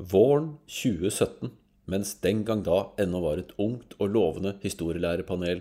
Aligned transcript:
Våren 0.00 0.54
2017, 0.66 1.50
mens 1.84 2.14
den 2.20 2.38
gang 2.44 2.62
da 2.64 2.86
ennå 2.96 3.18
var 3.20 3.36
et 3.42 3.50
ungt 3.60 3.92
og 3.98 4.14
lovende 4.14 4.54
historielærerpanel, 4.62 5.60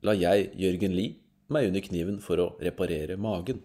la 0.00 0.14
jeg, 0.16 0.46
Jørgen 0.56 0.94
Lie, 0.96 1.18
meg 1.52 1.68
under 1.68 1.84
kniven 1.84 2.16
for 2.24 2.40
å 2.40 2.46
reparere 2.64 3.18
magen. 3.20 3.60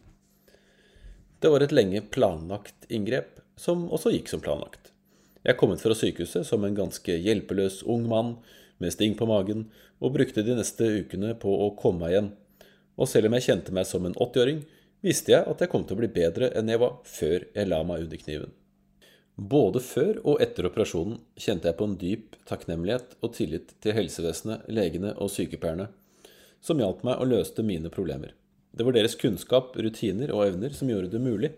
Det 1.40 1.54
var 1.54 1.64
et 1.64 1.72
lenge 1.72 2.04
planlagt 2.12 2.90
inngrep, 2.92 3.40
som 3.56 3.88
også 3.88 4.12
gikk 4.12 4.28
som 4.28 4.44
planlagt. 4.44 4.92
Jeg 5.48 5.56
kom 5.56 5.72
ut 5.72 5.88
fra 5.88 5.96
sykehuset 5.96 6.44
som 6.52 6.68
en 6.68 6.76
ganske 6.76 7.16
hjelpeløs 7.16 7.86
ung 7.88 8.04
mann 8.12 8.36
med 8.84 8.92
sting 8.92 9.16
på 9.16 9.30
magen, 9.30 9.70
og 10.04 10.18
brukte 10.20 10.44
de 10.44 10.60
neste 10.60 10.84
ukene 11.00 11.32
på 11.40 11.56
å 11.64 11.72
komme 11.80 12.04
meg 12.04 12.18
igjen. 12.18 12.32
Og 13.00 13.08
selv 13.08 13.32
om 13.32 13.40
jeg 13.40 13.48
kjente 13.54 13.72
meg 13.72 13.88
som 13.88 14.04
en 14.04 14.20
80-åring, 14.20 14.66
visste 15.00 15.38
jeg 15.38 15.48
at 15.48 15.64
jeg 15.64 15.72
kom 15.72 15.88
til 15.88 15.96
å 15.96 16.04
bli 16.04 16.12
bedre 16.12 16.52
enn 16.60 16.76
jeg 16.76 16.84
var 16.84 17.00
før 17.08 17.54
jeg 17.56 17.72
la 17.72 17.86
meg 17.88 18.10
under 18.10 18.28
kniven. 18.28 18.59
Både 19.40 19.80
før 19.80 20.18
og 20.28 20.42
etter 20.44 20.66
operasjonen 20.68 21.22
kjente 21.40 21.70
jeg 21.70 21.78
på 21.80 21.86
en 21.88 21.96
dyp 22.02 22.34
takknemlighet 22.50 23.14
og 23.24 23.32
tillit 23.38 23.72
til 23.80 23.96
helsevesenet, 23.96 24.66
legene 24.68 25.14
og 25.16 25.32
sykepleierne, 25.32 25.86
som 26.60 26.82
hjalp 26.82 27.06
meg 27.08 27.22
og 27.24 27.30
løste 27.32 27.64
mine 27.64 27.92
problemer. 27.94 28.34
Det 28.76 28.84
var 28.84 28.98
deres 28.98 29.16
kunnskap, 29.16 29.78
rutiner 29.80 30.34
og 30.36 30.44
evner 30.50 30.76
som 30.76 30.92
gjorde 30.92 31.14
det 31.14 31.22
mulig. 31.24 31.54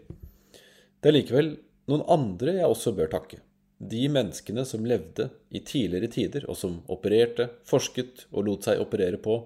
Det 1.01 1.09
er 1.09 1.17
likevel 1.17 1.55
noen 1.89 2.05
andre 2.05 2.59
jeg 2.59 2.69
også 2.69 2.93
bør 2.99 3.09
takke. 3.15 3.41
De 3.81 4.03
menneskene 4.13 4.61
som 4.69 4.85
levde 4.85 5.31
i 5.49 5.63
tidligere 5.65 6.11
tider, 6.13 6.45
og 6.45 6.59
som 6.61 6.83
opererte, 6.93 7.49
forsket 7.65 8.27
og 8.29 8.45
lot 8.45 8.67
seg 8.67 8.83
operere 8.83 9.17
på, 9.17 9.39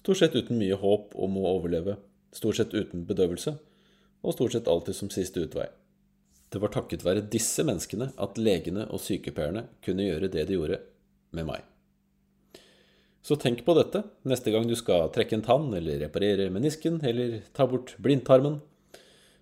stort 0.00 0.18
sett 0.18 0.34
uten 0.34 0.58
mye 0.58 0.74
håp 0.80 1.14
om 1.14 1.38
å 1.38 1.52
overleve, 1.54 2.00
stort 2.34 2.58
sett 2.58 2.74
uten 2.74 3.06
bedøvelse, 3.06 3.54
og 4.26 4.34
stort 4.34 4.58
sett 4.58 4.68
alltid 4.68 4.98
som 4.98 5.12
siste 5.14 5.46
utvei. 5.46 5.68
Det 6.50 6.58
var 6.58 6.72
takket 6.74 7.04
være 7.06 7.22
disse 7.30 7.62
menneskene 7.62 8.08
at 8.18 8.38
legene 8.40 8.88
og 8.90 8.98
sykepleierne 9.04 9.68
kunne 9.86 10.02
gjøre 10.08 10.30
det 10.32 10.48
de 10.48 10.56
gjorde 10.56 10.80
med 11.36 11.46
meg. 11.46 11.62
Så 13.22 13.36
tenk 13.38 13.60
på 13.62 13.76
dette 13.78 14.00
neste 14.26 14.50
gang 14.50 14.66
du 14.66 14.74
skal 14.74 15.12
trekke 15.14 15.36
en 15.38 15.44
tann, 15.46 15.68
eller 15.76 16.00
reparere 16.02 16.48
menisken, 16.50 16.98
eller 17.06 17.44
ta 17.54 17.68
bort 17.70 17.94
blindtarmen. 18.02 18.58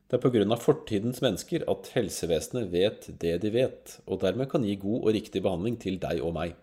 Det 0.09 0.19
er 0.19 0.53
av 0.53 0.61
fortidens 0.61 1.23
mennesker 1.25 1.65
at 1.69 1.89
helsevesenet 1.95 2.69
vet 2.73 3.09
det 3.23 3.39
de 3.41 3.53
vet, 3.57 3.97
og 4.05 4.21
dermed 4.21 4.51
kan 4.51 4.65
gi 4.65 4.77
god 4.77 5.09
og 5.09 5.15
riktig 5.17 5.43
behandling 5.45 5.79
til 5.81 5.97
deg 6.03 6.21
og 6.21 6.35
meg 6.37 6.57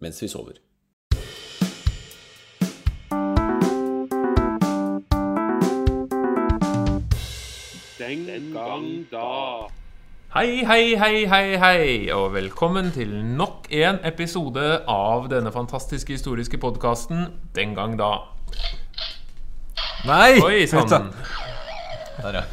mens 0.00 0.22
vi 0.22 0.28
sover. 0.32 0.56
Den 8.00 8.54
gang 8.54 8.88
da. 9.12 9.68
Hei, 10.30 10.62
hei, 10.62 10.94
hei, 10.94 11.24
hei, 11.26 11.56
hei, 11.58 11.86
og 12.14 12.28
velkommen 12.36 12.92
til 12.94 13.10
nok 13.34 13.64
en 13.74 13.96
episode 14.06 14.62
av 14.86 15.24
denne 15.26 15.50
fantastiske 15.50 16.14
historiske 16.14 16.60
podkasten 16.62 17.24
Den 17.56 17.72
gang 17.74 17.96
da. 17.98 18.12
Nei! 20.06 20.36
Oi 20.38 20.60
sann. 20.70 21.08
Der, 22.20 22.38
ja. 22.38 22.44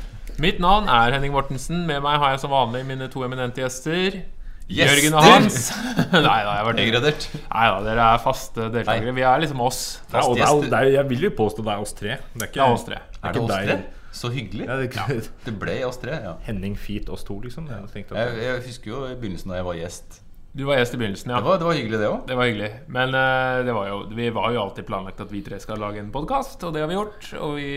Mitt 0.41 0.57
navn 0.57 0.89
er 0.89 1.13
Henning 1.13 1.35
Mortensen. 1.35 1.83
Med 1.85 2.01
meg 2.01 2.17
har 2.17 2.33
jeg 2.33 2.41
som 2.41 2.55
vanlig 2.55 2.81
mine 2.89 3.11
to 3.13 3.21
eminente 3.27 3.61
gjester. 3.61 4.23
Gjester? 4.65 4.97
Jørgen 4.97 5.19
og 5.19 5.27
Hans. 5.27 5.69
Nei 6.15 6.39
da, 6.47 6.55
jeg 6.57 6.65
var 6.71 6.79
degradert. 6.81 7.27
Nei 7.43 7.67
da, 7.75 7.77
dere 7.91 8.07
er 8.15 8.23
faste 8.25 8.71
deltakere. 8.73 9.13
Vi 9.19 9.27
er 9.35 9.45
liksom 9.45 9.61
oss. 9.67 9.83
Ja, 10.09 10.25
og 10.25 10.33
det 10.33 10.49
er, 10.49 10.65
det 10.65 10.81
er, 10.81 10.89
jeg 10.97 11.09
vil 11.13 11.29
jo 11.29 11.33
påstå 11.43 11.69
det 11.69 11.77
er 11.77 11.85
oss 11.85 11.93
tre. 12.01 12.17
Det 12.33 12.41
er 12.41 12.49
ikke 12.49 12.57
Det 12.57 12.65
er 12.65 12.79
oss 12.79 12.89
tre. 12.89 12.99
Er 13.21 13.29
det 13.29 13.35
ikke 13.35 13.45
oss 13.45 13.53
deg. 13.53 13.69
tre? 13.69 13.96
Så 14.17 14.31
hyggelig. 14.33 14.65
Ja, 14.65 14.77
det 14.81 14.89
ja. 14.97 15.19
Det 15.45 15.53
ble 15.61 15.79
oss 15.87 15.99
tre, 16.01 16.17
ja. 16.23 16.37
Henning 16.47 16.77
Feet 16.79 17.09
oss 17.13 17.25
to, 17.27 17.37
liksom. 17.43 17.67
Jeg 17.69 17.85
at, 17.85 18.15
Jeg, 18.17 18.39
jeg 18.43 18.63
husker 18.65 18.91
jo 18.95 19.03
i 19.05 19.17
begynnelsen 19.17 19.53
da 19.53 19.61
jeg 19.61 19.67
var 19.67 19.77
gjest. 19.77 20.23
Du 20.57 20.63
var 20.65 20.79
gjest 20.79 20.95
i 20.95 20.97
begynnelsen, 20.97 21.29
ja. 21.29 21.37
Det 21.37 21.45
var, 21.45 21.57
det 21.61 21.67
var 21.67 21.75
hyggelig, 21.77 21.97
det 22.01 22.07
òg. 22.09 22.21
Det 22.25 22.37
var 22.39 22.47
hyggelig. 22.49 22.69
Men 22.95 23.13
uh, 23.13 23.59
det 23.67 23.73
var 23.77 23.89
jo, 23.91 23.97
vi 24.17 24.29
var 24.33 24.53
jo 24.55 24.61
alltid 24.63 24.87
planlagt 24.87 25.19
at 25.21 25.33
vi 25.33 25.43
tre 25.45 25.59
skal 25.61 25.77
lage 25.83 26.01
en 26.01 26.09
podkast, 26.13 26.63
og 26.65 26.73
det 26.73 26.81
har 26.81 26.89
vi 26.89 26.97
gjort. 26.97 27.27
Og 27.45 27.51
vi, 27.59 27.67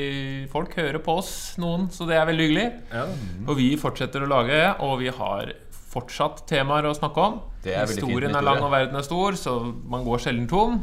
folk 0.53 0.76
hører 0.81 1.03
på 1.04 1.19
oss, 1.20 1.34
noen, 1.60 1.91
så 1.92 2.09
det 2.09 2.16
er 2.16 2.25
veldig 2.31 2.47
hyggelig. 2.48 2.69
ja. 2.94 3.04
Og 3.44 3.59
vi 3.60 3.75
fortsetter 3.81 4.25
å 4.25 4.31
lage, 4.31 4.62
og 4.86 4.97
vi 5.03 5.12
har 5.12 5.53
fortsatt 5.91 6.47
temaer 6.48 6.88
å 6.88 6.94
snakke 6.97 7.26
om. 7.26 7.38
Det 7.65 7.75
er 7.76 7.84
Historien 7.91 8.31
fint 8.31 8.41
er 8.41 8.47
lang, 8.47 8.65
og 8.65 8.72
verden 8.72 8.97
er 8.97 9.04
stor, 9.04 9.36
så 9.36 9.59
man 9.69 10.06
går 10.06 10.25
sjelden 10.25 10.48
tom. 10.48 10.81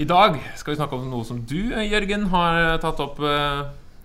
I 0.00 0.08
dag 0.08 0.40
skal 0.56 0.72
vi 0.72 0.80
snakke 0.80 0.96
om 0.96 1.10
noe 1.10 1.26
som 1.26 1.44
du, 1.46 1.58
Jørgen, 1.84 2.30
har 2.32 2.78
tatt 2.82 3.02
opp 3.04 3.20
eh, 3.22 3.60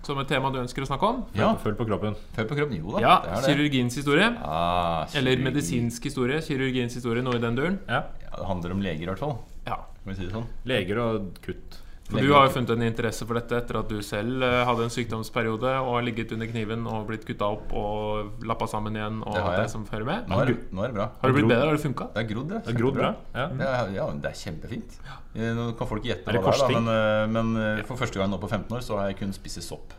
som 0.06 0.18
et 0.22 0.28
tema 0.30 0.50
du 0.52 0.58
ønsker 0.62 0.82
å 0.82 0.88
snakke 0.88 1.06
om. 1.08 1.18
Ja. 1.36 1.52
Følg 1.62 1.76
på 1.78 1.86
kroppen. 1.88 2.14
Følg 2.36 2.48
på 2.48 2.56
kroppen. 2.58 2.78
Jo 2.80 2.94
da. 2.96 3.00
Ja, 3.04 3.14
det 3.24 3.30
er 3.30 3.42
det. 3.44 3.50
kirurgiens 3.54 3.96
historie. 4.00 4.28
Ah, 4.42 5.06
Eller 5.14 5.36
kirurgi. 5.36 5.44
medisinsk 5.50 6.04
historie. 6.10 6.40
Kirurgiens 6.46 6.94
historie, 6.96 7.22
noe 7.22 7.36
i 7.36 7.42
den 7.42 7.56
duren. 7.58 7.78
Ja. 7.88 8.04
Ja, 8.24 8.36
det 8.38 8.46
handler 8.46 8.72
om 8.72 8.80
leger, 8.82 9.02
i 9.02 9.10
hvert 9.12 9.18
fall. 9.18 9.38
Ja. 9.66 9.76
Kan 10.04 10.14
vi 10.14 10.14
si 10.16 10.26
det 10.26 10.32
sånn? 10.32 10.46
Leger 10.64 10.98
og 11.04 11.30
kutt. 11.44 11.78
For 12.10 12.18
du 12.20 12.32
har 12.34 12.48
jo 12.48 12.52
funnet 12.56 12.70
en 12.74 12.82
interesse 12.82 13.26
for 13.28 13.38
dette 13.38 13.54
etter 13.60 13.78
at 13.80 13.88
du 13.88 14.00
selv 14.02 14.42
eh, 14.42 14.64
hadde 14.66 14.82
en 14.86 14.90
sykdomsperiode 14.90 15.70
og 15.84 15.90
har 15.94 16.02
ligget 16.06 16.32
under 16.34 16.48
kniven 16.50 16.86
og 16.90 17.06
blitt 17.08 17.24
kutta 17.28 17.46
opp 17.54 17.72
og 17.76 18.42
lappa 18.50 18.66
sammen 18.70 18.96
igjen 18.98 19.20
og 19.22 19.34
Det 19.36 19.42
har 19.44 19.52
jeg. 19.56 19.62
det 19.62 19.70
som 19.76 19.84
fører 19.86 20.04
med. 20.08 20.26
Nå 20.28 20.40
er, 20.42 20.46
det- 20.52 20.72
nå 20.74 20.82
er 20.84 20.88
det 20.90 20.94
bra. 20.98 21.06
Har 21.22 21.28
det 21.30 21.36
blitt 21.38 21.48
bedre? 21.52 21.68
Har 21.70 21.76
det 21.78 21.84
funka? 21.84 22.08
Det 22.14 22.24
er 22.24 22.28
grodd, 22.34 22.48
det. 22.50 22.60
Det 22.66 22.74
er 22.74 22.78
grodd 22.82 22.94
bra. 22.98 23.12
Ja. 23.34 23.46
Ja, 23.60 23.86
ja, 24.00 24.10
det 24.10 24.30
er 24.32 24.38
kjempefint. 24.42 24.98
Eh, 25.36 25.54
Nå 25.54 25.70
kan 25.78 25.86
folk 25.86 26.02
gjette 26.04 26.26
Er 26.28 26.32
det 26.32 26.42
hva 26.42 26.50
det 26.50 26.60
er, 26.60 26.74
da, 26.74 26.80
men, 26.80 26.90
eh, 26.90 27.26
men 27.38 27.78
eh, 27.78 27.82
for 27.86 27.96
første 27.96 28.18
gang 28.18 28.30
nå 28.34 28.40
på 28.42 28.50
15 28.50 28.76
år 28.76 28.82
så 28.82 28.98
har 28.98 29.06
jeg 29.12 29.18
kun 29.22 29.32
spist 29.32 29.62
sopp. 29.62 29.94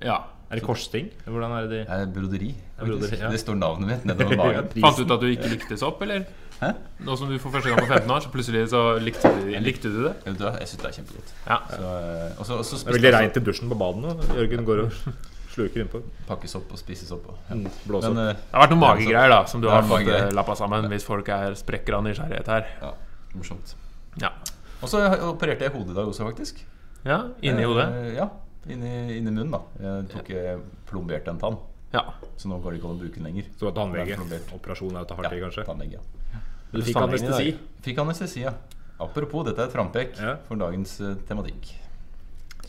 Ja. 0.00 0.20
Er 0.48 0.60
det 0.60 0.62
korsting? 0.62 1.08
Hvordan 1.26 1.50
er 1.56 1.62
det 1.66 1.70
de 1.70 1.78
Det 1.82 1.90
er 1.90 2.06
broderi. 2.14 2.54
broderi, 2.78 3.18
ja. 3.18 3.30
Det 3.32 3.40
står 3.42 3.56
navnet 3.58 3.88
mitt 3.90 4.04
nedover 4.06 4.36
magen. 4.44 4.68
Fant 4.78 4.96
du 4.96 5.02
ut 5.02 5.10
at 5.16 5.20
du 5.20 5.26
ikke 5.32 5.50
likte 5.50 5.76
sopp, 5.80 6.00
eller? 6.06 6.22
Hæ? 6.60 6.70
Nå 7.04 7.16
som 7.20 7.28
du 7.28 7.36
for 7.38 7.52
første 7.52 7.68
gang 7.68 7.80
på 7.82 7.86
15 7.90 8.10
år, 8.10 8.20
så 8.24 8.30
plutselig 8.32 8.62
så 8.72 8.82
likte 9.02 9.28
du, 9.36 9.48
likte 9.60 9.90
du 9.92 9.98
det? 10.06 10.12
Vet 10.24 10.40
Jeg 10.60 10.68
syns 10.70 10.82
det 10.82 10.88
er 10.90 10.94
kjempegodt. 10.98 11.32
Ja. 11.46 11.58
Så, 11.70 11.80
eh, 12.00 12.38
og 12.40 12.46
så, 12.48 12.58
og 12.60 12.64
så 12.64 12.78
Det 12.80 12.88
er 12.92 12.96
veldig 12.98 13.12
reint 13.18 13.36
i 13.36 13.42
dusjen 13.50 13.68
på 13.72 13.78
badet 13.82 14.02
nå. 14.04 14.14
Jørgen 14.38 14.64
går 14.68 14.82
og 14.86 14.96
sluker 15.56 15.82
innpå. 15.84 16.00
Pakkes 16.28 16.56
opp 16.58 16.72
og 16.72 16.80
spisesopp. 16.80 17.28
Og, 17.32 17.36
ja. 17.50 17.58
Mm, 17.58 17.66
opp. 17.68 17.90
Men 17.90 17.98
opp. 17.98 18.22
eh, 18.24 18.32
Det 18.40 18.56
har 18.56 18.64
vært 18.66 18.74
noen 18.76 18.84
magegreier 18.86 19.34
da 19.34 19.42
som 19.52 19.60
du 19.64 19.68
har 19.72 19.84
fått 19.88 20.08
eh, 20.08 20.30
lappa 20.36 20.56
sammen 20.56 20.88
hvis 20.92 21.04
folk 21.08 21.28
er 21.36 21.54
sprekker 21.60 21.98
av 22.00 22.04
nysgjerrighet 22.08 22.48
her. 22.54 22.72
ja, 22.82 22.94
morsomt. 23.36 23.76
Ja. 24.22 24.32
Og 24.80 24.88
så 24.92 25.00
opererte 25.28 25.64
jeg 25.68 25.72
hodet 25.76 25.92
i 25.92 25.96
dag 26.00 26.08
også, 26.08 26.24
faktisk. 26.28 26.64
ja 27.04 27.20
inni 27.44 27.64
hodet. 27.68 27.86
Ja, 28.16 28.26
inni, 28.68 28.90
inni 29.18 29.30
munnen, 29.30 29.52
da. 29.52 29.60
Jeg 29.80 30.08
tok 30.12 30.28
ja. 30.32 30.56
plomberte 30.88 31.30
en 31.32 31.38
tann, 31.40 31.56
Ja. 31.94 32.02
så 32.36 32.48
nå 32.50 32.58
går 32.64 32.72
det 32.74 32.80
ikke 32.80 32.88
an 32.90 32.96
å 32.96 33.00
bruke 33.00 33.14
den 33.20 33.24
lenger. 33.28 33.44
Så 33.60 33.70
tannlege. 33.76 34.12
Er 34.12 34.20
plombert. 34.20 34.52
Operasjon 34.56 34.96
er 34.96 35.04
å 35.04 35.08
ta 35.08 35.16
hardt 35.20 35.32
i, 35.36 35.40
kanskje. 35.40 35.64
tannlege, 35.68 36.00
ja. 36.00 36.42
Du 36.76 36.86
fikk 36.86 37.00
anestesi. 37.02 37.56
Fikk 37.86 37.98
anestesi, 38.04 38.40
ja. 38.44 38.52
Apropos, 39.00 39.44
dette 39.44 39.60
er 39.60 39.68
et 39.68 39.74
frampek 39.76 40.16
Ja. 40.20 40.36
for 40.48 40.56
dagens 40.60 40.94
uh, 41.04 41.14
tematikk. 41.28 41.74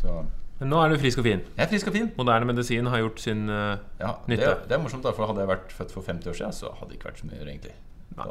Så 0.01 0.25
Men 0.59 0.69
nå 0.73 0.79
er 0.83 0.89
du 0.89 0.97
frisk 0.99 1.19
og 1.21 1.25
fin. 1.27 1.39
jeg 1.55 1.63
er 1.65 1.69
frisk 1.71 1.87
og 1.87 1.93
fin. 1.93 2.09
Moderne 2.17 2.45
medisin 2.49 2.85
har 2.89 2.99
gjort 3.03 3.19
sin 3.21 3.45
uh, 3.49 3.77
Ja, 4.01 4.15
det, 4.27 4.37
Nytte. 4.39 4.55
det 4.67 4.75
er 4.77 4.81
morsomt, 4.83 5.03
da, 5.05 5.11
for 5.15 5.27
hadde 5.29 5.43
jeg 5.45 5.51
vært 5.53 5.71
født 5.77 5.91
for 5.95 6.01
50 6.03 6.29
år 6.33 6.37
siden, 6.41 6.53
så 6.57 6.73
hadde 6.79 6.89
det 6.91 6.97
ikke 6.99 7.11
vært 7.11 7.21
så 7.21 7.29
mye 7.29 7.37
å 7.37 7.39
gjøre, 7.41 7.53
egentlig. 7.55 7.75
Da, 8.17 8.25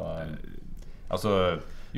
altså 1.09 1.33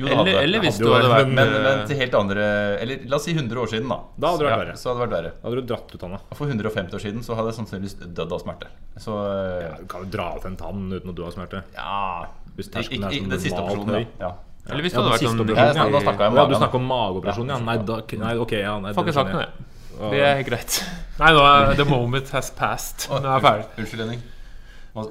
Jo, 0.00 0.06
det 0.06 0.12
Eller, 0.14 0.20
hadde 0.32 0.42
eller 0.46 0.62
hvis 0.64 0.76
hadde 0.78 0.86
du 0.88 0.92
hadde 0.94 1.08
vært, 1.12 1.26
vært 1.26 1.34
men, 1.36 1.54
eh, 1.54 1.64
men 1.66 1.80
til 1.90 1.98
helt 2.00 2.14
andre 2.16 2.44
Eller 2.80 3.02
la 3.12 3.16
oss 3.18 3.24
si 3.28 3.34
100 3.36 3.60
år 3.60 3.68
siden, 3.74 3.88
da. 3.92 3.98
Da 4.24 4.30
hadde 4.32 4.46
det 4.46 4.52
vært 4.54 4.70
Ja. 4.72 4.76
Så 4.80 4.88
hadde 4.90 4.98
det 5.00 5.04
vært 5.06 5.16
verre. 5.18 5.32
Da 5.36 5.48
hadde 5.48 5.60
du 5.60 5.66
dratt 5.74 5.94
ut 5.94 6.00
tanna. 6.00 6.20
For 6.38 6.46
150 6.48 6.94
år 6.96 7.02
siden 7.04 7.24
så 7.26 7.36
hadde 7.36 7.52
jeg 7.52 7.58
sannsynligvis 7.60 7.96
dødd 8.16 8.32
av 8.36 8.40
smerte. 8.44 8.70
Så 8.96 9.16
eh, 9.30 9.64
Ja, 9.66 9.72
du 9.80 9.86
kan 9.92 10.06
jo 10.06 10.10
dra 10.16 10.28
ut 10.36 10.46
en 10.48 10.56
tann 10.56 10.86
uten 10.94 11.10
at 11.12 11.16
du 11.20 11.22
har 11.26 11.34
smerte. 11.36 11.62
ja 11.76 12.26
Hvis 12.56 12.70
terskelen 12.72 13.04
er 13.04 13.12
som 13.12 13.26
sånn 13.26 13.34
den 13.36 13.44
siste 13.44 13.60
normalt 13.60 13.92
høy. 13.98 14.06
ja. 14.18 14.30
ja. 14.30 14.32
Eller 14.70 14.82
hvis 14.84 14.92
Ja, 14.94 15.00
du 15.00 15.08
hadde 15.08 15.16
vært 15.16 15.28
sånn. 15.28 15.48
Ja, 15.56 15.88
da 15.90 16.00
snakka 16.04 16.20
jeg 16.24 16.30
om 16.30 16.36
Ja, 16.40 16.44
du 16.46 16.54
snakka 16.54 16.76
om 16.80 16.86
mageoperasjon, 16.86 17.48
ja. 17.48 17.56
Ja. 17.56 17.64
Nei, 17.68 17.76
da, 17.88 18.00
nei 18.24 18.34
ok, 18.38 18.52
ja. 18.60 18.74
Nei, 18.80 18.92
Får 18.96 19.02
ikke 19.04 19.12
det 19.12 19.18
sagt 19.20 19.32
noe, 19.34 19.46
jeg. 19.46 19.68
Det 20.00 20.20
er 20.24 20.42
greit. 20.46 20.76
Nei, 21.20 21.30
nå 21.36 21.40
er 21.44 21.74
the 21.76 21.84
moment 21.88 22.28
has 22.36 22.50
passed. 22.56 23.08
Nå 23.10 23.18
er 23.20 23.34
jeg 23.34 23.42
ferdig. 23.44 23.66
Unnskyld, 23.82 24.00
Henning. 24.06 24.22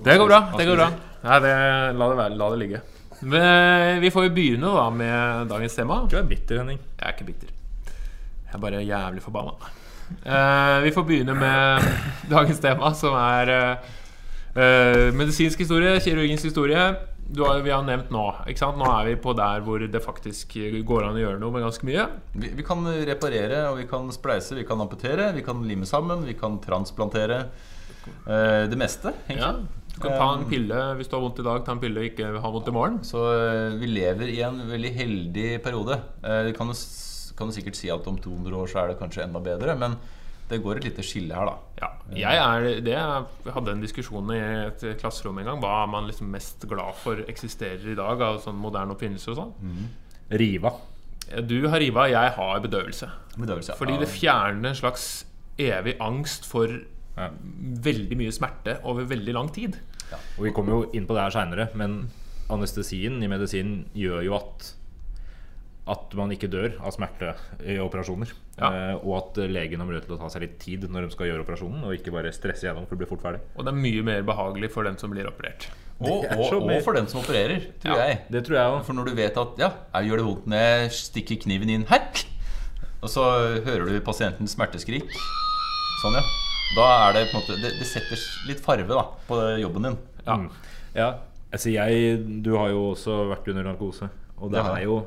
Det 0.05 0.16
går 0.19 0.28
bra. 0.28 0.39
det 0.57 0.66
går 0.67 0.75
bra? 0.79 0.88
Nei, 1.23 1.39
det, 1.44 1.51
La 1.99 2.07
det 2.09 2.17
være. 2.22 2.38
La 2.39 2.49
det 2.53 2.59
ligge. 2.61 2.81
Men 3.19 3.99
vi 4.02 4.11
får 4.11 4.29
jo 4.29 4.35
begynne 4.35 4.72
da 4.76 4.85
med 4.93 5.49
dagens 5.52 5.76
tema. 5.76 6.02
Du 6.09 6.16
er 6.20 6.28
bitter, 6.28 6.61
Henning. 6.61 6.79
Jeg 6.96 7.05
er 7.05 7.16
ikke 7.16 7.28
bitter. 7.28 7.52
Jeg 8.49 8.55
er 8.55 8.64
bare 8.64 8.82
jævlig 8.85 9.23
forbanna. 9.23 9.76
Uh, 10.26 10.79
vi 10.82 10.91
får 10.96 11.05
begynne 11.05 11.35
med 11.38 11.90
dagens 12.34 12.61
tema, 12.64 12.93
som 12.97 13.14
er 13.14 13.52
eh, 13.53 13.90
eh, 14.58 15.09
medisinsk 15.14 15.59
historie, 15.61 15.99
kirurgisk 16.02 16.49
historie. 16.49 16.85
Du 17.29 17.43
har, 17.46 17.59
vi 17.61 17.70
har 17.70 17.84
nevnt 17.85 18.09
nå. 18.09 18.23
Ikke 18.49 18.64
sant? 18.64 18.79
Nå 18.82 18.88
er 18.90 19.11
vi 19.11 19.20
på 19.22 19.35
der 19.38 19.61
hvor 19.61 19.84
det 19.84 20.02
faktisk 20.02 20.55
går 20.88 21.05
an 21.05 21.20
å 21.20 21.22
gjøre 21.22 21.41
noe 21.43 21.53
med 21.53 21.67
ganske 21.67 21.85
mye. 21.85 22.08
Vi, 22.34 22.49
vi 22.58 22.66
kan 22.66 22.88
reparere, 23.05 23.67
og 23.70 23.78
vi 23.84 23.85
kan 23.91 24.09
spleise, 24.16 24.58
vi 24.58 24.66
kan 24.66 24.82
amputere, 24.82 25.29
vi 25.35 25.46
kan 25.46 25.61
lime 25.67 25.85
sammen, 25.85 26.26
vi 26.26 26.34
kan 26.40 26.58
transplantere. 26.64 27.43
Uh, 28.26 28.66
det 28.72 28.79
meste, 28.79 29.14
egentlig. 29.28 29.46
Ja. 29.46 29.78
Du 29.99 30.07
kan 30.07 30.16
ta 30.16 30.29
en 30.31 30.47
pille 30.47 30.81
hvis 30.96 31.11
du 31.11 31.17
har 31.17 31.23
vondt 31.25 31.41
i 31.43 31.46
dag, 31.46 31.61
ta 31.67 31.75
en 31.75 31.84
pille 31.84 31.99
og 31.99 32.07
ikke 32.07 32.31
ha 32.40 32.51
vondt 32.55 32.72
i 32.72 32.75
morgen. 32.75 33.01
Så 33.03 33.25
eh, 33.35 33.78
vi 33.81 33.91
lever 33.91 34.31
i 34.31 34.40
en 34.47 34.63
veldig 34.72 34.93
heldig 34.96 35.47
periode. 35.66 35.99
Du 36.23 36.49
Vi 36.49 36.55
kan 36.57 36.72
kan 37.40 37.47
du 37.47 37.55
sikkert 37.55 37.78
si 37.79 37.87
at 37.93 38.07
om 38.11 38.17
200 38.19 38.57
år 38.59 38.67
så 38.67 38.81
er 38.81 38.91
det 38.91 38.99
kanskje 38.99 39.23
enda 39.23 39.40
bedre, 39.43 39.75
men 39.79 39.96
det 40.49 40.59
går 40.63 40.79
et 40.79 40.87
lite 40.90 41.05
skille 41.05 41.37
her, 41.37 41.46
da. 41.46 41.55
Ja, 41.79 41.90
jeg 42.17 42.40
er 42.41 42.81
det 42.84 42.96
jeg 42.96 43.53
hadde 43.53 43.75
en 43.75 43.84
diskusjon 43.84 44.31
i 44.34 44.40
et 44.41 44.85
klasserom 44.99 45.37
en 45.40 45.51
gang. 45.51 45.59
Hva 45.61 45.84
er 45.84 45.91
man 45.93 46.09
liksom 46.09 46.31
mest 46.34 46.66
glad 46.67 46.97
for 46.99 47.22
eksisterer 47.29 47.91
i 47.93 47.97
dag 47.97 48.23
av 48.25 48.41
sånn 48.43 48.57
moderne 48.59 48.95
oppfinnelser 48.95 49.35
og 49.35 49.43
sånn? 49.43 49.84
Riva. 50.41 50.73
Du 51.45 51.59
har 51.69 51.79
riva, 51.84 52.07
jeg 52.09 52.34
har 52.40 52.63
bedøvelse. 52.66 53.11
Bedøvelse. 53.37 53.78
Fordi 53.78 53.99
ja. 53.99 54.02
det 54.02 54.09
fjerner 54.09 54.72
en 54.72 54.79
slags 54.81 55.09
evig 55.59 55.99
angst 56.02 56.49
for 56.49 56.73
Ja. 57.19 57.29
veldig 57.85 58.16
mye 58.17 58.31
smerte 58.34 58.79
over 58.87 59.05
veldig 59.05 59.34
lang 59.35 59.49
tid. 59.53 59.78
Og 60.38 60.44
vi 60.47 60.52
kommer 60.56 60.72
jo 60.78 60.90
inn 60.97 61.06
på 61.09 61.14
det 61.17 61.22
her 61.28 61.35
seinere, 61.38 61.70
men 61.78 62.09
anestesien 62.50 63.22
i 63.23 63.28
medisinen 63.29 63.85
gjør 63.94 64.23
jo 64.26 64.35
at 64.40 64.76
at 65.90 66.11
man 66.14 66.29
ikke 66.29 66.46
dør 66.53 66.76
av 66.85 66.91
smerte 66.94 67.32
i 67.66 67.79
operasjoner. 67.82 68.29
Ja. 68.59 68.67
Eh, 68.70 68.96
og 69.02 69.16
at 69.23 69.40
legen 69.50 69.82
har 69.82 69.88
mulighet 69.90 70.06
til 70.06 70.14
å 70.14 70.20
ta 70.22 70.28
seg 70.29 70.44
litt 70.44 70.59
tid 70.61 70.84
når 70.85 71.08
de 71.08 71.16
skal 71.16 71.26
gjøre 71.32 71.41
operasjonen, 71.41 71.82
og 71.88 71.96
ikke 71.96 72.14
bare 72.14 72.29
stresse 72.35 72.67
gjennom 72.67 72.85
for 72.85 72.94
det 72.94 73.02
blir 73.02 73.09
fort 73.09 73.23
ferdig. 73.26 73.40
Og 73.56 73.66
det 73.66 73.72
er 73.73 73.79
mye 73.79 74.03
mer 74.06 74.22
behagelig 74.28 74.70
for 74.76 74.85
den 74.85 75.00
som 75.02 75.09
blir 75.09 75.26
operert. 75.32 75.66
Og, 75.97 76.28
og, 76.29 76.53
og 76.62 76.76
for 76.85 76.94
den 76.94 77.09
som 77.09 77.23
opererer, 77.23 77.66
tror 77.82 77.97
Ja. 77.97 78.05
jeg. 78.05 78.20
Det 78.29 78.44
tror 78.46 78.59
jeg 78.59 78.76
også. 78.76 78.85
For 78.85 79.00
når 79.00 79.09
du 79.09 79.16
vet 79.17 79.40
at 79.41 79.58
ja, 79.66 79.72
jeg 79.96 80.12
gjør 80.12 80.22
det 80.22 80.28
vondt 80.29 80.46
når 80.53 80.62
jeg 80.67 80.91
stikker 81.00 81.41
kniven 81.47 81.73
inn 81.73 81.88
her, 81.90 82.05
og 83.02 83.09
så 83.09 83.26
hører 83.66 83.90
du 83.90 83.97
pasientens 84.05 84.53
smerteskrik 84.53 85.09
Sånn, 86.03 86.16
ja. 86.16 86.22
Da 86.77 86.87
er 87.07 87.16
det 87.17 87.23
på 87.31 87.37
en 87.37 87.41
måte 87.41 87.57
Det, 87.61 87.71
det 87.79 87.87
setter 87.89 88.25
litt 88.49 88.61
farve 88.63 88.89
da 88.89 89.05
på 89.29 89.39
jobben 89.61 89.87
din. 89.89 89.97
Ja. 90.25 90.35
Mm. 90.37 90.49
Ja, 90.93 91.09
altså 91.49 91.73
jeg 91.73 92.19
Du 92.45 92.55
har 92.57 92.73
jo 92.73 92.91
også 92.93 93.23
vært 93.31 93.49
under 93.51 93.71
narkose, 93.71 94.09
og 94.37 94.53
det 94.53 94.61
Det 94.61 94.75
er 94.75 94.85
jo 94.85 94.99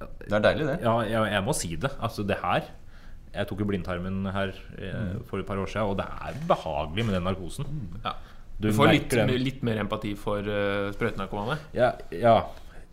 Det 0.00 0.32
er 0.32 0.44
deilig, 0.44 0.66
det. 0.72 0.78
Ja, 0.84 0.98
jeg, 1.08 1.32
jeg 1.32 1.44
må 1.46 1.54
si 1.56 1.72
det. 1.76 1.92
Altså, 2.00 2.24
det 2.26 2.36
her 2.42 2.68
Jeg 3.32 3.48
tok 3.48 3.60
jo 3.60 3.68
blindtarmen 3.68 4.26
her 4.32 4.52
eh, 4.78 5.16
for 5.28 5.40
et 5.40 5.48
par 5.48 5.60
år 5.60 5.68
siden, 5.68 5.92
og 5.92 5.98
det 5.98 6.06
er 6.08 6.36
behagelig 6.48 7.04
med 7.04 7.16
den 7.18 7.26
narkosen. 7.28 7.68
Ja. 8.04 8.14
Du 8.56 8.70
Du 8.70 8.72
får 8.72 8.92
litt, 8.94 9.16
litt 9.36 9.64
mer 9.68 9.82
empati 9.82 10.14
for 10.16 10.40
uh, 10.40 10.88
sprøytenarkomane. 10.94 11.58
Ja, 11.76 11.90
ja. 12.08 12.38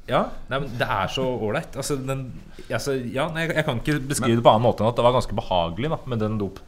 ja 0.09 0.25
nei, 0.49 0.57
men 0.59 0.73
det 0.75 0.83
er 0.83 1.07
så 1.07 1.23
ålreit. 1.23 1.77
Altså, 1.79 1.95
altså, 2.67 2.97
ja, 2.99 3.29
jeg, 3.39 3.53
jeg 3.55 3.65
kan 3.69 3.79
ikke 3.79 3.95
beskrive 4.09 4.41
det 4.41 4.43
på 4.43 4.51
annen 4.51 4.67
måte 4.67 4.83
enn 4.83 4.91
at 4.91 4.99
det 4.99 5.05
var 5.07 5.15
ganske 5.15 5.37
behagelig 5.39 5.93
da, 5.95 6.01
med 6.11 6.19
den 6.25 6.35
dop. 6.41 6.59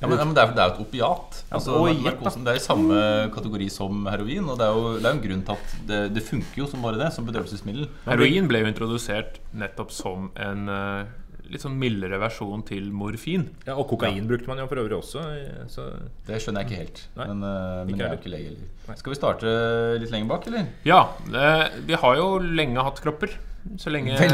Ja, 0.00 0.08
men, 0.08 0.16
ja, 0.18 0.24
men 0.24 0.34
det, 0.34 0.42
er, 0.42 0.52
det 0.56 0.62
er 0.64 0.70
jo 0.70 0.74
et 0.78 0.82
opiat. 0.86 1.40
Altså, 1.52 1.74
og 1.76 1.88
da. 1.90 1.94
narkosen, 2.08 2.44
det 2.46 2.54
er 2.54 2.60
i 2.60 2.64
samme 2.64 3.00
kategori 3.34 3.66
som 3.70 4.06
heroin. 4.08 4.46
Og 4.48 4.56
det 4.60 4.64
er 4.66 4.72
jo 4.76 4.92
det 4.96 5.04
er 5.04 5.10
jo 5.12 5.16
en 5.18 5.24
grunn 5.28 5.42
til 5.44 5.56
at 5.58 5.74
det, 5.90 5.98
det 6.16 6.22
funker 6.24 6.62
jo 6.62 6.68
som 6.72 6.82
bare 6.86 7.00
det, 7.02 7.10
som 7.12 7.26
bedøvelsesmiddel. 7.28 7.88
Heroin 8.08 8.48
ble 8.48 8.62
jo 8.64 8.70
introdusert 8.72 9.40
nettopp 9.52 9.92
som 9.92 10.30
en 10.40 10.68
eh, 10.72 11.10
litt 11.50 11.64
sånn 11.64 11.74
mildere 11.82 12.20
versjon 12.22 12.62
til 12.64 12.88
morfin. 12.94 13.48
Ja, 13.66 13.74
og 13.74 13.88
kokain 13.90 14.28
brukte 14.30 14.46
man 14.48 14.60
jo 14.62 14.68
for 14.70 14.80
øvrig 14.84 14.96
også. 15.02 15.24
eh, 15.36 15.64
Så 15.68 15.84
Det 16.28 16.38
skjønner 16.40 16.62
jeg 16.64 16.70
ikke 16.70 16.80
helt. 16.84 17.02
Nei, 17.18 17.26
men 17.34 17.44
eh, 17.50 17.84
men 17.84 17.92
ikke 17.92 18.00
jeg 18.00 18.06
er 18.08 18.14
jo 18.16 18.20
ikke 18.22 18.34
lege 18.36 18.52
heller. 18.54 18.96
Skal 19.02 19.12
vi 19.12 19.18
starte 19.20 19.54
litt 20.00 20.14
lenger 20.14 20.30
bak, 20.32 20.46
eller? 20.48 20.68
Ja, 20.88 21.00
eh, 21.28 21.66
vi 21.90 21.98
har 22.06 22.16
jo 22.22 22.28
lenge 22.40 22.86
hatt 22.88 23.02
kropper. 23.04 23.36
Så 23.76 23.90
lenge 23.92 24.14
lenge. 24.16 24.32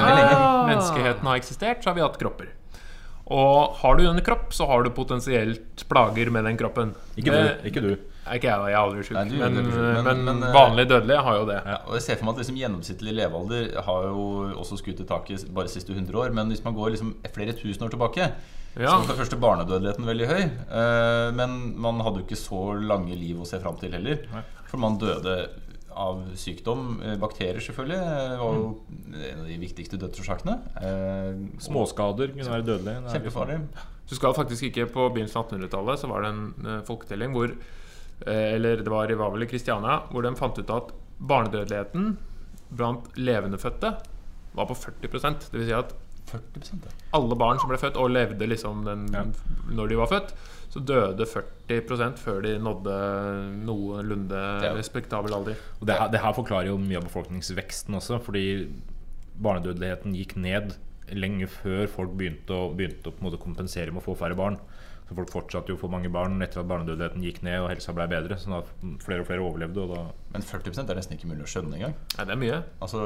menneskeheten 0.70 1.26
har 1.26 1.40
eksistert, 1.40 1.82
så 1.82 1.90
har 1.90 1.96
vi 1.98 2.04
hatt 2.04 2.18
kropper. 2.20 2.52
Og 3.26 3.74
har 3.80 3.96
du 3.98 4.04
en 4.06 4.20
kropp, 4.22 4.52
så 4.54 4.66
har 4.70 4.84
du 4.84 4.90
potensielt 4.94 5.82
plager 5.90 6.30
med 6.30 6.44
den 6.46 6.56
kroppen. 6.56 6.94
ikke 7.18 7.32
du. 7.32 7.68
Ikke 7.68 7.82
du. 7.82 7.96
Ikke 8.26 8.48
jeg, 8.50 8.58
da. 8.58 8.66
Jeg 8.66 8.74
er 8.74 8.82
aldri 8.82 9.02
sjuk. 9.06 9.16
Er 9.16 9.24
Men, 9.24 9.54
men- 10.04 10.24
men, 10.24 10.42
eh, 10.42 10.52
vanlige 10.54 10.88
dødelige 10.88 11.22
har 11.22 11.36
jo 11.36 11.44
det. 11.46 11.60
Og 11.86 11.94
jeg 11.94 12.02
ser 12.02 12.16
for 12.16 12.24
meg 12.26 12.34
at 12.34 12.38
liksom 12.44 12.56
gjennomsnittlig 12.58 13.14
levealder 13.14 13.82
har 13.82 14.02
jo 14.02 14.52
også 14.58 14.78
skutt 14.78 15.00
i 15.00 15.04
taket 15.06 15.52
bare 15.54 15.66
de 15.66 15.70
siste 15.74 15.90
100 15.94 16.14
år. 16.14 16.32
Men 16.34 16.48
hvis 16.50 16.64
man 16.64 16.74
går 16.74 16.90
liksom 16.94 17.14
flere 17.34 17.52
tusen 17.52 17.82
år 17.86 17.90
tilbake, 17.90 18.32
Ja. 18.78 18.88
så 18.88 18.98
var 18.98 19.06
for 19.14 19.22
første 19.24 19.38
barnedødeligheten 19.40 20.04
veldig 20.06 20.26
høy. 20.26 20.42
eh, 20.70 21.30
Men 21.32 21.74
man 21.80 22.00
hadde 22.00 22.18
jo 22.18 22.24
ikke 22.26 22.36
så 22.36 22.74
lange 22.86 23.14
liv 23.16 23.36
å 23.38 23.46
se 23.46 23.58
fram 23.58 23.76
til 23.78 23.90
heller. 23.92 24.18
For 24.66 24.76
man 24.78 24.98
døde 24.98 25.48
av 25.96 26.22
sykdom. 26.38 27.00
Eh, 27.02 27.16
Bakterier, 27.20 27.60
selvfølgelig, 27.64 27.96
eh, 27.96 28.38
var 28.40 28.58
jo 28.58 28.68
en 29.16 29.40
av 29.40 29.46
de 29.48 29.58
viktigste 29.58 29.98
dødsårsakene. 30.00 30.56
Eh, 30.82 31.58
Småskader 31.66 32.34
kunne 32.34 32.52
være 32.52 32.66
dødelige. 32.66 33.02
Kjempefarlig. 33.12 33.60
Du 34.06 34.14
skal 34.14 34.34
faktisk 34.34 34.62
ikke 34.68 34.86
På 34.92 35.08
begynnelsen 35.10 35.40
av 35.40 35.48
1800-tallet 35.50 35.98
så 35.98 36.08
var 36.08 36.22
det 36.22 36.28
en 36.30 36.82
folketelling 36.86 37.32
hvor 37.34 37.50
Eller 38.24 38.76
det 38.76 38.88
var, 38.88 39.10
i 39.10 39.14
Vavel 39.18 39.42
i 39.42 39.46
Kristiania 39.50 40.06
hvor 40.12 40.22
de 40.22 40.30
fant 40.38 40.56
ut 40.58 40.70
at 40.70 40.92
barnedødeligheten 41.18 42.16
blant 42.70 43.10
levendefødte 43.18 43.90
var 44.54 44.66
på 44.70 44.74
40% 44.78 45.50
Det 45.50 45.58
vil 45.58 45.66
si 45.66 45.74
at 45.74 45.92
40 46.26 46.82
ja. 46.84 46.92
alle 47.14 47.36
barn 47.38 47.58
som 47.62 47.68
ble 47.70 47.78
født 47.78 47.96
og 48.02 48.10
levde 48.10 48.48
liksom 48.50 48.84
den, 48.86 49.06
når 49.70 49.88
de 49.92 49.98
var 50.00 50.10
født, 50.10 50.32
så 50.72 50.80
døde 50.84 51.24
40% 51.30 52.18
før 52.18 52.40
de 52.42 52.56
nådde 52.58 52.96
noenlunde 53.64 54.40
Ja. 54.64 54.72
respektabel 54.76 55.32
alder. 55.34 55.54
Og 55.80 55.86
det, 55.86 55.94
her- 55.96 56.10
det 56.12 56.20
her 56.20 56.32
forklarer 56.36 56.66
jo 56.72 56.78
mye 56.78 56.98
av 56.98 57.06
befolkningsveksten 57.08 57.94
også, 57.94 58.18
fordi 58.26 58.46
barnedødeligheten 59.42 60.14
gikk 60.16 60.36
ned 60.40 60.74
lenge 61.14 61.46
før 61.46 61.86
folk 61.92 62.16
begynte 62.18 62.50
å, 62.56 62.70
begynte 62.74 63.10
å 63.10 63.14
på 63.14 63.22
en 63.22 63.28
måte 63.30 63.38
kompensere 63.42 63.92
med 63.94 64.02
å 64.02 64.06
få 64.08 64.16
færre 64.18 64.34
barn. 64.38 64.58
Så 65.06 65.14
folk 65.14 65.30
fortsatte 65.30 65.70
jo 65.70 65.76
å 65.76 65.78
få 65.84 65.88
mange 65.92 66.10
barn 66.10 66.40
etter 66.42 66.58
at 66.64 66.66
barnedødeligheten 66.66 67.22
gikk 67.22 67.44
ned 67.46 67.60
og 67.62 67.68
helsa 67.70 67.92
ble 67.94 68.08
bedre. 68.10 68.34
Så 68.42 68.50
da 68.50 68.62
flere 69.04 69.22
og 69.22 69.28
flere 69.28 69.44
overlevde, 69.44 69.84
og 69.84 69.92
da 69.94 70.00
Men 70.34 70.42
40 70.42 70.90
er 70.90 70.98
nesten 70.98 71.14
ikke 71.14 71.28
mulig 71.30 71.44
å 71.46 71.50
skjønne 71.52 71.78
engang. 71.78 71.94
Nei, 72.16 72.24
det 72.26 72.34
er 72.34 72.40
mye. 72.40 72.58
Altså, 72.82 73.04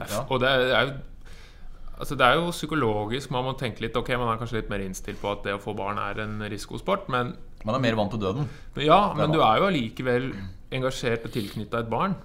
ja. 0.00 0.22
Og 0.30 0.40
det 0.40 0.48
er 0.48 0.86
jo 0.88 0.94
Altså 1.98 2.16
Det 2.18 2.26
er 2.26 2.34
jo 2.40 2.50
psykologisk. 2.50 3.30
Man 3.30 3.44
må 3.44 3.52
tenke 3.58 3.80
litt 3.84 3.96
Ok, 3.96 4.08
man 4.18 4.28
er 4.34 4.38
kanskje 4.40 4.58
litt 4.62 4.70
mer 4.70 4.80
innstilt 4.82 5.20
på 5.22 5.30
at 5.32 5.44
det 5.44 5.54
å 5.54 5.60
få 5.62 5.74
barn 5.78 5.98
er 5.98 6.20
en 6.24 6.40
risikosport, 6.50 7.08
men 7.08 7.36
Man 7.64 7.74
er 7.76 7.78
mer 7.80 7.94
vant 7.96 8.10
til 8.10 8.20
døden. 8.20 8.48
ja, 8.76 9.14
men 9.14 9.30
du 9.32 9.40
er 9.40 9.58
jo 9.60 9.68
allikevel 9.70 10.32
engasjert 10.74 11.24
og 11.24 11.30
tilknytta 11.32 11.78
et 11.84 11.88
barn. 11.90 12.16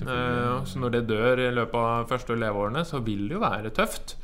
Eh, 0.00 0.64
så 0.64 0.78
når 0.80 0.90
det 0.96 1.06
dør 1.10 1.38
i 1.44 1.50
løpet 1.54 1.74
av 1.74 2.08
første 2.08 2.34
leveårene, 2.40 2.84
så 2.88 3.02
vil 3.04 3.28
det 3.28 3.36
jo 3.36 3.40
være 3.44 3.70
tøft. 3.70 4.16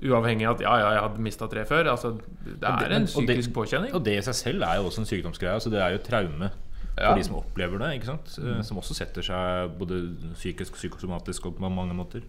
Uavhengig 0.00 0.46
av 0.48 0.54
at 0.56 0.60
ja, 0.64 0.72
ja, 0.80 0.90
jeg 0.96 1.02
hadde 1.04 1.20
mista 1.26 1.46
tre 1.52 1.64
før. 1.68 1.90
Altså, 1.92 2.14
det 2.16 2.56
er 2.64 2.78
det- 2.88 2.90
er 2.96 3.04
psykisk 3.04 3.16
en 3.16 3.22
og 3.22 3.26
det- 3.28 3.52
påkjenning. 3.54 3.94
Og 3.94 4.02
det 4.04 4.16
i 4.18 4.22
seg 4.22 4.34
selv 4.34 4.62
er 4.64 4.76
jo 4.80 4.88
også 4.88 4.98
en 5.00 5.04
sykdomsgreie. 5.04 5.52
Altså 5.54 5.70
det 5.70 5.80
er 5.80 5.90
jo 5.92 5.98
traume 5.98 6.50
for 6.96 7.02
Ja. 7.04 7.14
de 7.14 7.22
som 7.24 7.36
opplever 7.36 7.78
det. 7.78 7.90
ikke 8.00 8.06
sant? 8.06 8.38
Mm. 8.38 8.62
Som 8.62 8.76
også 8.78 8.94
setter 8.94 9.22
seg 9.22 9.78
både 9.78 10.00
psykisk 10.34 10.72
og 10.72 10.78
psykosomatisk 10.78 11.46
og 11.46 11.56
på 11.58 11.70
mange 11.70 11.94
måter. 11.94 12.20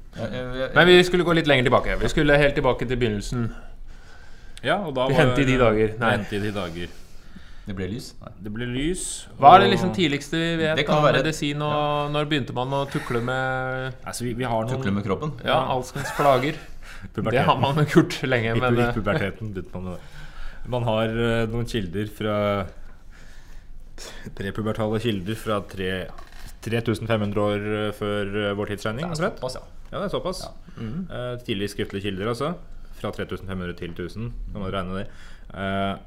Men 0.75 0.87
vi 0.87 1.01
skulle 1.03 1.23
gå 1.25 1.33
litt 1.35 1.47
lenger 1.47 1.67
tilbake. 1.69 1.99
Vi 1.99 2.07
skulle 2.07 2.37
helt 2.37 2.55
tilbake 2.55 2.87
til 2.87 2.97
begynnelsen. 2.97 3.51
Ja, 4.63 4.77
og 4.85 4.93
da 4.95 5.07
Vi 5.07 5.13
var- 5.15 5.25
Hente 5.25 5.41
i 5.41 5.45
de 5.45 5.57
dager. 5.57 5.97
Nei. 5.99 6.11
Hente 6.17 6.35
i 6.35 6.39
de 6.39 6.51
dager. 6.51 6.87
det 7.67 7.75
ble 7.75 7.87
lys. 7.87 8.13
Nei. 8.21 8.31
Det 8.43 8.51
ble 8.53 8.65
lys. 8.65 9.27
Hva 9.39 9.55
er 9.55 9.59
det 9.63 9.69
liksom 9.77 9.93
tidligste 9.95 10.31
vi 10.37 10.55
vet 10.63 10.75
Det 10.77 10.85
kan 10.87 10.97
om 10.97 11.03
være- 11.03 11.23
medisin, 11.23 11.61
og 11.61 12.11
når 12.11 12.25
begynte 12.29 12.53
man 12.53 12.67
å 12.69 12.85
tukle 12.89 13.21
med 13.23 13.93
Altså, 14.05 14.23
vi, 14.23 14.33
vi 14.33 14.43
har 14.43 14.63
noen 14.65 14.77
Tukle 14.77 14.91
med 14.93 15.03
kroppen. 15.05 15.31
ja, 15.45 15.65
alskens 15.67 16.11
plager? 16.17 16.55
Det 17.31 17.45
har 17.45 17.57
man 17.57 17.75
jo 17.75 17.85
gjort 17.85 18.21
lenge, 18.23 18.55
I, 18.55 18.59
men 18.59 18.77
i 18.77 18.81
eh, 18.81 18.93
puberteten 18.93 19.53
begynte 19.53 19.73
man 19.73 19.83
med 19.83 19.93
det. 19.93 20.69
Man 20.69 20.83
har 20.83 21.07
uh, 21.07 21.45
noen 21.49 21.65
kilder 21.65 22.05
fra 22.13 22.67
Prepubertale 24.37 24.99
kilder 25.03 25.37
fra 25.39 25.59
3500 26.61 27.41
år 27.41 27.65
eh, 27.73 27.89
før 27.97 28.35
eh, 28.43 28.53
vår 28.57 28.73
tidsregning. 28.73 29.07
Det 29.07 29.17
er 29.17 29.31
såpass, 29.31 29.57
ja. 29.57 29.63
Ja, 29.91 29.97
det 29.97 30.05
er 30.07 30.13
såpass. 30.13 30.43
Eh, 30.77 31.33
tidlig 31.47 31.71
skriftlige 31.73 32.09
kilder, 32.09 32.31
altså. 32.31 32.53
Fra 33.01 33.11
3500 33.15 33.75
til 33.79 33.93
1000, 33.95 34.31
kan 34.53 34.61
man 34.61 34.73
regne 34.73 35.01
det. 35.01 35.07
Uh, 35.51 35.97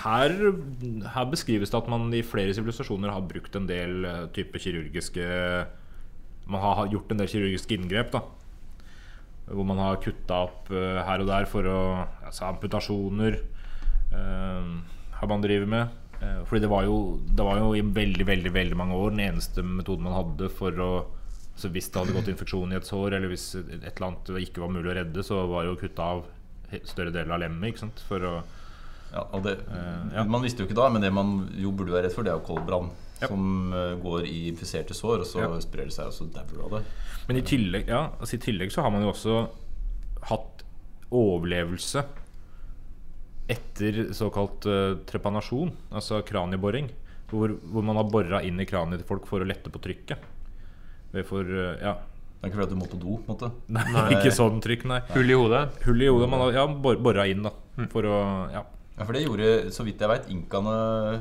her, 0.00 0.32
her 1.12 1.26
beskrives 1.28 1.72
det 1.72 1.76
at 1.76 1.88
man 1.90 2.06
i 2.14 2.22
flere 2.24 2.54
sivilisasjoner 2.56 3.10
har 3.12 3.26
brukt 3.28 3.56
en 3.58 3.66
del 3.68 4.06
type 4.32 4.56
kirurgiske 4.62 5.26
Man 6.48 6.62
har 6.62 6.88
gjort 6.88 7.10
en 7.12 7.20
del 7.20 7.28
kirurgiske 7.28 7.74
inngrep. 7.74 8.12
da 8.14 8.22
Hvor 9.50 9.66
man 9.66 9.82
har 9.82 10.00
kutta 10.00 10.44
opp 10.46 10.70
her 10.70 11.20
og 11.20 11.28
der 11.28 11.44
for 11.50 11.66
å 11.68 11.80
Altså 12.24 12.46
amputasjoner 12.48 13.42
uh, 14.14 14.78
har 15.20 15.28
man 15.28 15.42
drevet 15.44 15.68
med. 15.68 15.99
Eh, 16.20 16.42
fordi 16.44 16.64
det 16.64 16.70
var, 16.70 16.84
jo, 16.84 16.98
det 17.24 17.46
var 17.46 17.60
jo 17.62 17.72
i 17.76 17.80
veldig 17.80 18.26
veldig, 18.28 18.52
veldig 18.52 18.76
mange 18.76 18.98
år 18.98 19.14
den 19.14 19.24
eneste 19.24 19.64
metoden 19.64 20.04
man 20.04 20.18
hadde 20.18 20.50
for 20.52 20.84
å 20.84 20.92
så 21.60 21.68
Hvis 21.68 21.90
det 21.92 22.00
hadde 22.00 22.14
gått 22.14 22.28
infeksjon 22.32 22.70
i 22.72 22.76
et 22.78 22.86
sår, 22.88 23.18
eller 23.18 23.28
hvis 23.28 23.50
et 23.58 23.82
eller 23.84 24.06
annet 24.06 24.28
ikke 24.46 24.62
var 24.62 24.70
mulig 24.72 24.88
å 24.88 24.94
redde, 24.96 25.24
så 25.26 25.42
var 25.50 25.66
det 25.66 25.74
å 25.74 25.76
kutte 25.76 26.00
av 26.06 26.22
større 26.88 27.12
deler 27.12 27.34
av 27.34 27.42
lemmet. 27.42 27.66
Ikke 27.68 27.82
sant? 27.82 28.00
For 28.08 28.24
å 28.24 28.30
Ja, 29.10 29.24
det, 29.44 29.56
uh, 29.66 30.06
ja. 30.14 30.24
Man 30.24 30.40
visste 30.40 30.62
jo 30.62 30.68
ikke 30.70 30.78
da, 30.78 30.86
men 30.88 31.04
det 31.04 31.10
man 31.12 31.50
jo 31.58 31.72
burde 31.76 31.92
være 31.92 32.06
redd 32.06 32.14
for, 32.14 32.24
det 32.24 32.32
er 32.32 32.38
jo 32.38 32.46
koldbrann. 32.46 32.88
Ja. 33.20 33.28
Som 33.28 33.74
eh, 33.76 33.92
går 34.00 34.24
i 34.24 34.38
infiserte 34.48 34.96
sår, 34.96 35.26
og 35.26 35.28
så 35.28 35.50
sprer 35.60 35.90
det 35.90 35.96
seg, 35.98 36.08
og 36.08 36.16
så 36.16 36.30
dauer 36.32 36.54
du 36.54 36.62
av 36.64 36.78
det. 36.78 36.82
Men 37.28 37.42
i 37.42 37.44
tillegg, 37.44 37.90
ja, 37.92 38.06
altså 38.16 38.38
i 38.38 38.44
tillegg 38.46 38.72
så 38.72 38.86
har 38.86 38.94
man 38.94 39.04
jo 39.04 39.10
også 39.10 39.42
hatt 40.30 40.64
overlevelse 41.10 42.06
etter 43.50 44.02
såkalt 44.16 44.66
uh, 44.70 44.98
trepanasjon, 45.08 45.72
altså 45.90 46.22
kranieboring. 46.26 46.90
Hvor, 47.30 47.52
hvor 47.70 47.84
man 47.86 47.98
har 48.00 48.08
bora 48.10 48.40
inn 48.42 48.58
i 48.58 48.66
kraniet 48.66 49.02
til 49.02 49.06
folk 49.06 49.28
for 49.30 49.42
å 49.42 49.46
lette 49.46 49.70
på 49.70 49.82
trykket. 49.82 50.24
For, 51.26 51.46
uh, 51.46 51.76
ja 51.78 51.94
Det 52.00 52.46
er 52.46 52.50
ikke 52.50 52.58
fordi 52.58 52.74
du 52.74 52.80
må 52.80 52.88
på 52.90 52.98
do, 52.98 53.18
på 53.20 53.30
en 53.30 53.36
måte. 53.36 53.50
Nei, 53.70 53.86
ikke 54.16 54.34
sånn 54.34 54.58
trykk, 54.64 54.86
nei. 54.90 55.00
hull 55.14 55.30
i 55.30 55.38
hodet. 55.38 55.64
Hull 55.86 56.02
i 56.02 56.10
hodet. 56.10 56.30
Man 56.32 56.44
har 56.46 56.58
ja, 56.62 56.66
bor, 56.66 56.98
bora 57.02 57.26
inn 57.30 57.46
da 57.46 57.54
for 57.92 58.06
å 58.08 58.20
Ja. 58.54 58.66
Ja, 59.00 59.04
for 59.08 59.16
det 59.16 59.22
gjorde, 59.24 59.46
så 59.72 59.84
vidt 59.86 60.02
jeg 60.04 60.10
veit, 60.10 60.26
inkaene 60.28 60.72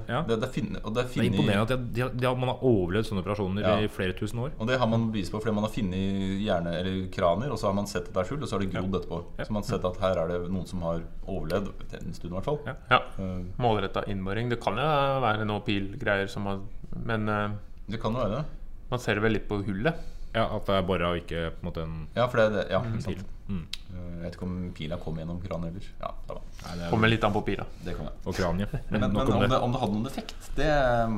Ja. 0.09 0.17
det, 0.27 0.35
det, 0.41 0.49
finne, 0.51 0.81
det, 0.83 0.99
er 0.99 1.07
Det 1.07 1.21
er 1.23 1.27
imponerende 1.29 1.61
at 1.63 1.69
de, 1.71 1.77
de, 1.95 2.09
de, 2.19 2.25
har- 2.27 2.35
man 2.35 2.49
har 2.51 2.59
overlevd 2.67 3.07
sånne 3.07 3.23
operasjoner 3.23 3.61
Ja. 3.63 3.77
i 3.79 3.87
flere 3.87 4.11
tusen 4.19 4.41
år. 4.43 4.51
Og 4.59 4.67
det 4.67 4.77
har 4.81 4.89
man 4.91 5.05
bevis 5.13 5.31
på 5.31 5.39
fordi 5.39 5.53
man 5.55 5.63
har 5.63 5.71
funnet 5.71 6.41
hjerne, 6.43 6.73
eller 6.75 7.07
kraner, 7.15 7.49
og 7.49 7.57
så 7.57 7.67
har 7.71 7.73
man 7.79 7.87
sett 7.87 8.09
at 8.09 8.13
det 8.13 8.19
er 8.19 8.27
skjult, 8.27 8.43
og 8.43 8.49
så 8.51 8.57
har 8.59 8.65
det 8.65 8.73
grodd 8.75 8.99
etterpå. 8.99 9.21
Ja. 9.39 9.45
Så 9.47 9.51
man 9.55 9.63
har 9.63 9.69
sett 9.71 9.85
at 9.87 9.97
her 10.03 10.19
er 10.25 10.27
det 10.27 10.51
noen 10.51 10.67
som 10.67 10.81
har 10.83 10.99
overlevd 11.25 11.71
en 12.01 12.13
stund, 12.13 12.33
i 12.33 12.35
hvert 12.35 12.49
fall. 12.51 12.59
Ja. 12.67 12.75
Ja. 12.91 12.99
Uh, 13.17 13.45
Målretta 13.63 14.03
innboring. 14.11 14.49
Det 14.51 14.59
kan 14.61 14.75
jo 14.75 14.83
være 15.23 15.47
noe 15.47 15.63
pilgreier 15.63 16.27
som 16.27 16.45
har 16.51 16.59
Men 17.05 17.29
uh, 17.29 17.49
Det 17.87 18.01
kan 18.01 18.11
jo 18.11 18.19
være 18.19 18.35
det. 18.41 18.45
man 18.91 18.99
ser 18.99 19.19
vel 19.23 19.31
litt 19.39 19.47
på 19.47 19.63
hullet. 19.63 19.95
Ja, 20.35 20.45
At 20.55 20.65
det 20.67 20.75
er 20.75 20.81
bora 20.85 21.13
og 21.15 21.23
ikke 21.23 21.47
på 21.55 21.63
en 21.63 21.67
måte 21.71 21.81
en 21.87 22.07
Ja, 22.15 22.27
for 22.27 22.37
det 22.37 22.45
er 22.45 22.55
det. 22.59 22.65
Ja, 22.75 22.81
ikke 22.83 23.05
pil. 23.05 23.15
sant. 23.23 23.35
Mm. 23.49 23.65
Jeg 23.89 24.21
vet 24.21 24.35
ikke 24.37 24.45
om 24.45 24.57
pila 24.77 24.97
kom 25.01 25.17
gjennom 25.17 25.39
kranen 25.41 25.71
heller. 25.71 25.89
Ja, 25.97 26.11
det, 26.27 26.35
var. 26.35 26.41
Nei, 26.61 26.73
det 26.77 26.85
er 26.85 26.93
Kommer 26.93 27.09
litt 27.09 27.25
an 27.25 27.33
på 27.33 27.41
pila. 27.47 27.65
det 27.85 27.95
kan 27.97 28.09
jeg. 28.09 28.17
Og 28.29 28.37
kraniet. 28.37 28.75
Men, 28.91 29.01
men 29.01 29.09
om, 29.09 29.19
om 29.23 29.41
det, 29.41 29.49
det. 29.49 29.61
om 29.65 29.73
det 29.73 29.81
hadde 29.83 29.95
noen 29.95 30.09
effekt, 30.11 30.49
det 30.59 30.69
eh, 30.69 31.15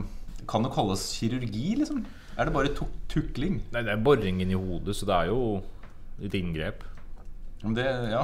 kan 0.52 0.68
jo 0.68 0.72
kalles 0.74 1.04
kirurgi, 1.18 1.66
liksom. 1.82 2.06
Er 2.40 2.48
det 2.48 2.56
bare 2.56 2.72
tuk 2.76 2.94
tukling? 3.12 3.60
Nei, 3.74 3.84
det 3.84 3.92
er 3.94 4.06
boringen 4.06 4.54
i 4.54 4.58
hodet, 4.58 4.96
så 4.96 5.10
det 5.10 5.18
er 5.18 5.34
jo 5.34 5.42
et 6.24 6.38
inngrep. 6.38 6.86
Men 7.66 7.76
det, 7.78 7.90
ja. 8.14 8.24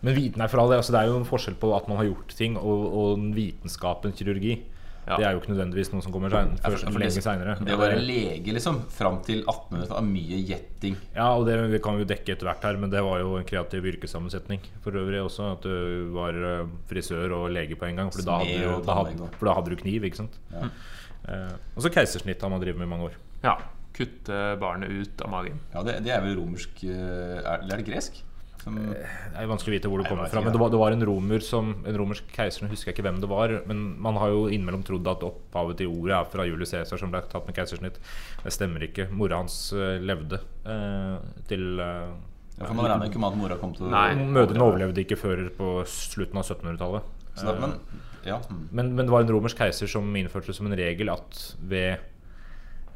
Men 0.00 0.16
viten 0.16 0.42
er 0.42 0.50
for 0.50 0.62
all 0.62 0.72
det. 0.72 0.80
Altså, 0.80 0.94
det 0.94 1.02
er 1.02 1.10
jo 1.12 1.20
en 1.20 1.28
forskjell 1.28 1.58
på 1.60 1.74
at 1.76 1.90
man 1.90 2.00
har 2.00 2.08
gjort 2.08 2.32
ting, 2.38 2.56
og, 2.56 2.86
og 2.96 3.28
vitenskapen 3.36 4.16
kirurgi. 4.16 4.56
Ja. 5.06 5.16
Det 5.20 5.24
er 5.28 5.32
jo 5.36 5.40
ikke 5.40 5.52
nødvendigvis 5.54 5.92
noe 5.92 6.02
som 6.02 6.10
kommer 6.12 6.30
sein, 6.34 6.48
Ja, 6.58 6.70
for- 6.70 6.90
for 6.90 6.98
lenge 6.98 7.14
det- 7.14 7.22
seinere. 7.22 7.52
Det 7.64 7.74
å 7.76 7.78
være 7.78 8.00
lege 8.02 8.52
liksom 8.56 8.80
fram 8.90 9.20
til 9.22 9.44
1800-tallet 9.44 10.02
er 10.02 10.08
mye 10.08 10.40
gjetting. 10.48 10.96
Ja, 11.14 11.28
og 11.36 11.46
det, 11.46 11.54
vi 11.70 11.78
kan 11.78 11.94
vi 11.96 12.02
jo 12.04 12.08
dekke 12.10 12.32
etter 12.34 12.48
hvert 12.50 12.62
her, 12.66 12.76
men 12.76 12.90
det 12.90 13.02
var 13.06 13.20
jo 13.22 13.36
en 13.36 13.44
kreativ 13.44 13.84
yrkessammensetning 13.86 14.60
for 14.82 14.90
øvrig 14.98 15.22
også. 15.22 15.52
At 15.52 15.62
du 15.62 16.10
var 16.12 16.30
eh, 16.34 16.66
frisør 16.90 17.30
og 17.38 17.50
lege 17.54 17.76
på 17.78 17.86
en 17.86 17.96
gang. 18.02 18.10
For 18.12 18.22
da, 18.26 18.38
hadde 18.42 18.58
du, 18.58 18.82
da, 18.82 18.94
hadde, 18.98 19.30
for 19.38 19.46
da 19.46 19.54
hadde 19.54 19.70
du 19.70 19.76
kniv, 19.76 20.02
ikke 20.10 20.16
sant. 20.24 20.38
Ja. 20.52 20.68
Eh, 21.28 21.52
og 21.76 21.82
så 21.86 21.90
keisersnitt 21.94 22.40
har 22.42 22.50
man 22.50 22.60
drevet 22.60 22.78
med 22.78 22.86
i 22.88 22.90
mange 22.90 23.08
år. 23.10 23.14
Ja. 23.44 23.56
Kutte 23.96 24.58
barnet 24.60 24.90
ut 24.90 25.22
av 25.22 25.30
magen. 25.30 25.60
Ja, 25.72 25.82
det, 25.86 26.00
det 26.04 26.12
er 26.12 26.20
vel 26.20 26.36
romersk 26.36 26.82
eh, 26.84 27.38
er, 27.40 27.62
Eller 27.62 27.78
er 27.78 27.82
det 27.82 27.86
gresk? 27.86 28.22
Som, 28.62 28.76
Det 28.80 29.40
er 29.40 29.48
vanskelig 29.50 29.74
å 29.74 29.76
vite 29.76 29.90
hvor 29.90 30.02
det 30.02 30.08
kommer 30.10 30.30
fra. 30.32 30.42
Men 30.42 30.54
det 30.54 30.60
var, 30.60 30.70
det 30.74 30.80
var 30.80 30.94
en 30.94 31.04
romer 31.06 31.42
som 31.44 31.74
En 31.86 31.98
romersk 32.00 32.30
keiser, 32.34 32.64
nå 32.64 32.70
husker 32.72 32.90
jeg 32.90 32.96
ikke 32.96 33.06
hvem 33.06 33.20
det 33.22 33.30
var. 33.30 33.52
Men 33.70 33.82
man 34.02 34.18
har 34.20 34.32
jo 34.34 34.46
innimellom 34.48 34.84
trodd 34.86 35.06
at 35.12 35.26
opphavet 35.26 35.82
til 35.82 35.92
ordet 35.92 36.16
er 36.18 36.30
fra 36.32 36.46
Julius 36.48 36.74
Cæsar, 36.74 37.00
som 37.00 37.12
ble 37.12 37.22
tatt 37.30 37.46
med 37.48 37.58
keisersnitt. 37.58 38.00
Det 38.42 38.54
stemmer 38.54 38.88
ikke. 38.88 39.10
Mora 39.14 39.42
hans 39.42 39.58
eh, 39.76 40.00
levde 40.02 40.40
eh, 40.66 41.20
til 41.50 41.84
eh, 41.84 42.16
ja, 42.56 42.64
for 42.64 42.76
Man 42.78 42.88
regner 42.88 43.10
ikke 43.10 43.20
med 43.20 43.34
at 43.34 43.38
mora 43.38 43.56
kom 43.60 43.74
til 43.76 43.90
Nei. 43.92 44.08
Mødrene 44.16 44.64
overlevde 44.64 45.02
ikke 45.02 45.18
før 45.20 45.42
på 45.58 45.72
slutten 45.92 46.40
av 46.40 46.46
1700-tallet. 46.46 47.14
Så 47.36 47.52
men, 47.60 47.74
ja. 48.24 48.38
Men, 48.72 48.94
men 48.96 49.04
det 49.04 49.12
var 49.12 49.26
en 49.26 49.32
romersk 49.34 49.60
keiser 49.60 49.90
som 49.90 50.08
innførte 50.16 50.54
som 50.56 50.68
en 50.70 50.76
regel 50.78 51.12
at 51.12 51.42
ved, 51.60 52.00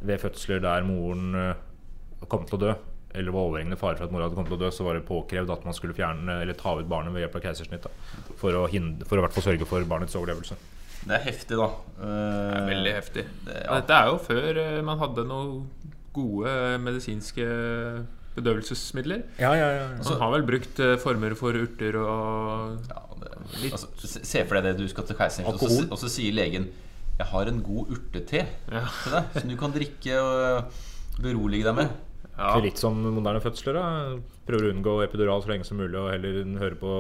ved 0.00 0.22
fødsler 0.22 0.62
der 0.64 0.86
moren 0.88 1.36
eh, 1.36 2.24
kom 2.32 2.46
til 2.48 2.56
å 2.56 2.62
dø, 2.62 2.72
eller 3.14 3.32
var 3.34 3.48
overhengende 3.48 3.76
fare 3.80 3.96
for 3.98 4.06
at 4.06 4.12
mora 4.14 4.26
hadde 4.28 4.36
kommet 4.38 4.52
til 4.52 4.58
å 4.58 4.62
dø, 4.64 4.70
så 4.74 4.84
var 4.86 4.94
det 4.98 5.04
påkrevd 5.08 5.50
at 5.50 5.64
man 5.66 5.74
skulle 5.74 5.96
fjerne 5.96 6.40
eller 6.44 6.54
ta 6.58 6.76
ut 6.78 6.86
barnet 6.90 7.12
ved 7.14 7.24
hjelp 7.24 7.38
av 7.40 7.46
keisersnitt. 7.48 7.86
Da, 7.88 8.34
for, 8.38 8.54
å 8.54 8.66
hindre, 8.70 9.08
for 9.08 9.18
å 9.18 9.22
i 9.22 9.26
hvert 9.26 9.34
fall 9.38 9.46
sørge 9.50 9.66
for 9.68 9.88
barnets 9.90 10.14
overlevelse. 10.18 10.58
Det 11.00 11.16
er 11.16 11.22
heftig, 11.24 11.56
da. 11.56 11.70
det 11.96 12.14
er 12.60 12.66
Veldig 12.70 12.92
heftig. 12.92 13.24
Det, 13.46 13.56
ja. 13.64 13.78
Dette 13.80 13.98
er 13.98 14.10
jo 14.12 14.18
før 14.26 14.58
eh, 14.62 14.80
man 14.84 14.98
hadde 15.00 15.24
noen 15.24 15.62
gode 16.12 16.52
medisinske 16.84 17.46
bedøvelsesmidler. 18.36 19.24
Ja, 19.40 19.50
ja, 19.58 19.68
ja, 19.74 19.86
Man 20.04 20.20
har 20.22 20.32
vel 20.36 20.44
brukt 20.46 20.78
eh, 20.82 20.94
former 21.02 21.34
for 21.38 21.56
urter 21.58 21.96
og 22.02 22.84
Ja, 22.90 23.02
det, 23.22 23.32
Litt. 23.64 23.74
altså, 23.74 23.88
se 24.22 24.44
for 24.46 24.58
deg 24.58 24.68
det 24.70 24.76
du 24.84 24.86
skal 24.92 25.08
til 25.08 25.18
keiseren, 25.18 25.48
og, 25.50 25.56
Alkohol. 25.58 25.88
og 25.90 25.98
så 26.00 26.10
sier 26.12 26.36
legen 26.36 26.68
Jeg 27.18 27.26
har 27.32 27.50
en 27.50 27.58
god 27.64 27.90
urtete 27.96 28.44
Ja. 28.70 28.84
til 29.02 29.16
deg, 29.16 29.34
som 29.40 29.50
du 29.50 29.56
kan 29.60 29.74
drikke 29.74 30.20
og 30.22 30.78
berolige 31.20 31.66
deg 31.66 31.74
med. 31.80 31.90
Ja. 32.40 32.52
Litt 32.64 32.80
som 32.80 32.96
moderne 32.96 33.40
fødsler. 33.44 33.76
da 33.76 33.86
Prøver 34.48 34.66
å 34.66 34.70
unngå 34.72 34.94
epidural 35.04 35.42
så 35.44 35.52
lenge 35.52 35.66
som 35.68 35.78
mulig 35.78 35.98
og 36.00 36.08
heller 36.10 36.40
høre 36.58 36.78
på 36.80 36.92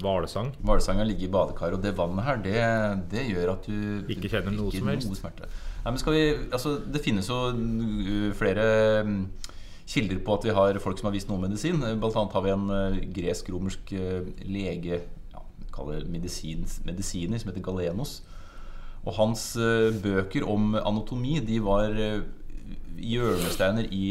hvalesang. 0.00 0.48
Hvalsanga 0.64 1.04
ligger 1.06 1.28
i 1.28 1.32
badekaret, 1.34 1.76
og 1.76 1.84
det 1.84 1.92
vannet 1.98 2.26
her, 2.26 2.40
det, 2.46 2.62
det 3.12 3.26
gjør 3.28 3.52
at 3.52 3.68
du 3.68 4.10
Ikke 4.10 4.30
kjenner 4.32 4.56
noe 4.56 4.72
som 4.74 4.88
helst. 4.90 5.12
smerte. 5.20 5.50
Nei, 5.84 5.92
men 5.92 6.00
skal 6.00 6.16
vi, 6.16 6.24
altså, 6.50 6.74
det 6.80 7.04
finnes 7.04 7.28
jo 7.30 7.38
uh, 7.52 8.32
flere 8.36 8.64
mm, 9.06 9.20
kilder 9.92 10.24
på 10.24 10.38
at 10.38 10.48
vi 10.48 10.56
har 10.56 10.80
folk 10.82 10.98
som 10.98 11.10
har 11.10 11.14
vist 11.14 11.30
noe 11.30 11.44
medisin. 11.44 11.78
Blant 12.00 12.16
annet 12.16 12.36
har 12.38 12.46
vi 12.48 12.56
en 12.56 12.66
uh, 12.72 12.98
gresk-romersk 13.20 13.94
uh, 14.00 14.32
lege, 14.48 15.02
ja, 15.36 15.46
kaller 15.76 16.00
det 16.02 16.10
medisin, 16.16 16.66
medisiner, 16.88 17.38
som 17.38 17.52
heter 17.52 17.64
Galenos. 17.68 18.22
Og 19.04 19.14
hans 19.16 19.54
bøker 20.04 20.44
om 20.44 20.74
anatomi 20.76 21.38
de 21.40 21.54
var 21.64 21.94
hjørnesteiner 23.00 23.86
i 23.96 24.02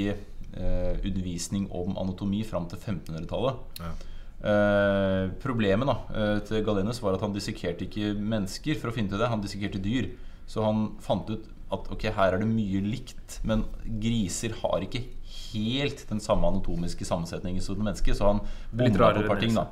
undervisning 0.57 1.67
om 1.75 1.97
anatomi 2.01 2.39
fram 2.47 2.65
til 2.71 2.79
1500-tallet. 2.81 3.81
Ja. 3.83 3.91
Eh, 4.39 5.25
problemet 5.43 5.89
da 5.89 5.95
eh, 6.15 6.37
til 6.47 6.63
Galenus 6.63 7.01
var 7.03 7.17
at 7.17 7.23
han 7.25 7.33
dissekerte 7.35 7.83
ikke 7.83 8.13
mennesker 8.15 8.77
for 8.79 8.91
å 8.91 8.95
finne 8.95 9.11
til 9.11 9.19
det. 9.19 9.31
Han 9.31 9.43
dissekerte 9.43 9.81
dyr. 9.83 10.13
Så 10.49 10.63
han 10.63 10.93
fant 11.03 11.27
ut 11.29 11.47
at 11.69 11.89
ok, 11.93 12.07
her 12.15 12.33
er 12.33 12.41
det 12.41 12.49
mye 12.49 12.79
likt, 12.81 13.37
men 13.45 13.67
griser 14.01 14.55
har 14.63 14.81
ikke 14.81 15.03
helt 15.51 16.01
den 16.09 16.21
samme 16.23 16.47
anatomiske 16.49 17.05
sammensetningen 17.05 17.61
som 17.61 17.77
et 17.77 17.85
menneske. 17.91 18.15
Så 18.15 18.31
han 18.31 18.41
bomma 18.71 19.11
på 19.11 19.25
et 19.25 19.29
par 19.29 19.43
ting. 19.43 19.53
da 19.59 19.67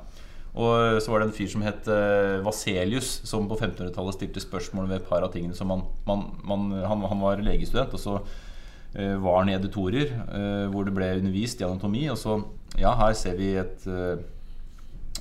Og 0.52 1.00
så 1.02 1.10
var 1.10 1.22
det 1.22 1.30
en 1.30 1.38
fyr 1.38 1.50
som 1.50 1.64
het 1.64 1.88
eh, 1.90 2.38
Vaselius, 2.44 3.22
som 3.26 3.48
på 3.50 3.56
1500-tallet 3.56 4.18
stilte 4.20 4.44
spørsmål 4.44 4.92
ved 4.92 5.00
et 5.00 5.08
par 5.08 5.24
av 5.24 5.32
tingene. 5.32 5.56
som 5.56 5.72
han, 5.74 5.88
man, 6.06 6.28
man, 6.44 6.70
han, 6.84 7.08
han 7.08 7.24
var 7.24 7.42
legestudent, 7.42 7.96
og 7.96 8.04
så 8.04 8.20
eh, 8.20 8.47
var 8.94 9.44
nede 9.44 9.58
i 9.58 9.60
editorer 9.60 10.14
eh, 10.14 10.64
hvor 10.72 10.86
det 10.86 10.94
ble 10.96 11.10
undervist 11.18 11.60
i 11.60 11.66
anatomi. 11.68 12.08
Og 12.12 12.18
så 12.20 12.40
Ja, 12.78 12.92
her 12.94 13.14
ser 13.16 13.36
vi 13.38 13.54
et 13.56 13.86
eh, 13.88 14.20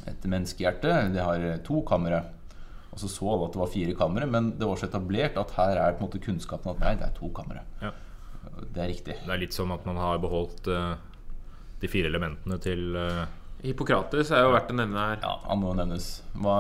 et 0.07 0.25
menneskehjerte. 0.29 0.91
Det 1.12 1.24
har 1.24 1.45
to 1.65 1.81
kamre. 1.88 2.21
Og 2.91 3.01
så 3.01 3.09
så 3.12 3.27
alle 3.29 3.47
at 3.47 3.53
det 3.53 3.62
var 3.62 3.71
fire 3.71 3.93
kamre, 3.93 4.25
men 4.25 4.51
det 4.57 4.67
var 4.67 4.79
så 4.79 4.88
etablert 4.88 5.38
at 5.38 5.51
her 5.57 5.77
er 5.77 5.95
på 5.97 6.01
en 6.01 6.07
måte 6.07 6.21
kunnskapen 6.24 6.71
at 6.71 6.79
nei, 6.81 6.93
det 6.97 7.05
er 7.05 7.17
to 7.17 7.29
kamre. 7.36 7.62
Ja. 7.81 7.91
Det 8.74 8.81
er 8.81 8.89
riktig. 8.89 9.17
Det 9.21 9.33
er 9.33 9.41
litt 9.41 9.53
som 9.53 9.74
at 9.75 9.86
man 9.86 10.00
har 10.01 10.17
beholdt 10.24 10.69
uh, 10.71 10.95
de 11.81 11.89
fire 11.91 12.09
elementene 12.09 12.57
til 12.63 12.95
eh, 12.97 13.27
Hippokrates 13.65 14.29
er 14.31 14.43
jo 14.45 14.51
verdt 14.53 14.69
å 14.69 14.75
nevne 14.77 15.01
her. 15.01 15.15
Ja, 15.23 15.31
Han 15.49 15.57
må 15.63 15.71
jo 15.71 15.77
nevnes. 15.79 16.05
Hva, 16.37 16.53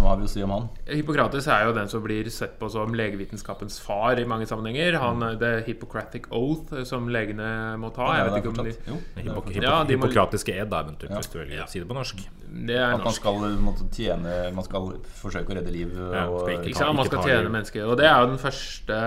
hva 0.00 0.08
har 0.14 0.16
vi 0.16 0.24
å 0.24 0.30
si 0.32 0.40
om 0.42 0.52
han? 0.54 0.68
Hippokrates 0.88 1.44
er 1.52 1.66
jo 1.68 1.74
den 1.76 1.90
som 1.92 2.00
blir 2.02 2.30
sett 2.32 2.54
på 2.58 2.70
som 2.72 2.94
legevitenskapens 2.96 3.76
far 3.84 4.16
i 4.16 4.24
mange 4.24 4.46
sammenhenger. 4.48 4.96
Han, 5.02 5.20
det 5.42 5.50
Hippocratic 5.66 6.30
Oath 6.32 6.72
eh, 6.72 6.86
som 6.88 7.10
legene 7.12 7.76
må 7.82 7.90
ta. 7.92 8.08
Jeg 8.16 8.24
Ja, 8.24 8.30
vet 8.32 8.40
ikke 8.40 8.54
om 8.54 8.64
de, 8.64 8.72
jo, 8.88 9.42
Ja, 9.60 9.74
de 9.84 9.98
hippokratiske 9.98 10.56
ed, 10.56 10.70
da, 10.72 10.80
eventuelt, 10.86 11.12
Ja. 11.12 11.20
hvis 11.20 11.32
du 11.34 11.38
vil 11.42 11.52
si 11.68 11.82
det 11.84 11.88
på 11.92 11.98
norsk. 12.00 12.24
Det 12.48 12.78
er 12.80 12.94
At 12.96 13.04
man 13.04 13.12
skal 13.12 13.42
måtte 13.60 13.84
tjene 13.92 14.38
Man 14.56 14.64
skal 14.64 14.88
forsøke 15.20 15.52
å 15.52 15.58
redde 15.60 15.70
liv. 15.74 15.92
Ja, 15.92 16.24
og, 16.32 16.48
ikke 16.48 16.70
Ikke 16.72 16.80
sant? 16.80 16.96
Man 16.96 17.04
skal 17.12 17.28
tjene 17.28 17.52
mennesker. 17.52 17.84
Og 17.92 17.98
det 18.00 18.06
er 18.08 18.22
jo 18.24 18.30
den 18.32 18.40
første 18.40 19.02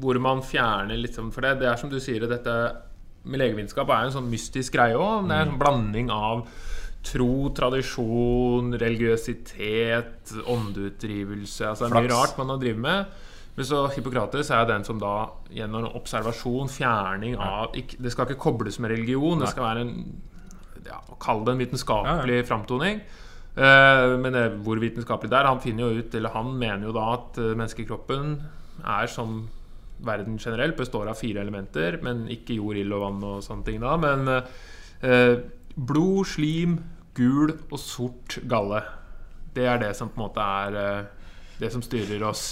hvor 0.00 0.18
man 0.20 0.40
fjerner 0.42 0.98
liksom 0.98 1.32
For 1.34 1.40
det, 1.44 1.58
det 1.60 1.68
er 1.70 1.76
som 1.80 1.90
du 1.90 1.98
sier, 2.02 2.22
dette 2.28 2.54
legevitenskap 3.34 3.90
er 3.90 4.04
jo 4.04 4.10
en 4.10 4.16
sånn 4.20 4.30
mystisk 4.30 4.76
greie 4.76 4.96
òg. 4.98 5.26
Det 5.26 5.36
er 5.36 5.44
en 5.44 5.52
sånn 5.54 5.62
blanding 5.62 6.12
av 6.14 6.46
tro, 7.06 7.50
tradisjon, 7.54 8.74
religiøsitet, 8.80 10.32
åndeutdrivelse 10.50 11.68
Altså 11.68 11.86
det 11.86 11.92
er 11.92 12.00
mye 12.00 12.12
rart 12.12 12.38
man 12.40 12.54
har 12.54 12.62
drevet 12.62 12.82
med. 12.82 13.18
Men 13.56 13.68
så 13.68 13.84
Hippokrates 13.94 14.50
er 14.52 14.66
den 14.68 14.84
som 14.84 14.98
da 15.00 15.14
gjennom 15.54 15.86
observasjon, 15.96 16.68
fjerning 16.68 17.38
av 17.40 17.76
ikke, 17.78 18.00
Det 18.02 18.12
skal 18.12 18.28
ikke 18.28 18.42
kobles 18.48 18.80
med 18.82 18.92
religion. 18.92 19.40
Det 19.40 19.52
skal 19.52 19.64
være 19.70 19.84
en 19.86 19.94
ja, 20.86 21.00
Kall 21.22 21.44
det 21.46 21.54
en 21.54 21.62
vitenskapelig 21.64 22.42
framtoning. 22.46 23.00
Uh, 23.56 24.18
men 24.20 24.34
det, 24.34 24.44
hvor 24.66 24.76
vitenskapelig 24.76 25.30
det 25.32 25.38
er 25.38 25.48
Han 25.48 25.62
finner 25.64 25.86
jo 25.86 26.02
ut, 26.02 26.14
eller 26.14 26.34
han 26.34 26.50
mener 26.60 26.90
jo 26.90 26.92
da 26.92 27.06
at 27.14 27.38
eh, 27.40 27.54
menneskekroppen 27.56 28.34
er 28.84 29.08
som 29.08 29.46
verden 30.04 30.38
generelt 30.38 30.76
består 30.76 31.08
av 31.10 31.18
fire 31.20 31.40
elementer, 31.40 32.00
men 32.04 32.26
ikke 32.32 32.58
jord, 32.58 32.76
ild 32.80 32.92
og 32.96 33.04
vann 33.06 33.24
og 33.26 33.42
sånne 33.44 33.66
ting 33.66 33.80
da. 33.82 33.96
Men 34.00 34.28
eh, 34.32 35.34
blod, 35.76 36.26
slim, 36.32 36.78
gul 37.16 37.54
og 37.70 37.80
sort 37.80 38.38
galle. 38.48 38.82
Det 39.56 39.64
er 39.64 39.80
det 39.80 39.94
som 39.96 40.12
på 40.12 40.20
en 40.20 40.26
måte 40.26 40.44
er 40.44 40.78
eh, 40.82 41.32
det 41.60 41.72
som 41.72 41.84
styrer 41.84 42.24
oss. 42.28 42.46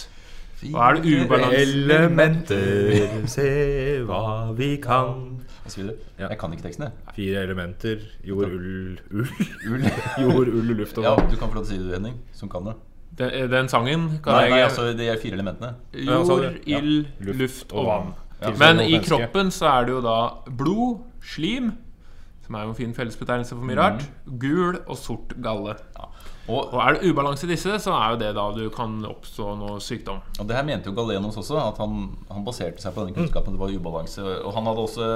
Og 0.64 0.78
er 0.80 0.96
det 0.96 1.24
ubalanse 1.24 1.60
Elementer, 1.60 3.26
se 3.34 3.48
hva 4.08 4.52
vi 4.56 4.76
kan. 4.80 5.42
Ja. 5.64 6.28
Jeg 6.28 6.38
kan 6.40 6.52
ikke 6.52 6.66
teksten, 6.66 6.88
jeg. 6.88 7.14
Fire 7.16 7.44
elementer. 7.44 8.02
Jord, 8.24 8.52
ull, 8.52 8.98
ull. 9.10 9.28
Ull. 9.68 9.86
Jord, 10.22 10.48
ull, 10.48 10.74
luft 10.76 10.98
og 11.00 11.04
vann. 11.04 11.24
Ja, 11.24 11.30
du 11.30 11.36
kan 11.40 11.48
få 11.52 11.60
lov 11.60 11.64
til 11.64 11.72
å 11.72 11.72
si 11.72 11.80
det, 11.80 11.88
du, 11.88 11.94
Henning, 11.96 12.18
som 12.36 12.52
kan 12.52 12.68
det. 12.68 12.76
Den, 13.18 13.50
den 13.50 13.68
sangen 13.70 14.08
kan 14.24 14.40
Nei, 14.40 14.48
nei, 14.50 14.60
altså 14.66 14.88
de 14.96 15.06
fire 15.22 15.36
elementene. 15.38 15.74
Jord? 15.92 16.44
Ja. 16.66 16.80
ild, 16.80 17.06
Luft 17.20 17.38
luft 17.40 17.72
og 17.72 17.86
vann. 17.86 18.12
Ja. 18.40 18.50
Men 18.58 18.80
i 18.82 18.90
menneske. 18.90 19.06
kroppen 19.08 19.52
så 19.54 19.70
er 19.70 19.86
det 19.86 19.94
jo 19.94 20.00
da 20.04 20.16
blod, 20.50 21.04
slim, 21.22 21.72
som 22.44 22.58
er 22.58 22.66
jo 22.66 22.74
en 22.74 22.76
fin 22.76 22.94
fellesbetegnelse 22.96 23.54
for 23.54 23.64
mye 23.64 23.78
rart. 23.78 24.04
Gul 24.26 24.80
og 24.82 24.98
sort 25.00 25.32
galle. 25.42 25.76
Og, 26.48 26.74
Og 26.74 26.80
er 26.82 26.98
det 26.98 27.08
ubalanse 27.08 27.46
i 27.46 27.52
disse, 27.54 27.78
så 27.80 27.94
er 27.96 28.10
jo 28.12 28.18
det 28.20 28.34
da 28.36 28.44
du 28.52 28.66
kan 28.74 28.98
oppstå 29.08 29.54
noe 29.62 29.78
sykdom. 29.80 30.18
og 30.40 30.48
det 30.48 30.56
her 30.58 30.66
mente 30.66 30.90
jo 30.90 30.96
Galenos 30.98 31.38
også, 31.40 31.56
at 31.56 31.78
han, 31.80 32.10
han 32.28 32.44
baserte 32.44 32.82
seg 32.82 32.92
på 32.92 33.04
denne 33.04 33.16
kunnskapen. 33.16 33.54
Det 33.56 33.62
var 33.62 33.72
ubalanse. 33.72 34.20
Og 34.44 34.52
han 34.52 34.68
hadde 34.68 34.84
også 34.84 35.06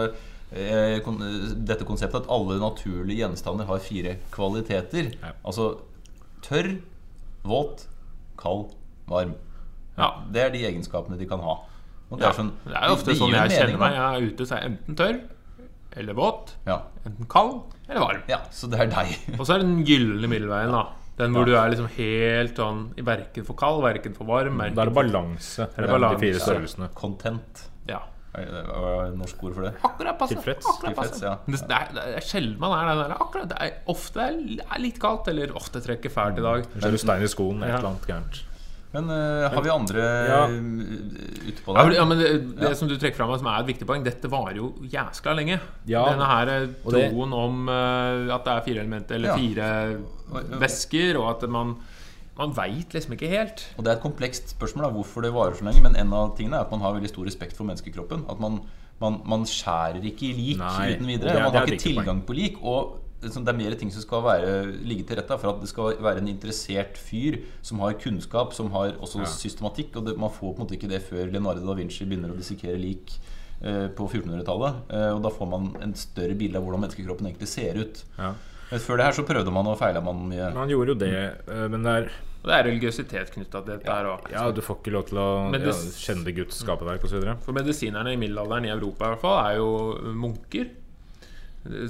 eh, 0.57 0.97
kon 1.05 1.21
dette 1.69 1.85
konseptet 1.85 2.23
at 2.23 2.31
alle 2.33 2.57
naturlige 2.62 3.21
gjenstander 3.26 3.69
har 3.69 3.85
fire 3.85 4.17
kvaliteter. 4.33 5.12
Ja. 5.21 5.35
Altså 5.45 5.75
tørr, 6.47 6.78
våt, 7.45 7.87
kald, 8.38 8.75
varm. 9.09 9.35
Ja. 9.99 10.12
Det 10.33 10.42
er 10.42 10.50
de 10.54 10.64
egenskapene 10.68 11.18
de 11.18 11.26
kan 11.26 11.40
ha. 11.40 11.57
Og 12.11 12.18
det 12.18 12.25
Ja, 12.25 12.30
er 12.30 12.37
sånn 12.38 12.52
det 12.64 12.75
er 12.76 12.92
ofte 12.95 13.11
det 13.12 13.18
sånn 13.18 13.30
jeg 13.35 13.42
en 13.42 13.50
kjenner 13.50 13.78
meg. 13.83 13.92
Jeg 13.99 14.07
er 14.23 14.28
ute, 14.33 14.47
så 14.47 14.54
er 14.57 14.62
jeg 14.62 14.71
enten 14.73 14.97
tørr 14.97 15.18
eller 15.99 16.14
våt. 16.14 16.52
Ja. 16.66 16.76
Enten 17.04 17.26
kald 17.28 17.61
eller 17.88 18.00
varm. 18.00 18.23
ja, 18.28 18.38
så 18.52 18.68
det 18.71 18.80
er 18.80 18.87
deg. 18.92 19.16
Og 19.38 19.47
så 19.47 19.54
er 19.54 19.59
det 19.62 19.66
den 19.68 19.85
gylne 19.85 20.28
middelveien, 20.30 20.71
da. 20.73 20.87
Den 21.18 21.33
hvor 21.35 21.45
du 21.49 21.54
er 21.59 21.68
liksom 21.73 21.88
helt 21.97 22.54
sånn 22.61 22.85
verken 23.02 23.45
for 23.45 23.59
kald, 23.59 23.83
verken 23.83 24.14
for 24.14 24.25
varm. 24.28 24.59
Da 24.62 24.85
er 24.85 24.90
det 24.92 24.95
balanse 24.95 25.66
det 25.75 25.88
mellom 25.88 26.14
de 26.14 26.21
fire 26.23 26.38
størrelsene. 26.45 26.88
Content. 26.95 27.64
Ja. 27.88 28.04
Er 28.37 28.50
hva 28.68 28.90
er 29.06 29.11
det 29.12 29.18
norsk 29.23 29.40
ord 29.49 29.54
for 29.56 29.64
det? 29.64 29.70
Akkurat 29.88 30.18
passe. 30.20 30.35
Tilfreds. 30.37 30.66
Akkurat 30.68 30.99
passe. 30.99 31.14
Tilfreds, 31.16 31.23
ja. 31.25 31.37
Det, 31.47 31.62
det, 31.70 31.78
er, 31.78 31.94
det 31.97 32.18
er 32.20 32.26
sjelden 32.28 32.58
man 32.61 32.75
er 32.76 32.90
den 32.92 33.00
der 33.06 33.14
akkurat. 33.16 33.49
Det 33.49 33.56
er 33.64 33.78
ofte 33.88 34.26
er 34.28 34.82
litt 34.82 35.00
kaldt, 35.00 35.30
eller 35.32 35.54
ofte 35.56 35.80
trekker 35.85 36.12
fælt 36.12 36.38
i 36.42 36.44
dag. 36.44 36.66
Så 36.76 36.87
er 36.87 36.94
det 36.94 37.00
stein 37.00 37.25
i 37.25 37.30
skoen, 37.32 37.62
et 37.64 37.73
eller 37.73 37.88
annet 37.94 38.06
gærent. 38.11 38.42
Men 38.88 39.04
uh, 39.12 39.49
har 39.52 39.61
vi 39.64 39.68
andre 39.68 40.04
Ja. 40.28 40.37
eh, 40.49 41.49
ute 41.50 41.61
på 41.64 41.75
Ja, 41.76 41.82
der? 41.85 41.92
ja, 41.99 42.04
men 42.08 42.18
det, 42.23 42.28
det 42.56 42.68
Ja. 42.70 42.75
som 42.75 42.88
du 42.88 42.94
trekker 42.97 43.16
fram, 43.20 43.32
som 43.37 43.47
er 43.52 43.61
et 43.61 43.66
viktig 43.68 43.85
poeng, 43.88 44.04
dette 44.04 44.30
varer 44.32 44.56
jo 44.56 44.70
jæskla 44.88 45.35
lenge. 45.37 45.58
Ja, 45.87 46.06
Denne 46.08 46.25
her 46.30 46.49
eh, 46.54 46.68
troen 46.88 47.35
om 47.37 47.68
uh, 47.68 48.32
at 48.32 48.44
det 48.49 48.54
er 48.54 48.64
fire 48.64 48.80
elementer, 48.80 49.16
eller 49.20 49.28
Ja. 49.28 49.37
fire 49.37 50.49
væsker, 50.62 51.18
og 51.20 51.30
at 51.35 51.49
man 51.52 51.75
Man 52.38 52.52
veit 52.54 52.95
liksom 52.95 53.16
ikke 53.16 53.28
helt. 53.33 53.64
Og 53.76 53.83
Det 53.85 53.90
er 53.90 53.97
et 53.99 54.02
komplekst 54.04 54.52
spørsmål 54.54 54.85
da, 54.87 54.90
hvorfor 54.95 55.25
det 55.26 55.33
varer 55.35 55.57
så 55.59 55.64
lenge. 55.66 55.83
Men 55.83 55.97
en 55.99 56.12
av 56.14 56.37
tingene 56.38 56.54
er 56.61 56.66
at 56.68 56.71
man 56.71 56.80
har 56.85 56.95
veldig 56.95 57.11
stor 57.11 57.26
respekt 57.26 57.57
for 57.59 57.66
menneskekroppen. 57.66 58.25
At 58.30 58.38
man, 58.40 58.61
man, 59.02 59.21
man 59.26 59.42
skjærer 59.49 60.04
ikke 60.07 60.28
i 60.30 60.33
lik 60.38 60.59
Nei, 60.62 60.95
uten 60.95 61.07
videre. 61.11 61.35
er- 61.35 61.42
man 61.49 61.57
har 61.59 61.66
ikke 61.66 61.83
tilgang 61.83 62.23
på 62.28 62.37
lik. 62.38 62.61
Og 62.62 63.00
liksom, 63.25 63.42
det 63.45 63.50
er 63.54 63.59
mer 63.59 63.75
ting 63.80 63.90
som 63.90 64.04
skal 64.04 64.23
være, 64.23 64.52
ligge 64.87 65.02
til 65.09 65.18
rette 65.18 65.38
for 65.42 65.50
at 65.50 65.61
det 65.64 65.68
skal 65.73 65.99
være 65.99 66.23
en 66.23 66.28
interessert 66.30 66.95
fyr 66.97 67.40
som 67.61 67.80
har 67.83 67.95
kunnskap, 67.99 68.54
som 68.54 68.71
har 68.71 68.92
også 69.02 69.26
systematikk. 69.26 69.97
Og 69.99 70.07
det, 70.07 70.14
man 70.16 70.30
får 70.30 70.54
på 70.54 70.61
en 70.61 70.62
måte 70.66 70.78
ikke 70.78 70.88
det 70.95 71.02
før 71.09 71.26
Leonardo 71.35 71.66
da 71.66 71.75
Vinci 71.75 72.07
begynner 72.07 72.30
å 72.30 72.38
dissekere 72.38 72.78
lik 72.78 73.16
eh, 73.62 73.88
på 73.99 74.07
1400-tallet. 74.07 74.78
Eh, 74.95 75.11
og 75.16 75.25
da 75.26 75.35
får 75.35 75.50
man 75.50 75.73
en 75.83 75.95
større 75.99 76.38
bilde 76.38 76.54
av 76.54 76.62
hvordan 76.68 76.87
menneskekroppen 76.87 77.26
egentlig 77.33 77.50
ser 77.50 77.83
ut. 77.83 78.04
Ja. 78.16 78.30
Men 78.71 78.81
før 78.85 78.97
det 79.01 79.05
her 79.09 79.13
så 79.17 79.25
prøvde 79.29 79.53
man 79.55 79.67
og 79.71 79.79
feila 79.81 80.01
man 80.05 80.19
mye. 80.29 80.49
Man 80.55 80.69
gjorde 80.69 80.93
jo 80.95 80.99
det, 81.01 81.13
eh, 81.49 81.69
men 81.73 81.83
det 81.87 81.93
er 82.03 82.09
Og 82.39 82.51
det 82.51 82.55
er 82.55 82.65
religiøsitet 82.69 83.31
knytta 83.35 83.63
til 83.65 83.73
dette 83.79 83.91
her. 83.91 84.09
Ja, 84.31 84.45
du 84.55 84.61
får 84.63 84.77
ikke 84.83 84.93
lov 84.95 85.07
til 85.09 85.19
å 85.19 85.29
Men 85.51 85.61
ja, 85.61 85.73
det- 85.73 85.95
kjenne 85.99 86.35
Guds 86.37 86.61
skaperverk 86.63 87.03
osv. 87.05 87.25
For 87.43 87.53
medisinerne 87.57 88.13
i 88.13 88.17
middelalderen 88.21 88.65
i 88.69 88.71
Europa 88.71 89.05
i 89.05 89.09
hvert 89.15 89.21
fall 89.25 89.39
er 89.47 89.57
jo 89.57 89.71
munker. 90.15 90.69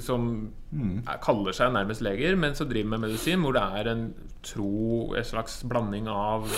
Som 0.01 0.51
er, 0.73 1.19
kaller 1.23 1.53
seg 1.55 1.71
nærmest 1.71 2.01
leger, 2.01 2.35
men 2.35 2.55
som 2.55 2.67
driver 2.67 2.89
med 2.97 2.99
medisin. 3.05 3.39
Hvor 3.45 3.53
det 3.53 3.61
er 3.61 3.91
en 3.91 4.13
tro, 4.43 5.13
en 5.15 5.23
slags 5.23 5.61
blanding 5.69 6.07
av 6.09 6.49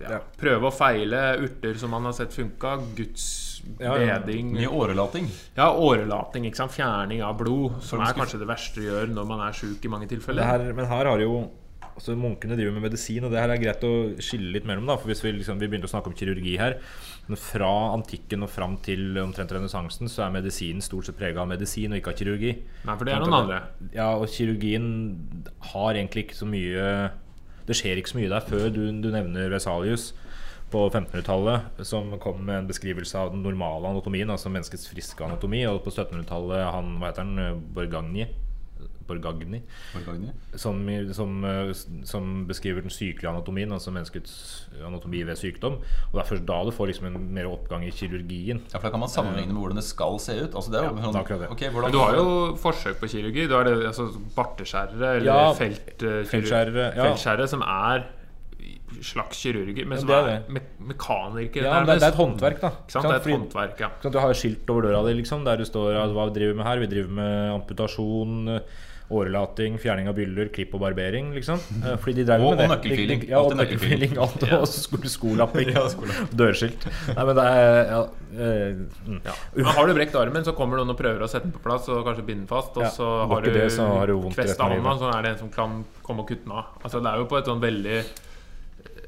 ja, 0.00 0.18
prøve 0.40 0.66
og 0.70 0.74
feile, 0.74 1.20
urter 1.44 1.74
som 1.78 1.90
man 1.94 2.04
har 2.08 2.12
sett 2.16 2.32
funka, 2.34 2.76
Guds 2.98 3.26
Ja, 3.80 3.94
ja. 3.96 4.18
beding 4.20 4.50
Mye 4.52 4.68
årelating. 4.68 5.28
Ja, 5.56 5.70
årelating. 5.72 6.44
ikke 6.50 6.56
sant? 6.56 6.72
Fjerning 6.74 7.22
av 7.24 7.38
blod, 7.38 7.78
som 7.82 8.00
er 8.04 8.12
kanskje 8.12 8.38
det 8.42 8.48
verste 8.50 8.80
du 8.82 8.88
gjør 8.90 9.08
når 9.14 9.26
man 9.30 9.40
er 9.46 9.52
sjuk 9.56 9.84
i 9.84 9.88
mange 9.88 10.08
Det 10.08 10.18
tilfeller. 10.18 10.44
her, 10.44 10.72
men 10.72 10.84
her 10.90 11.04
har 11.06 11.18
jo 11.22 11.50
altså 11.94 12.16
Munkene 12.18 12.56
driver 12.58 12.72
med 12.74 12.82
medisin, 12.90 13.22
og 13.24 13.30
det 13.30 13.38
her 13.38 13.48
er 13.54 13.56
greit 13.62 13.84
å 13.86 13.92
skille 14.18 14.50
litt 14.52 14.64
mellom. 14.66 14.84
da 14.86 14.96
For 14.96 15.06
Hvis 15.06 15.22
vi 15.22 15.30
liksom, 15.32 15.60
vi 15.60 15.68
begynte 15.68 15.86
å 15.86 15.92
snakke 15.92 16.10
om 16.10 16.14
kirurgi 16.18 16.56
her 16.58 16.74
Men 17.28 17.36
fra 17.38 17.68
antikken 17.94 18.42
og 18.42 18.50
fram 18.50 18.76
til 18.82 19.16
omtrent 19.22 19.52
renessansen 19.54 20.08
så 20.10 20.26
er 20.26 20.32
medisinen 20.34 20.82
stort 20.82 21.06
sett 21.06 21.16
prega 21.16 21.40
av 21.40 21.48
medisin 21.48 21.92
og 21.94 21.98
ikke 22.02 22.10
av 22.12 22.18
kirurgi. 22.18 22.50
Nei, 22.84 22.96
for 22.98 23.04
det 23.04 23.14
er 23.14 23.20
noen 23.22 23.38
andre. 23.38 23.62
Ja, 23.94 24.10
og 24.18 24.26
kirurgien 24.28 25.46
har 25.72 25.94
egentlig 25.94 26.26
ikke 26.26 26.36
så 26.42 26.46
mye 26.50 26.88
Det 27.68 27.76
skjer 27.78 28.00
ikke 28.00 28.12
så 28.12 28.20
mye 28.20 28.32
der 28.32 28.44
før 28.44 28.68
du, 28.72 28.82
du 29.00 29.10
nevner 29.12 29.52
Vesalius 29.52 30.10
på 30.72 30.86
1500-tallet, 30.88 31.84
som 31.86 32.10
kom 32.22 32.40
med 32.44 32.62
en 32.62 32.68
beskrivelse 32.68 33.18
av 33.20 33.30
den 33.32 33.44
normale 33.44 33.92
anatomien, 33.92 34.30
altså 34.32 34.50
menneskets 34.52 34.88
friske 34.90 35.24
anatomi, 35.24 35.62
og 35.70 35.84
på 35.84 35.92
1700-tallet 35.92 36.64
han, 36.66 36.96
hva 36.98 37.12
heter 37.12 37.28
han, 37.28 37.62
Borgagni, 37.76 38.26
Borgagni 39.06 39.60
Borgagni. 39.94 40.30
som, 40.56 40.80
som, 41.12 41.44
eh, 41.44 41.72
som 42.04 42.46
beskriver 42.48 42.80
den 42.80 42.90
sykelige 42.90 43.28
anatomien, 43.30 43.72
altså 43.72 43.92
menneskets 43.92 44.66
anatomi 44.84 45.22
ved 45.26 45.36
sykdom. 45.36 45.78
Og 45.80 46.12
det 46.14 46.22
er 46.24 46.30
først 46.36 46.46
da 46.46 46.62
du 46.64 46.70
får 46.70 46.86
liksom 46.92 47.06
en 47.10 47.34
mer 47.34 47.46
oppgang 47.50 47.84
i 47.86 47.90
kirurgien. 47.90 48.62
Ja, 48.72 48.78
for 48.78 48.88
Da 48.88 48.90
kan 48.90 49.00
man 49.00 49.08
sammenligne 49.12 49.52
med 49.52 49.60
hvordan 49.62 49.76
det 49.76 49.84
skal 49.84 50.18
se 50.18 50.32
ut. 50.44 50.54
Altså 50.54 50.70
det 50.70 50.80
er 50.80 50.88
jo 50.88 50.96
Ja, 50.96 51.02
sånn, 51.02 51.12
det 51.12 51.20
er 51.20 51.24
akkurat 51.24 51.40
det. 51.40 51.50
ok, 51.50 51.62
hvordan, 51.72 51.82
Men 51.82 51.92
du 51.92 51.98
har 51.98 52.14
jo 52.14 52.56
forsøk 52.56 53.00
på 53.00 53.08
kirurgi. 53.12 53.46
Du 53.48 53.54
har 53.54 53.64
det, 53.64 53.76
altså 53.86 54.08
barteskjærere 54.36 55.16
eller 55.16 55.24
Ja, 55.32 55.52
felt, 55.52 56.02
eh, 56.02 56.24
feltskjærere, 56.24 56.94
ja. 56.96 57.02
feltskjærere 57.10 57.48
som 57.48 57.62
er 57.62 58.06
slags 59.04 59.40
kirurger, 59.42 59.84
men 59.86 59.96
Ja, 59.98 60.00
som 60.00 60.08
det 60.08 60.14
er 60.16 60.28
er, 60.28 60.38
det. 60.38 60.48
me 60.54 60.60
mekanikere. 60.94 61.64
Ja, 61.66 61.80
det, 61.84 61.98
det 62.00 62.02
er 62.06 62.12
et 62.12 62.14
håndverk, 62.14 62.60
da. 62.60 62.68
Ikke 62.70 62.92
sant? 62.94 63.04
Det 63.04 63.10
er 63.10 63.16
et 63.16 63.22
Fordi- 63.24 63.36
håndverk, 63.36 63.80
ja. 63.80 63.88
Du 64.10 64.18
har 64.18 64.32
skilt 64.34 64.70
over 64.70 64.82
døra 64.82 65.02
di 65.08 65.14
liksom, 65.20 65.44
der 65.44 65.56
det 65.56 65.66
står 65.66 65.96
at 66.04 66.10
hva 66.14 66.28
vi 66.30 66.38
driver 66.38 66.54
med 66.54 66.64
her. 66.64 66.78
Vi 66.78 66.86
driver 66.86 67.10
med 67.10 67.52
amputasjon, 67.60 68.60
årelating, 69.10 69.76
fjerning 69.78 70.08
av 70.08 70.14
byller, 70.16 70.48
klipp 70.48 70.72
og 70.74 70.80
barbering. 70.80 71.32
liksom 71.34 71.58
Eh, 71.84 71.96
Fordi 72.00 72.14
de 72.14 72.24
drev 72.24 72.40
Og- 72.42 72.56
med 72.56 72.58
det. 72.58 72.70
og 72.70 72.76
nøkkelfilling 72.78 73.20
De- 73.20 73.26
de- 73.26 73.30
Ja, 73.30 73.38
og. 73.38 73.52
Alt, 74.18 74.42
Og 74.52 74.66
så 74.66 75.08
skolapping. 75.08 75.68
Ja, 75.74 75.88
skolapping. 75.88 76.28
Dørskilt. 76.40 76.86
Nei, 77.14 77.24
men 77.24 77.36
det 77.36 77.44
er 77.44 77.84
ja, 77.90 78.00
uh, 78.00 79.20
ja. 79.24 79.32
Men 79.54 79.64
har 79.66 79.86
du 79.86 79.94
brekt 79.94 80.14
armen, 80.14 80.42
så 80.44 80.54
kommer 80.56 80.76
noen 80.78 80.90
og 80.90 80.96
prøver 80.98 81.20
å 81.20 81.28
sette 81.28 81.42
den 81.44 81.52
på 81.52 81.62
plass 81.62 81.88
og 81.88 82.04
kanskje 82.06 82.24
binde 82.24 82.46
den 82.46 82.46
fast. 82.48 82.76
Og 82.76 82.84
så 82.96 83.28
har 83.28 83.40
du 83.42 83.50
det, 83.52 83.70
så 83.72 83.86
har 83.86 84.06
du 84.06 84.16
kvesta 84.30 84.64
hånda, 84.72 84.98
så 84.98 85.12
er 85.18 85.22
det 85.22 85.30
en 85.32 85.38
som 85.38 85.50
kan 85.50 85.84
komme 86.02 86.20
og 86.20 86.28
kutte 86.28 86.44
den 86.44 86.52
av. 86.52 86.64
Altså, 86.82 87.02
det 87.02 87.12
er 87.12 87.16
jo 87.18 87.26
på 87.26 87.38
et 87.38 87.44
sånn 87.44 87.60
veldig 87.60 88.04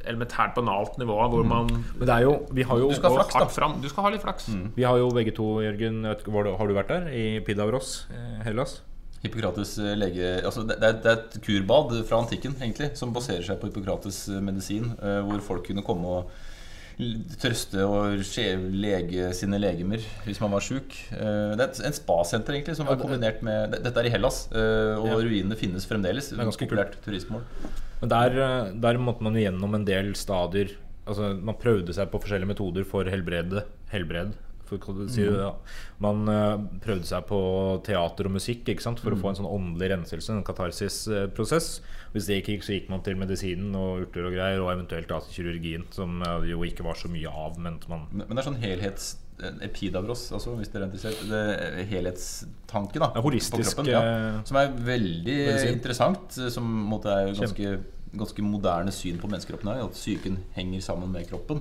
elementært 0.07 0.55
banalt 0.55 0.99
nivå 1.01 1.17
hvor 1.33 1.45
man 1.45 1.67
Men 1.99 2.07
det 2.07 2.15
er 2.15 2.23
jo 2.23 2.47
Vi 2.55 2.63
har 2.63 2.79
jo, 2.79 2.91
Du 2.91 2.95
skal 2.95 3.11
flaks, 3.17 3.33
da. 3.35 3.47
fram. 3.51 3.81
Du 3.83 3.89
skal 3.89 4.05
ha 4.05 4.11
litt 4.11 4.23
flaks. 4.23 4.47
vi 4.77 4.83
har 4.85 4.97
jo 4.99 5.09
begge 5.11 5.35
to, 5.35 5.61
Jørgen 5.65 6.05
Har 6.07 6.67
du 6.69 6.75
vært 6.75 6.89
der? 6.89 7.09
I 7.11 7.41
Pidavros, 7.41 8.07
eh, 8.15 8.45
Hellas? 8.45 8.83
Hippokrates 9.25 9.77
eh, 9.83 9.95
lege 9.99 10.33
altså 10.45 10.65
det, 10.69 10.77
det, 10.83 10.91
er, 11.09 11.23
et 11.23 11.39
kurbad 11.45 11.95
fra 12.09 12.21
antikken 12.23 12.57
egentlig 12.61 12.93
som 12.99 13.15
baserer 13.17 13.45
seg 13.47 13.59
på 13.61 13.71
Hippokrates 13.71 14.27
medisin, 14.45 14.93
eh, 15.01 15.23
hvor 15.27 15.43
folk 15.45 15.67
kunne 15.71 15.85
komme 15.87 16.19
og 16.21 16.37
trøste 17.43 17.83
og 17.85 18.23
lege 18.73 19.29
sine 19.37 19.59
legemer 19.61 20.01
hvis 20.25 20.41
man 20.41 20.55
var 20.55 20.65
sjuk. 20.65 20.95
Eh, 21.13 21.53
Det 21.57 21.61
er 21.61 21.67
et, 21.69 21.83
en 21.91 21.99
spasenter 21.99 22.57
egentlig 22.57 22.77
som 22.79 22.89
er 22.89 23.01
kombinert 23.01 23.43
med 23.45 23.77
Dette 23.77 24.01
er 24.01 24.09
i 24.09 24.15
Hellas, 24.15 24.47
og 24.53 25.11
Ja. 25.11 25.19
ruinene 25.21 25.59
finnes 25.59 25.89
fremdeles. 25.89 26.33
er 26.33 26.45
ganske 26.45 26.65
populært 26.69 26.97
turistmål. 27.05 27.45
Men 28.01 28.09
der, 28.13 28.73
der 28.73 28.99
måtte 28.99 29.23
man 29.25 29.35
gjennom 29.35 29.75
en 29.75 29.85
del 29.85 30.15
stadier 30.15 30.77
Altså 31.07 31.37
Man 31.39 31.55
prøvde 31.55 31.95
seg 31.95 32.11
på 32.11 32.19
forskjellige 32.19 32.51
metoder 32.51 32.85
for 32.85 33.05
helbrede, 33.05 33.63
helbred. 33.93 34.33
Si, 34.69 35.25
det, 35.25 35.37
ja. 35.41 35.53
Man 36.03 36.25
uh, 36.29 36.57
prøvde 36.83 37.09
seg 37.09 37.27
på 37.29 37.41
teater 37.87 38.29
og 38.29 38.37
musikk 38.37 38.69
sant? 38.83 39.01
for 39.03 39.15
å 39.15 39.21
få 39.21 39.31
en 39.31 39.39
sånn 39.41 39.51
åndelig 39.51 39.93
renselse, 39.95 40.33
en 40.33 40.47
katarsisprosess. 40.47 41.69
Hvis 42.15 42.27
det 42.29 42.41
ikke 42.41 42.57
gikk, 42.57 42.65
så 42.67 42.75
gikk 42.77 42.91
man 42.93 43.05
til 43.07 43.19
medisinen 43.21 43.75
og 43.79 44.07
urter 44.07 44.27
og 44.27 44.35
greier, 44.35 44.63
og 44.65 44.73
eventuelt 44.73 45.09
da 45.11 45.21
til 45.25 45.39
kirurgien, 45.39 45.87
som 45.95 46.21
uh, 46.25 46.41
jo 46.47 46.65
ikke 46.67 46.87
var 46.87 46.99
så 46.99 47.13
mye 47.13 47.31
av. 47.31 47.61
Men 47.61 47.81
man 47.89 48.09
Men 48.11 48.27
men 48.27 48.35
det 48.35 48.43
er 48.43 48.51
sånn 48.51 48.63
helhets 48.63 49.15
Epidavros, 49.37 50.31
altså, 50.33 50.55
hvis 50.57 50.71
dere 50.73 50.87
er 50.87 50.89
interessert. 50.89 51.19
Det 51.29 51.87
helhetstanke 51.91 53.01
da, 53.03 53.11
Ja, 53.15 53.21
holistisk, 53.21 53.77
på 53.77 53.85
kroppen. 53.85 53.91
Ja, 53.93 54.01
eh, 54.01 54.39
som 54.49 54.57
er 54.57 54.73
veldig 54.73 55.37
medisin. 55.51 55.75
interessant. 55.77 56.39
eh, 56.39 56.49
Som 56.49 56.65
på 56.65 56.89
måte 56.95 57.13
er 57.13 57.35
ganske, 57.35 57.85
ganske 58.17 58.43
moderne 58.43 58.93
syn 58.93 59.19
på 59.19 59.29
menneskekroppen. 59.29 59.69
her, 59.69 59.85
At 59.85 59.93
psyken 59.93 60.39
henger 60.55 60.81
sammen 60.81 61.13
med 61.13 61.29
kroppen. 61.29 61.61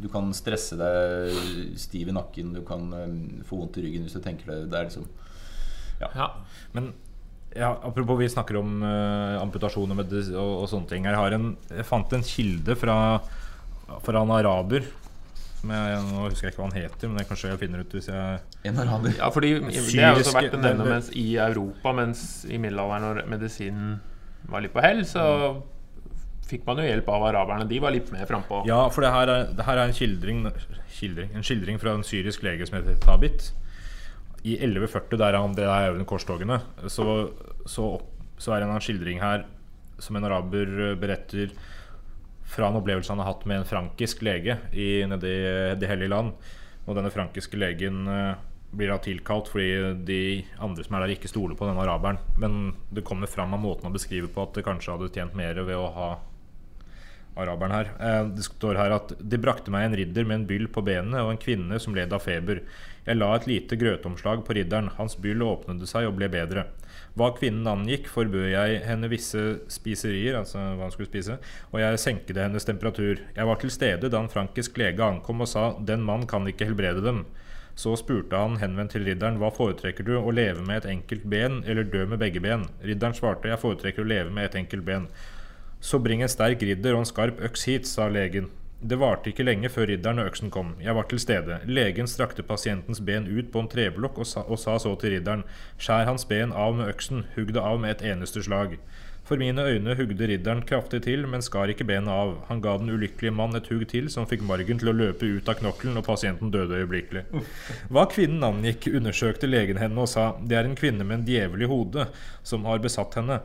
Du 0.00 0.08
kan 0.12 0.30
stresse 0.36 0.78
deg 0.80 1.76
stiv 1.80 2.10
i 2.10 2.16
nakken, 2.16 2.54
du 2.56 2.64
kan 2.66 2.88
eh, 2.96 3.14
få 3.48 3.60
vondt 3.60 3.78
i 3.80 3.86
ryggen 3.86 4.06
hvis 4.06 4.16
du 4.16 4.24
tenker 4.24 4.52
det. 4.52 4.64
Det 4.72 4.80
er 4.80 4.90
liksom 4.90 5.08
Ja. 6.00 6.30
Men 6.72 6.92
ja, 7.56 7.80
apropos 7.82 8.18
vi 8.20 8.28
snakker 8.30 8.56
om 8.60 8.82
uh, 8.82 9.40
amputasjon 9.42 9.90
og, 9.90 10.00
og, 10.00 10.52
og 10.62 10.68
sånne 10.70 10.86
ting. 10.86 11.08
Jeg, 11.08 11.18
har 11.18 11.34
en, 11.34 11.52
jeg 11.66 11.86
fant 11.88 12.12
en 12.14 12.22
kilde 12.22 12.76
fra, 12.78 12.96
fra 14.06 14.22
en 14.22 14.34
araber. 14.36 14.86
Som 15.60 15.72
jeg, 15.74 15.96
nå 16.06 16.28
husker 16.28 16.46
jeg 16.46 16.54
ikke 16.54 16.62
hva 16.62 16.68
han 16.70 16.78
heter, 16.78 17.10
men 17.10 17.18
det 17.20 17.26
kanskje 17.28 17.50
jeg 17.50 17.60
finner 17.60 17.82
ut 17.82 17.96
hvis 17.96 18.08
jeg 18.08 18.38
en 18.70 18.78
araber. 18.80 19.16
Ja, 19.18 19.32
fordi 19.34 19.50
Det 19.58 19.98
har 19.98 20.16
også 20.16 20.36
vært 20.38 20.56
en 20.56 20.64
denne 20.64 20.86
mens 20.86 21.10
i 21.18 21.26
Europa, 21.42 21.92
mens 21.98 22.22
i 22.46 22.60
middelalderen 22.62 23.04
når 23.08 23.20
medisinen 23.34 23.98
var 24.48 24.64
litt 24.64 24.72
på 24.72 24.84
hell, 24.84 25.02
så 25.08 25.26
fikk 26.50 26.66
man 26.66 26.82
jo 26.82 26.88
hjelp 26.88 27.08
av 27.14 27.24
araberne. 27.30 27.68
De 27.70 27.78
var 27.82 27.94
litt 27.94 28.10
mer 28.14 28.28
frampå. 28.28 28.64
Ja, 28.68 28.82
for 28.92 29.06
det 29.06 29.12
her 29.14 29.32
er, 29.32 29.48
det 29.56 29.66
her 29.66 29.78
er 29.78 29.90
en 29.90 29.96
skildring, 29.96 30.44
skildring 30.90 31.34
En 31.38 31.46
skildring 31.46 31.80
fra 31.82 31.94
en 31.96 32.06
syrisk 32.06 32.44
lege 32.46 32.66
som 32.68 32.80
heter 32.80 32.98
Tabit. 33.02 33.52
i 34.42 34.54
1140, 34.56 35.18
der 35.20 35.36
han, 35.36 35.52
det 35.52 35.66
er 35.68 35.92
under 35.92 36.06
korstogene, 36.08 36.62
så, 36.88 37.28
så, 37.68 37.88
så 38.40 38.54
er 38.54 38.62
det 38.62 38.70
en 38.70 38.80
skildring 38.80 39.20
her 39.20 39.44
som 40.00 40.16
en 40.16 40.24
araber 40.24 40.94
beretter 40.96 41.52
fra 42.50 42.70
en 42.70 42.78
opplevelse 42.80 43.12
han 43.12 43.20
har 43.20 43.34
hatt 43.34 43.44
med 43.44 43.60
en 43.60 43.68
frankisk 43.68 44.22
lege 44.26 44.56
i, 44.72 45.04
nede 45.06 45.28
i 45.28 45.74
Det 45.78 45.90
hellige 45.90 46.10
land. 46.10 46.32
Og 46.86 46.96
denne 46.96 47.12
frankiske 47.12 47.60
legen 47.60 48.08
eh, 48.08 48.40
blir 48.70 48.90
da 48.90 48.98
tilkalt 49.02 49.50
fordi 49.50 49.68
de 50.06 50.20
andre 50.62 50.86
som 50.86 50.96
er 50.96 51.04
der, 51.04 51.14
ikke 51.14 51.30
stoler 51.30 51.58
på 51.58 51.68
denne 51.68 51.84
araberen. 51.84 52.18
Men 52.40 52.74
det 52.90 53.04
kommer 53.06 53.30
fram 53.30 53.54
av 53.54 53.62
måten 53.62 53.90
å 53.90 53.94
beskrive 53.94 54.30
på 54.32 54.44
at 54.46 54.56
det 54.56 54.66
kanskje 54.66 54.96
hadde 54.96 55.12
tjent 55.14 55.36
mer 55.38 55.60
ved 55.60 55.76
å 55.78 55.90
ha 55.94 56.10
araberen 57.36 57.74
her. 57.74 57.90
Eh, 58.00 58.24
Det 58.34 58.44
står 58.44 58.76
her 58.76 58.90
at 58.96 59.14
de 59.18 59.38
brakte 59.38 59.70
meg 59.70 59.86
en 59.86 59.96
ridder 59.96 60.24
med 60.24 60.40
en 60.40 60.46
byll 60.46 60.68
på 60.68 60.84
benene 60.84 61.22
og 61.24 61.32
en 61.32 61.42
kvinne 61.42 61.78
som 61.80 61.94
led 61.94 62.12
av 62.12 62.22
feber. 62.24 62.62
Jeg 63.06 63.16
la 63.16 63.34
et 63.34 63.46
lite 63.46 63.76
grøtomslag 63.76 64.44
på 64.44 64.54
ridderen. 64.54 64.90
Hans 64.98 65.16
byll 65.16 65.42
åpnet 65.42 65.86
seg 65.88 66.06
og 66.06 66.16
ble 66.18 66.28
bedre. 66.28 66.66
Hva 67.18 67.32
kvinnen 67.34 67.66
angikk, 67.66 68.06
forbød 68.06 68.52
jeg 68.52 68.82
henne 68.86 69.08
visse 69.10 69.40
spiserier, 69.72 70.36
altså 70.38 70.60
hva 70.76 70.86
hun 70.86 70.92
skulle 70.94 71.10
spise, 71.10 71.38
og 71.72 71.80
jeg 71.80 71.98
senkede 71.98 72.44
hennes 72.44 72.64
temperatur. 72.64 73.18
Jeg 73.34 73.46
var 73.48 73.58
til 73.58 73.72
stede 73.74 74.10
da 74.12 74.20
en 74.20 74.30
frankisk 74.30 74.78
lege 74.78 75.02
ankom 75.02 75.40
og 75.40 75.48
sa 75.48 75.72
'den 75.80 76.02
mann 76.06 76.26
kan 76.26 76.46
ikke 76.46 76.66
helbrede 76.70 77.02
dem'. 77.02 77.24
Så 77.74 77.96
spurte 77.96 78.36
han 78.36 78.58
henvendt 78.60 78.92
til 78.92 79.04
ridderen 79.04 79.38
hva 79.38 79.50
foretrekker 79.50 80.04
du, 80.04 80.18
å 80.18 80.30
leve 80.30 80.62
med 80.62 80.76
et 80.84 80.90
enkelt 80.90 81.24
ben 81.24 81.62
eller 81.66 81.84
dø 81.84 82.06
med 82.06 82.18
begge 82.18 82.40
ben. 82.40 82.66
Ridderen 82.84 83.14
svarte 83.14 83.48
jeg 83.48 83.58
foretrekker 83.58 84.02
å 84.02 84.10
leve 84.10 84.30
med 84.30 84.44
et 84.44 84.54
enkelt 84.54 84.84
ben. 84.84 85.06
Så 85.80 85.98
bring 85.98 86.22
en 86.22 86.28
sterk 86.28 86.62
ridder 86.62 86.94
og 86.94 87.04
en 87.04 87.08
skarp 87.08 87.40
øks 87.40 87.64
hit, 87.68 87.88
sa 87.88 88.08
legen. 88.12 88.50
Det 88.80 88.96
varte 88.96 89.28
ikke 89.28 89.44
lenge 89.44 89.68
før 89.68 89.90
ridderen 89.90 90.22
og 90.22 90.30
øksen 90.30 90.52
kom. 90.52 90.72
Jeg 90.80 90.96
var 90.96 91.04
til 91.08 91.20
stede. 91.20 91.58
Legen 91.68 92.08
strakte 92.08 92.44
pasientens 92.44 93.00
ben 93.04 93.26
ut 93.28 93.50
på 93.52 93.60
en 93.60 93.68
treblokk 93.68 94.22
og 94.22 94.28
sa, 94.28 94.44
og 94.48 94.60
sa 94.60 94.78
så 94.80 94.94
til 95.00 95.16
ridderen, 95.16 95.44
skjær 95.76 96.08
hans 96.08 96.24
ben 96.28 96.52
av 96.52 96.76
med 96.78 96.88
øksen, 96.88 97.26
hugg 97.34 97.52
det 97.56 97.60
av 97.60 97.80
med 97.80 97.96
et 97.96 98.04
eneste 98.12 98.44
slag. 98.44 98.78
For 99.30 99.38
mine 99.38 99.62
øyne 99.62 99.94
hugde 99.94 100.26
ridderen 100.26 100.62
kraftig 100.66 101.02
til, 101.04 101.26
men 101.28 101.44
skar 101.44 101.70
ikke 101.70 101.86
benet 101.86 102.10
av. 102.10 102.32
Han 102.48 102.60
ga 102.64 102.72
den 102.80 102.90
ulykkelige 102.90 103.36
mann 103.36 103.54
et 103.54 103.68
hugg 103.70 103.84
til 103.92 104.08
som 104.10 104.26
fikk 104.26 104.42
margen 104.48 104.80
til 104.80 104.90
å 104.90 104.96
løpe 104.96 105.28
ut 105.28 105.48
av 105.48 105.60
knokkelen, 105.60 106.00
og 106.00 106.06
pasienten 106.08 106.50
døde 106.50 106.80
øyeblikkelig. 106.80 107.26
Hva 107.92 108.08
kvinnen 108.10 108.42
angikk, 108.48 108.88
undersøkte 108.90 109.46
legen 109.46 109.78
henne 109.78 110.02
og 110.02 110.10
sa 110.10 110.32
det 110.40 110.58
er 110.58 110.66
en 110.66 110.78
kvinne 110.78 111.06
med 111.06 111.20
en 111.20 111.26
djevel 111.28 111.62
i 111.62 111.70
hodet 111.70 112.08
som 112.42 112.64
har 112.66 112.82
besatt 112.82 113.20
henne. 113.20 113.42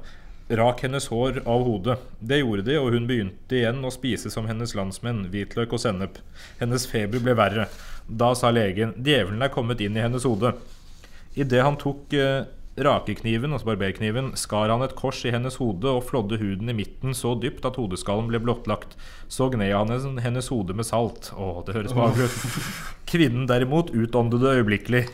Rak 0.49 0.83
hennes 0.83 1.07
hår 1.09 1.39
av 1.49 1.63
hodet. 1.65 1.97
Det 2.19 2.37
gjorde 2.37 2.67
de, 2.67 2.75
og 2.77 2.93
hun 2.93 3.07
begynte 3.09 3.57
igjen 3.57 3.79
å 3.81 3.89
spise 3.93 4.29
som 4.29 4.45
hennes 4.45 4.75
landsmenn, 4.77 5.23
hvitløk 5.33 5.73
og 5.73 5.81
sennep. 5.81 6.19
Hennes 6.59 6.85
feber 6.85 7.23
ble 7.23 7.33
verre. 7.37 7.65
Da 8.05 8.29
sa 8.37 8.51
legen, 8.53 8.93
djevelen 9.01 9.41
er 9.41 9.53
kommet 9.53 9.81
inn 9.81 9.97
i 9.97 10.03
hennes 10.03 10.27
hode. 10.29 10.53
Idet 11.33 11.63
han 11.65 11.79
tok 11.81 12.13
eh, 12.13 12.45
rakekniven, 12.75 13.53
altså 13.55 13.69
barberkniven, 13.69 14.33
skar 14.39 14.71
han 14.71 14.83
et 14.83 14.95
kors 14.99 15.21
i 15.25 15.31
hennes 15.31 15.55
hode 15.61 15.87
og 15.87 16.03
flådde 16.09 16.39
huden 16.41 16.71
i 16.71 16.75
midten 16.75 17.15
så 17.15 17.31
dypt 17.39 17.65
at 17.67 17.79
hodeskallen 17.79 18.27
ble 18.31 18.41
blottlagt. 18.43 18.97
Så 19.31 19.47
gned 19.53 19.71
han 19.71 20.19
hennes, 20.23 20.51
hode 20.51 20.75
med 20.75 20.87
salt. 20.87 21.31
Å, 21.39 21.63
det 21.67 21.77
høres 21.77 21.95
magert 21.95 22.35
ut. 22.35 22.69
Kvinnen 23.09 23.47
derimot 23.47 23.93
utåndede 23.95 24.57
øyeblikkelig. 24.59 25.05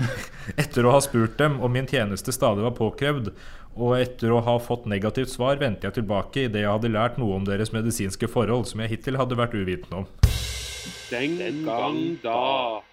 Etter 0.62 0.88
å 0.88 0.96
ha 0.96 1.02
spurt 1.06 1.38
dem 1.42 1.60
om 1.62 1.74
min 1.74 1.90
tjeneste 1.90 2.34
stadig 2.34 2.66
var 2.66 2.78
påkrevd, 2.78 3.32
og 3.78 3.96
etter 4.02 4.34
å 4.34 4.42
ha 4.44 4.58
fått 4.60 4.90
negativt 4.90 5.32
svar, 5.32 5.62
vendte 5.62 5.88
jeg 5.88 6.02
tilbake 6.02 6.48
idet 6.50 6.66
jeg 6.66 6.74
hadde 6.74 6.92
lært 6.92 7.22
noe 7.22 7.38
om 7.38 7.46
deres 7.48 7.72
medisinske 7.76 8.28
forhold 8.32 8.68
som 8.68 8.84
jeg 8.84 8.98
hittil 8.98 9.22
hadde 9.22 9.38
vært 9.40 9.56
uvitende 9.56 10.04
om. 10.04 10.10
Den 11.12 11.64
gang 11.68 12.02
da. 12.24 12.91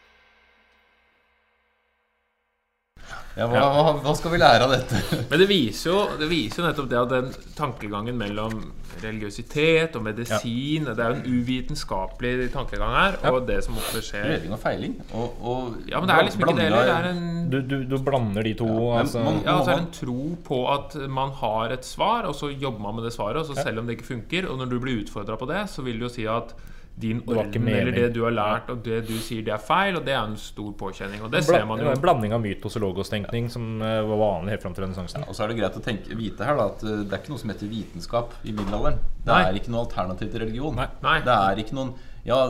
Ja, 3.39 3.47
hva, 3.47 3.61
hva, 3.71 3.93
hva 4.03 4.13
skal 4.19 4.33
vi 4.35 4.39
lære 4.43 4.65
av 4.67 4.73
dette? 4.75 4.99
Men 5.31 5.39
det 5.39 5.47
viser, 5.47 5.91
jo, 5.93 5.99
det 6.19 6.27
viser 6.31 6.63
jo 6.63 6.67
nettopp 6.69 6.89
det 6.91 6.99
at 6.99 7.13
den 7.13 7.29
tankegangen 7.55 8.17
mellom 8.19 8.57
religiøsitet 8.99 9.95
og 9.95 10.03
medisin 10.03 10.89
Det 10.89 10.99
er 10.99 11.13
jo 11.13 11.19
en 11.21 11.37
uvitenskapelig 11.39 12.49
tankegang 12.55 12.95
her, 12.97 13.19
og 13.31 13.45
det 13.47 13.61
som 13.67 13.77
ofte 13.79 14.03
skjer 14.03 14.27
Leving 14.33 14.55
og 14.57 14.61
feiling. 14.63 14.97
Og, 15.15 15.37
og 15.39 15.77
Ja, 15.91 16.01
men 16.03 16.11
det 16.11 16.17
er 16.17 16.27
liksom 16.27 16.43
ikke 16.45 16.57
det 16.59 16.67
heller. 16.67 16.89
Det 16.89 16.97
er 16.97 17.11
en 17.13 17.51
Du, 17.53 17.59
du, 17.65 17.77
du 17.89 17.97
blander 18.05 18.43
de 18.45 18.55
to. 18.59 18.67
men 18.69 19.05
altså, 19.05 19.23
man- 19.25 19.39
Ja, 19.45 19.55
altså 19.59 19.71
er 19.71 19.77
det 19.77 19.87
en 19.87 19.93
tro 20.01 20.19
på 20.51 20.59
at 20.75 20.97
man 21.21 21.31
har 21.41 21.77
et 21.79 21.85
svar, 21.87 22.27
og 22.29 22.35
så 22.35 22.51
jobber 22.51 22.81
man 22.89 22.97
med 22.99 23.05
det 23.09 23.15
svaret. 23.15 23.37
Og 23.37 23.47
så 23.47 23.63
selv 23.63 23.79
om 23.81 23.87
det 23.87 23.99
ikke 23.99 24.11
funker, 24.17 24.49
og 24.51 24.59
når 24.59 24.67
du 24.75 24.79
blir 24.83 24.99
utfordra 25.05 25.39
på 25.39 25.47
det, 25.49 25.63
så 25.71 25.83
vil 25.87 25.95
det 26.03 26.09
jo 26.11 26.15
si 26.19 26.27
at 26.27 26.53
din 26.99 27.21
orden 27.27 27.69
eller 27.69 27.93
det 27.95 28.09
du 28.15 28.23
har 28.25 28.35
lært, 28.35 28.71
og 28.73 28.81
det 28.85 29.01
du 29.07 29.15
sier, 29.23 29.45
det 29.47 29.53
er 29.55 29.63
feil, 29.63 29.99
og 29.99 30.05
det 30.07 30.15
er 30.15 30.23
en 30.25 30.37
stor 30.41 30.73
påkjenning. 30.81 31.23
Og 31.23 31.31
det 31.33 31.45
ser 31.47 31.67
man 31.69 31.79
det 31.79 31.87
jo. 31.87 31.95
en 31.95 32.03
blanding 32.03 32.35
av 32.35 32.43
mytos 32.43 32.79
og 32.79 32.85
logostenkning 32.89 33.49
som 33.53 33.83
eh, 33.85 34.01
var 34.09 34.23
vanlig 34.23 34.57
helt 34.57 34.67
fram 34.67 34.77
til 34.77 34.87
renessansen. 34.87 35.27
Og 35.29 35.37
så 35.37 35.45
er 35.45 35.53
det 35.53 35.61
greit 35.61 35.79
å 35.79 35.85
tenke, 35.85 36.19
vite 36.19 36.49
her 36.49 36.59
da, 36.59 36.69
at 36.73 36.85
uh, 36.87 36.97
det 37.05 37.15
er 37.15 37.23
ikke 37.23 37.35
noe 37.35 37.43
som 37.45 37.55
heter 37.55 37.71
vitenskap 37.71 38.35
i 38.43 38.55
middelalderen. 38.55 39.01
Det 39.23 39.33
Nei. 39.33 39.41
er 39.47 39.61
ikke 39.61 39.75
noe 39.75 39.85
alternativ 39.87 40.33
til 40.33 40.45
religion. 40.45 40.79
Nei. 40.79 40.89
Nei. 41.05 41.17
Det 41.27 41.39
er 41.39 41.63
ikke 41.63 41.79
noen 41.79 41.95
ja, 42.27 42.41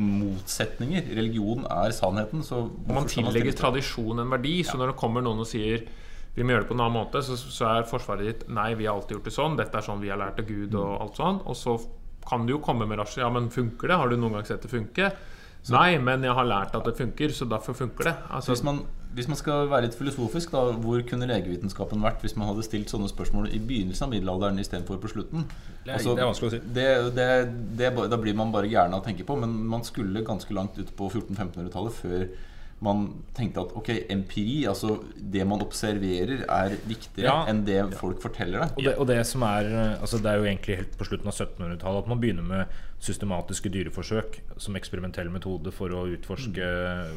motsetninger. 0.00 1.14
Religion 1.20 1.64
er 1.70 1.94
sannheten. 1.96 2.44
Så 2.46 2.66
man 2.90 3.08
tillegger 3.10 3.56
tradisjon 3.56 4.24
en 4.24 4.34
verdi. 4.34 4.60
Så 4.66 4.80
når 4.80 4.92
det 4.92 5.00
kommer 5.00 5.24
noen 5.24 5.44
og 5.44 5.50
sier 5.50 5.86
vi 6.36 6.44
må 6.46 6.54
gjøre 6.54 6.62
det 6.62 6.70
på 6.70 6.76
en 6.76 6.82
annen 6.84 6.94
måte, 6.94 7.20
så, 7.26 7.34
så 7.34 7.66
er 7.72 7.88
forsvaret 7.90 8.28
ditt 8.28 8.44
nei, 8.54 8.68
vi 8.78 8.86
har 8.86 8.94
alltid 8.94 9.16
gjort 9.16 9.26
det 9.26 9.34
sånn. 9.34 9.56
Dette 9.58 9.80
er 9.80 9.86
sånn 9.86 10.02
vi 10.02 10.12
har 10.12 10.20
lært 10.20 10.38
av 10.38 10.46
Gud 10.46 10.76
og 10.78 10.92
alt 11.02 11.18
sånn. 11.18 11.40
Og 11.50 11.58
så 11.58 11.74
kan 12.26 12.46
du 12.46 12.54
jo 12.54 12.62
komme 12.62 12.86
med 12.88 13.00
rasjon. 13.00 13.24
Ja, 13.24 13.30
men 13.32 13.50
funker 13.52 13.90
det? 13.90 13.98
Har 14.00 14.10
du 14.10 14.16
noen 14.16 14.38
gang 14.38 14.48
sett 14.48 14.64
det 14.64 14.72
funke? 14.72 15.12
Nei, 15.68 15.98
men 16.00 16.24
jeg 16.24 16.32
har 16.32 16.46
lært 16.48 16.74
at 16.76 16.86
det 16.88 16.96
funker, 16.96 17.32
så 17.36 17.44
derfor 17.48 17.76
funker 17.76 18.08
det. 18.08 18.14
Altså, 18.32 18.54
Hvis 18.54 18.62
man, 18.64 18.78
hvis 19.14 19.28
man 19.28 19.36
skal 19.36 19.68
være 19.68 19.88
litt 19.88 19.96
filosofisk, 19.98 20.54
da, 20.54 20.72
hvor 20.80 21.02
kunne 21.06 21.28
legevitenskapen 21.28 22.00
vært 22.00 22.24
hvis 22.24 22.36
man 22.40 22.48
hadde 22.48 22.64
stilt 22.64 22.92
sånne 22.92 23.10
spørsmål 23.10 23.50
i 23.52 23.60
begynnelsen 23.60 24.06
av 24.06 24.14
middelalderen 24.14 24.62
istedenfor 24.62 25.00
på 25.02 25.10
slutten? 25.12 25.44
Altså, 25.84 26.14
det 26.16 26.24
er 26.24 26.30
vanskelig 26.30 26.48
å 26.48 26.54
si. 26.54 26.62
Det, 26.78 26.86
det, 27.18 27.28
det, 27.76 27.90
da 27.92 28.20
blir 28.22 28.38
man 28.38 28.54
bare 28.54 28.70
gæren 28.72 28.96
av 28.96 29.02
å 29.02 29.06
tenke 29.06 29.26
på, 29.28 29.36
men 29.42 29.52
man 29.74 29.84
skulle 29.84 30.24
ganske 30.24 30.56
langt 30.56 30.80
ut 30.80 30.94
på 30.96 31.10
1400-1500-tallet 31.10 31.98
før 32.00 32.24
man 32.80 33.02
tenkte 33.36 33.60
at 33.60 33.74
ok, 33.76 33.88
empiri, 34.08 34.62
altså 34.70 34.94
det 35.20 35.42
man 35.46 35.60
observerer, 35.60 36.46
er 36.48 36.76
viktigere 36.88 37.26
Ja. 37.28 37.44
enn 37.50 37.64
det 37.66 37.94
folk 37.98 38.22
forteller 38.22 38.62
deg. 38.64 38.70
Og 38.78 38.84
det, 38.86 38.94
og 38.96 39.06
det 39.10 39.18
som 39.28 39.42
er 39.44 39.68
eh, 39.68 40.00
altså 40.00 40.16
Det 40.22 40.30
er 40.32 40.38
jo 40.40 40.44
egentlig 40.48 40.76
helt 40.78 40.96
på 40.96 41.04
slutten 41.04 41.28
av 41.28 41.34
1700-tallet 41.36 42.02
at 42.04 42.08
man 42.08 42.20
begynner 42.22 42.42
med 42.42 42.66
systematiske 43.00 43.68
dyreforsøk 43.72 44.40
som 44.56 44.76
eksperimentell 44.76 45.28
metode 45.32 45.72
for 45.72 45.92
å 45.92 46.06
utforske 46.08 46.70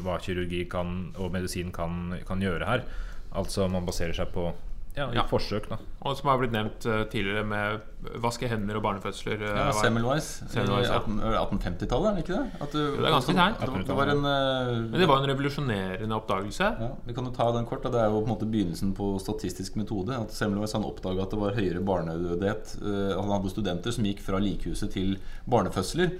hva 0.04 0.18
kirurgi 0.20 0.66
kan, 0.68 1.14
og 1.16 1.32
medisin 1.32 1.72
kan, 1.72 2.14
kan 2.28 2.40
gjøre 2.44 2.68
her. 2.68 2.84
Altså 3.32 3.66
man 3.68 3.84
baserer 3.88 4.12
seg 4.16 4.28
på 4.36 4.50
ja, 4.96 5.08
i 5.10 5.14
Ja. 5.16 5.22
forsøk. 5.26 5.68
da 5.68 5.76
og 6.04 6.16
som 6.18 6.28
har 6.28 6.36
blitt 6.38 6.52
nevnt 6.52 6.84
eh, 6.86 7.04
tidligere 7.08 7.44
med 7.48 7.80
vaske 8.20 8.46
hender 8.46 8.76
og 8.76 8.82
barnefødsler. 8.84 9.40
eh, 9.42 9.56
Ja, 9.56 9.70
Semmelweis. 9.72 10.42
i 10.52 10.58
ja. 10.60 10.98
1850-tallet, 11.00 12.10
er 12.10 12.14
det 12.18 12.24
ikke 12.24 12.36
det? 12.36 12.60
At 12.60 12.72
du, 12.76 12.78
det 12.98 13.06
er 13.08 13.14
ganske 13.14 13.32
seint. 13.34 13.62
at 13.64 13.72
Det, 13.72 13.86
det 13.88 13.96
var 13.96 14.10
en 14.12 14.24
eh, 14.28 14.90
Men 14.90 15.00
det 15.00 15.08
var 15.08 15.22
en 15.22 15.30
revolusjonerende 15.30 16.14
oppdagelse. 16.18 16.68
Ja, 16.84 16.90
vi 17.06 17.14
kan 17.16 17.24
jo 17.24 17.32
ta 17.32 17.50
den 17.56 17.64
kort. 17.66 17.82
Da. 17.86 17.88
Det 17.94 18.00
er 18.02 18.10
jo 18.12 18.20
på 18.20 18.28
en 18.28 18.34
måte 18.34 18.50
begynnelsen 18.50 18.92
på 18.94 19.08
statistisk 19.24 19.76
metode. 19.80 20.12
At 20.12 20.30
Semmelweis 20.36 20.74
oppdaga 20.76 21.22
at 21.24 21.30
det 21.32 21.40
var 21.40 21.56
høyere 21.56 21.80
barnedødelighet. 21.84 22.76
Han 23.16 23.32
hadde 23.32 23.50
studenter 23.54 23.90
som 23.96 24.04
gikk 24.04 24.20
fra 24.20 24.38
likhuset 24.38 24.92
til 24.92 25.16
barnefødsler. 25.48 26.18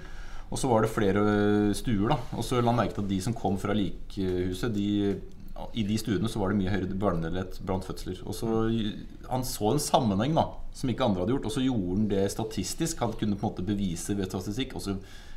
Og 0.53 0.59
så 0.61 0.69
var 0.71 0.85
det 0.85 0.91
flere 0.93 1.75
stuer. 1.75 2.09
da 2.15 2.17
Og 2.39 2.45
så 2.45 2.61
la 2.63 2.71
han 2.73 2.77
merke 2.81 2.95
til 2.95 3.03
at 3.05 3.09
de 3.11 3.21
som 3.21 3.35
kom 3.35 3.57
fra 3.59 3.75
likhuset, 3.77 4.73
de, 4.75 5.21
i 5.75 5.85
de 5.87 5.97
studiene 5.99 6.29
så 6.31 6.41
var 6.41 6.51
det 6.51 6.59
mye 6.59 6.73
høyere 6.73 6.99
barnedødelighet 6.99 7.61
blant 7.67 7.87
fødsler. 7.87 8.21
Og 8.27 8.35
så 8.35 8.49
Han 9.31 9.45
så 9.47 9.73
en 9.73 9.83
sammenheng 9.83 10.35
da 10.35 10.49
som 10.75 10.91
ikke 10.91 11.07
andre 11.07 11.23
hadde 11.23 11.37
gjort, 11.37 11.47
og 11.47 11.55
så 11.55 11.63
gjorde 11.63 11.97
han 11.97 12.09
det 12.11 12.25
statistisk. 12.33 12.99
Han 12.99 13.15
kunne 13.15 13.39
på 13.39 13.47
en 13.47 13.53
måte 13.53 13.67
bevise 13.67 14.17
ved 14.19 14.27
statistikk. 14.27 14.75
Også, 14.75 14.97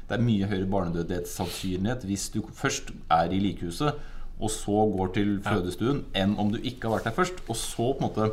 det 0.09 0.17
er 0.17 0.25
mye 0.25 0.49
høyere 0.49 0.69
barnedødelighetssannsynlighet 0.73 2.05
hvis 2.09 2.29
du 2.33 2.41
først 2.53 2.89
er 3.13 3.33
i 3.35 3.41
likhuset 3.43 3.93
og 4.37 4.51
så 4.53 4.83
går 4.93 5.13
til 5.15 5.31
fødestuen, 5.45 6.03
enn 6.17 6.35
om 6.37 6.51
du 6.53 6.59
ikke 6.61 6.85
har 6.87 6.97
vært 6.97 7.09
der 7.09 7.17
først. 7.17 7.41
Og 7.49 7.57
så 7.57 7.89
på 7.97 8.03
en 8.03 8.05
måte 8.05 8.29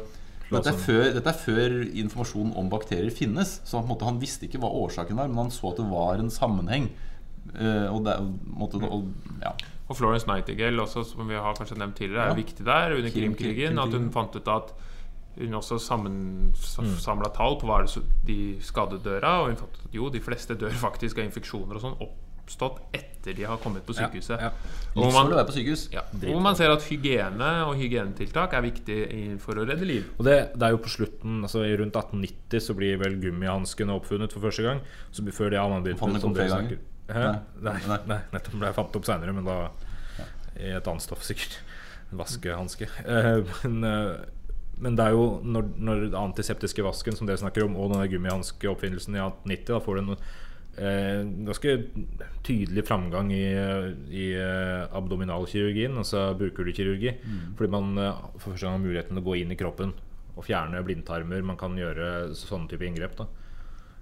dette 0.50 0.70
er, 0.70 0.76
før, 0.76 1.06
dette 1.16 1.30
er 1.30 1.38
før 1.40 1.76
informasjonen 1.88 2.52
om 2.60 2.68
bakterier 2.70 3.12
finnes. 3.14 3.56
Så 3.64 3.78
på 3.78 3.86
en 3.86 3.92
måte, 3.94 4.08
han 4.08 4.20
visste 4.20 4.46
ikke 4.46 4.60
hva 4.62 4.70
årsaken 4.84 5.16
var, 5.18 5.30
men 5.32 5.46
han 5.46 5.54
så 5.54 5.72
at 5.72 5.80
det 5.80 5.86
var 5.88 6.20
en 6.20 6.32
sammenheng. 6.32 6.90
Eh, 7.54 7.88
og 7.88 8.04
det, 8.04 8.18
måte, 8.52 8.82
og, 8.84 9.08
ja. 9.40 9.54
Og 9.88 9.96
Florence 9.96 10.26
Nightingale, 10.26 10.80
også, 10.82 11.04
som 11.04 11.28
vi 11.28 11.34
har 11.34 11.54
kanskje 11.54 11.76
nevnt 11.76 11.96
tidligere, 11.96 12.24
er 12.24 12.28
Ja. 12.28 12.34
viktig 12.34 12.64
der 12.64 12.94
under 12.96 13.10
Krimkrigen. 13.10 13.78
At 13.78 13.92
hun 13.92 14.10
fant 14.10 14.34
ut 14.36 14.48
at 14.48 14.72
hun 15.38 15.52
også 15.54 15.78
sammensamla 15.82 17.28
tall 17.34 17.56
på 17.60 17.66
hva 17.66 17.80
er 17.80 17.82
det 17.86 17.90
så- 17.90 18.02
de 18.26 18.56
skadde 18.60 18.98
døra. 19.02 19.40
Og 19.42 19.46
hun 19.48 19.56
fant 19.56 19.72
ut 19.74 19.84
at 19.86 19.92
jo, 19.94 20.08
de 20.10 20.20
fleste 20.20 20.54
dør 20.56 20.70
faktisk 20.70 21.18
av 21.18 21.24
infeksjoner 21.24 21.74
og 21.74 21.82
sånn 21.82 21.98
oppstått 22.00 22.78
etter 22.94 23.34
de 23.34 23.42
har 23.44 23.56
kommet 23.58 23.84
på 23.86 23.94
sykehuset. 23.94 24.38
ja. 24.40 24.50
Og 24.96 25.02
hvor 25.04 25.10
å 25.10 25.12
man, 25.12 25.30
være 25.32 25.46
på 25.46 25.52
sykehus. 25.52 25.88
ja, 25.92 26.02
hvor 26.12 26.40
man 26.40 26.54
ser 26.54 26.70
at 26.70 26.82
hygiene 26.82 27.64
og 27.66 27.74
hygienetiltak 27.76 28.52
er 28.52 28.62
viktig 28.62 29.40
for 29.40 29.54
å 29.54 29.66
redde 29.66 29.84
liv. 29.86 30.04
Og 30.18 30.24
det, 30.24 30.52
det 30.54 30.62
er 30.62 30.70
jo 30.70 30.78
på 30.78 30.88
slutten 30.88 31.42
altså 31.42 31.64
i 31.64 31.76
Rundt 31.76 31.92
1890 31.96 32.60
så 32.60 32.74
blir 32.76 32.98
vel 32.98 33.16
gummihanskene 33.20 33.90
oppfunnet 33.98 34.32
for 34.32 34.40
første 34.40 34.62
gang. 34.62 34.80
Så 35.10 35.22
før 35.32 35.50
det 35.50 35.58
har 35.58 35.68
man 35.68 35.82
begynt 35.82 35.98
Fant 35.98 36.12
Nei. 37.08 37.34
Nei, 37.60 37.74
Nei. 37.88 37.98
nei, 38.08 38.20
nettopp 38.32 38.54
ble 38.56 38.70
jeg 38.70 38.76
fant 38.78 38.96
opp 38.96 39.04
seinere, 39.08 39.34
men 39.36 39.44
da 39.44 39.56
i 40.54 40.70
et 40.78 40.86
annet 40.88 41.02
stoff, 41.04 41.24
sikkert. 41.26 41.58
vaskehanske. 42.14 42.86
Eh, 43.10 43.42
men, 43.66 43.84
eh, 43.84 44.24
men 44.78 44.96
det 44.96 45.04
er 45.08 45.16
jo 45.16 45.24
når, 45.42 45.68
når 45.82 46.00
den 46.06 46.16
antiseptiske 46.18 46.84
vasken 46.86 47.16
som 47.18 47.26
dere 47.28 47.40
snakker 47.42 47.66
om, 47.66 47.76
og 47.76 47.90
denne 47.92 48.06
gummihanskeoppfinnelsen 48.12 49.16
i 49.18 49.22
1890, 49.22 49.66
da 49.72 49.80
får 49.82 49.98
du 49.98 50.02
en 50.04 50.14
eh, 50.14 51.20
ganske 51.50 51.74
tydelig 52.46 52.86
framgang 52.86 53.32
i, 53.34 53.44
i 54.14 54.26
eh, 54.38 54.86
abdominalkirurgien, 54.94 55.98
altså 56.00 56.28
burkulekirurgi. 56.38 57.16
Fordi 57.58 57.70
man 57.74 57.94
for 58.38 58.52
første 58.52 58.64
gang 58.68 58.78
har 58.78 58.84
muligheten 58.86 59.14
til 59.18 59.24
å 59.24 59.28
gå 59.28 59.36
inn 59.42 59.54
i 59.54 59.58
kroppen 59.60 59.94
og 60.34 60.46
fjerne 60.48 60.80
blindtarmer. 60.86 61.42
Man 61.46 61.58
kan 61.60 61.76
gjøre 61.78 62.30
sånne 62.38 62.70
type 62.70 62.86
inngrep. 62.88 63.18
da 63.20 63.28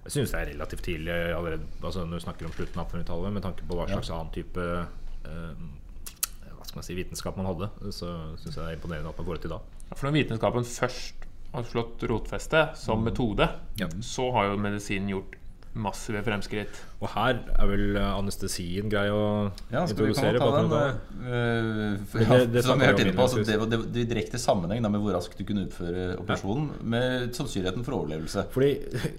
Jeg 0.03 0.11
synes 0.11 0.31
det 0.33 0.39
er 0.41 0.49
relativt 0.51 0.83
tidlig 0.83 1.13
allerede 1.13 1.61
altså 1.83 2.03
når 2.05 2.19
du 2.19 2.23
snakker 2.25 2.45
om 2.49 2.51
slutten 2.55 2.79
av 2.81 2.89
1800-tallet, 2.91 3.33
med 3.33 3.45
tanke 3.45 3.67
på 3.69 3.77
hva 3.77 3.85
slags 3.87 4.09
annen 4.11 4.33
type 4.35 4.65
eh, 4.67 5.61
hva 6.53 6.65
skal 6.67 6.79
man 6.81 6.87
si, 6.87 6.95
vitenskap 6.97 7.37
man 7.39 7.47
hadde. 7.47 7.69
Så 7.91 8.09
syns 8.41 8.55
jeg 8.57 8.63
det 8.63 8.69
er 8.73 8.77
imponerende 8.79 9.11
at 9.13 9.17
man 9.21 9.27
får 9.29 9.39
det 9.39 9.45
til 9.45 9.53
da. 9.55 9.61
For 9.93 10.07
når 10.09 10.15
vitenskapen 10.17 10.67
først 10.67 11.27
har 11.53 11.67
slått 11.69 12.03
rotfeste 12.09 12.63
som 12.79 13.03
metode, 13.05 13.47
Ja. 13.79 13.87
så 14.01 14.31
har 14.35 14.49
jo 14.51 14.57
medisinen 14.57 15.11
gjort 15.13 15.35
massive 15.75 16.21
fremskritt. 16.21 16.79
Og 17.01 17.09
her 17.15 17.39
er 17.57 17.67
vel 17.69 17.95
eh, 17.97 18.09
anestesien 18.13 18.89
grei 18.91 19.07
å 19.09 19.51
Ja, 19.73 19.81
introdusere? 19.87 20.37
ta 20.37 20.49
den. 20.53 20.69
1800-tallet? 20.69 20.95
eh, 21.23 21.97
Det- 22.13 22.27
ja, 22.27 22.37
det- 22.37 22.51
det 22.53 22.63
som 22.63 22.77
vi 22.79 22.85
har 22.85 22.93
vært 22.93 22.97
vi 22.97 23.03
om 23.03 23.07
inne 23.09 23.17
på, 23.17 23.23
altså, 23.25 23.45
det, 23.45 23.57
var- 23.59 23.69
det, 23.71 23.79
det 23.93 24.07
direkte 24.09 24.37
sammenheng 24.37 24.81
da, 24.83 24.89
med 24.89 25.01
hvor 25.01 25.13
raskt 25.17 25.37
du 25.37 25.43
kunne 25.43 25.65
utføre 25.67 26.17
operasjonen 26.19 26.69
med 26.83 27.33
sannsynligheten 27.33 27.83
for 27.83 27.93
overlevelse. 28.03 28.45
Fordi 28.53 28.71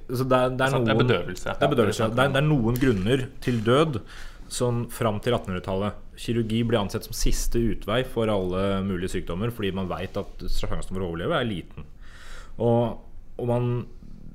altså 0.09 0.29
det, 0.29 0.39
er, 0.39 0.49
det, 0.55 0.61
er 0.61 0.71
noen, 0.77 0.85
Det 0.85 0.95
er 0.95 1.03
bedøvelse. 1.03 1.45
Det 1.59 1.63
er, 1.63 1.75
bedøvelse. 1.75 1.99
ja. 2.01 2.09
Det, 2.09 2.19
er, 2.19 2.29
det 2.29 2.43
er 2.45 2.49
noen 2.49 2.79
grunner 2.79 3.27
til 3.41 3.61
død 3.65 4.01
som 4.49 4.85
fram 4.91 5.19
til 5.21 5.33
1800-tallet 5.35 5.93
Kirurgi 6.17 6.61
ble 6.69 6.79
ansett 6.79 7.03
som 7.09 7.13
siste 7.17 7.59
utvei 7.59 8.05
for 8.07 8.29
alle 8.31 8.85
mulige 8.87 9.11
sykdommer 9.11 9.51
fordi 9.51 9.73
man 9.75 9.89
veit 9.91 10.15
at 10.17 10.45
sjansen 10.47 10.95
for 10.95 11.01
å 11.03 11.09
overleve 11.11 11.35
er 11.41 11.49
liten. 11.49 11.83
Og, 12.63 13.01
og 13.41 13.47
man, 13.49 13.87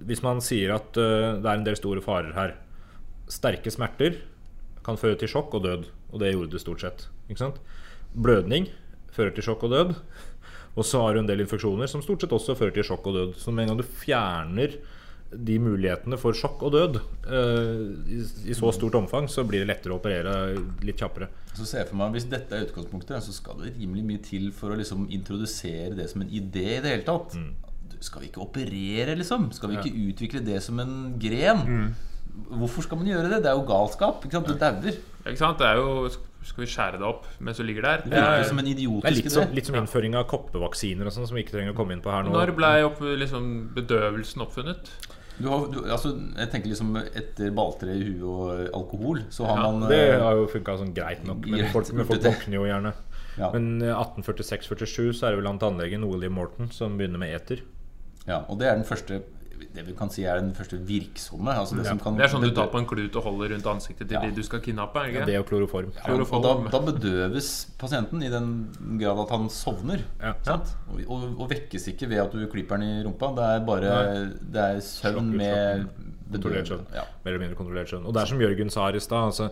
hvis 0.08 0.24
man 0.24 0.42
sier 0.44 0.76
at 0.78 0.98
øh, 0.98 1.40
det 1.42 1.48
er 1.48 1.60
en 1.60 1.66
del 1.68 1.78
store 1.80 2.04
farer 2.04 2.36
her 2.38 2.56
Sterke 3.30 3.70
smerter 3.70 4.16
kan 4.86 4.98
føre 4.98 5.20
til 5.20 5.30
sjokk 5.30 5.54
og 5.60 5.66
død, 5.66 5.84
og 6.10 6.22
det 6.22 6.32
gjorde 6.34 6.56
det 6.56 6.62
stort 6.64 6.82
sett. 6.82 7.04
Blødning 8.18 8.72
fører 9.14 9.36
til 9.36 9.46
sjokk 9.46 9.68
og 9.68 9.76
død. 9.76 9.92
Og 10.80 10.86
så 10.88 11.02
har 11.04 11.14
du 11.14 11.22
en 11.22 11.30
del 11.30 11.44
infeksjoner 11.44 11.90
som 11.92 12.02
stort 12.02 12.24
sett 12.24 12.34
også 12.34 12.56
fører 12.58 12.74
til 12.74 12.88
sjokk 12.88 13.10
og 13.12 13.20
død. 13.20 13.36
Så 13.38 13.54
med 13.54 13.68
en 13.68 13.74
gang 13.74 13.82
du 13.84 13.86
fjerner 13.86 14.80
de 15.30 15.60
mulighetene 15.62 16.18
for 16.18 16.34
sjokk 16.34 16.64
og 16.66 16.74
død 16.74 16.96
eh, 17.30 17.82
i, 18.16 18.20
i 18.50 18.56
så 18.58 18.72
stort 18.74 18.98
omfang, 18.98 19.28
så 19.30 19.44
blir 19.46 19.62
det 19.62 19.70
lettere 19.70 19.94
å 19.94 20.00
operere 20.00 20.56
litt 20.86 20.98
kjappere. 20.98 21.30
Så 21.54 21.68
ser 21.70 21.84
jeg 21.84 21.92
for 21.92 22.00
meg, 22.00 22.16
Hvis 22.16 22.26
dette 22.32 22.56
er 22.56 22.66
utgangspunktet, 22.66 23.22
så 23.26 23.36
skal 23.36 23.62
det 23.62 23.76
rimelig 23.76 24.06
mye 24.08 24.24
til 24.26 24.50
for 24.56 24.74
å 24.74 24.80
liksom 24.80 25.06
introdusere 25.14 25.94
det 26.00 26.08
som 26.10 26.26
en 26.26 26.34
idé 26.34 26.66
i 26.80 26.82
det 26.82 26.96
hele 26.96 27.06
tatt. 27.06 27.38
Du, 27.38 27.69
Skal 28.00 28.22
vi 28.24 28.30
ikke 28.32 28.42
operere, 28.46 29.16
liksom? 29.20 29.50
Skal 29.56 29.70
vi 29.74 29.78
ikke 29.80 30.06
utvikle 30.10 30.44
det 30.46 30.62
som 30.64 30.80
en 30.80 30.96
gren? 31.20 31.94
Hvorfor 32.50 32.86
skal 32.86 32.98
man 33.02 33.08
gjøre 33.10 33.30
det? 33.30 33.44
Det 33.44 33.52
er 33.52 33.58
jo 33.58 33.66
galskap. 33.68 34.24
ikke 34.26 34.38
sant? 34.38 34.48
Det 34.48 34.60
dauer. 34.62 35.00
Ikke 35.26 35.42
sant? 35.42 35.58
Det 35.60 35.68
er 35.68 35.80
jo 35.82 36.10
Skal 36.40 36.64
vi 36.64 36.70
skjære 36.72 37.00
det 37.02 37.04
opp 37.04 37.26
mens 37.44 37.58
du 37.60 37.64
ligger 37.68 37.84
der? 37.84 38.04
Det 38.08 38.16
Eh, 38.16 38.44
som 38.48 38.58
en 38.60 38.66
Det 38.66 38.72
er 38.72 38.78
idiotisk 38.80 39.24
litt 39.24 39.32
som, 39.34 39.52
litt 39.52 39.66
som 39.68 39.76
innføring 39.76 40.16
av 40.16 40.24
koppevaksiner 40.32 41.06
og 41.06 41.12
sånn, 41.12 41.28
som 41.28 41.36
vi 41.36 41.44
ikke 41.44 41.58
trenger 41.58 41.74
å 41.74 41.76
komme 41.76 41.92
inn 41.98 42.02
på 42.02 42.10
her 42.14 42.24
nå. 42.24 42.32
Når 42.32 42.54
ble 42.56 42.70
opp, 42.88 43.02
liksom, 43.02 43.50
bedøvelsen 43.76 44.42
oppfunnet? 44.46 44.88
Du 45.40 45.48
har, 45.48 45.68
du, 45.72 45.78
altså, 45.88 46.14
jeg 46.36 46.50
tenker 46.52 46.72
liksom 46.72 46.96
Etter 47.00 47.52
balltre 47.56 47.94
i 47.96 48.02
huet 48.04 48.24
og 48.24 48.74
alkohol, 48.76 49.22
så 49.32 49.46
har 49.48 49.58
Ja, 49.58 49.72
man 49.72 49.90
Det 49.90 50.00
eh, 50.14 50.20
har 50.24 50.36
jo 50.40 50.48
funka 50.52 50.78
sånn 50.80 50.94
greit 50.96 51.24
nok, 51.28 51.46
men 51.48 51.60
Greit, 51.60 51.72
folk, 51.76 51.92
men 51.94 52.08
folk 52.08 52.24
våkner 52.24 52.56
jo 52.56 52.66
gjerne. 52.68 52.94
ja, 53.38 53.52
Men 53.52 53.82
eh, 53.82 53.94
1846-47 53.96 55.14
så 55.16 55.28
er 55.28 55.36
det 55.36 55.42
vel 55.42 55.48
han 55.52 55.60
tannlegen 55.60 56.08
William 56.08 56.36
Morton 56.40 56.72
som 56.72 56.98
begynner 57.00 57.20
med 57.20 57.36
eter. 57.36 57.64
Ja, 58.30 58.44
Og 58.50 58.60
det 58.62 58.68
er 58.70 58.76
den 58.80 58.86
første 58.88 59.22
Det 59.76 59.84
vi 59.86 59.94
kan 59.94 60.10
si 60.10 60.24
er 60.26 60.40
den 60.40 60.54
første 60.56 60.78
virksomme. 60.88 61.52
Altså 61.54 61.76
det 61.76 61.84
Ja. 61.86 61.90
som 61.92 62.00
kan 62.00 62.16
Det 62.18 62.24
er 62.26 62.32
sånn 62.32 62.42
du 62.46 62.52
tar 62.56 62.70
på 62.72 62.80
en 62.80 62.88
klut 62.90 63.16
og 63.20 63.24
holder 63.28 63.52
rundt 63.54 63.68
ansiktet 63.70 64.08
til 64.08 64.16
Ja. 64.16 64.22
de 64.24 64.32
du 64.34 64.42
skal 64.44 64.62
kidnappe? 64.64 65.04
Ja, 65.14 65.26
det 65.26 65.36
og 65.38 65.46
kloroform. 65.50 65.92
Ja, 66.00 66.14
og 66.16 66.42
da, 66.44 66.54
da 66.72 66.80
bedøves 66.88 67.50
pasienten 67.78 68.24
i 68.24 68.30
den 68.32 68.48
grad 69.00 69.20
at 69.26 69.30
han 69.36 69.50
sovner. 69.50 70.02
Ja. 70.22 70.34
Sant? 70.48 70.72
Og, 70.90 71.04
og, 71.08 71.40
og 71.44 71.50
vekkes 71.52 71.88
ikke 71.92 72.10
ved 72.10 72.18
at 72.24 72.32
du 72.32 72.48
klipper 72.48 72.80
den 72.80 72.88
i 72.88 73.04
rumpa. 73.04 73.34
Det 73.36 73.46
er 73.46 73.66
bare 73.68 73.92
Det 74.40 74.64
er 74.64 74.80
søvn 74.80 75.30
ut, 75.30 75.36
med 75.38 75.90
Kontrollert 76.32 76.68
søvn. 76.70 76.86
Ja. 76.94 77.04
Mer 77.26 77.34
eller 77.34 77.40
mindre 77.44 77.56
kontrollert 77.60 77.90
søvn. 77.90 78.06
Og 78.06 78.14
det 78.14 78.22
er 78.24 78.26
som 78.32 78.40
Jørgen 78.42 78.70
sa 78.72 78.86
her 78.90 78.96
i 78.96 79.00
stad 79.04 79.26
altså, 79.32 79.50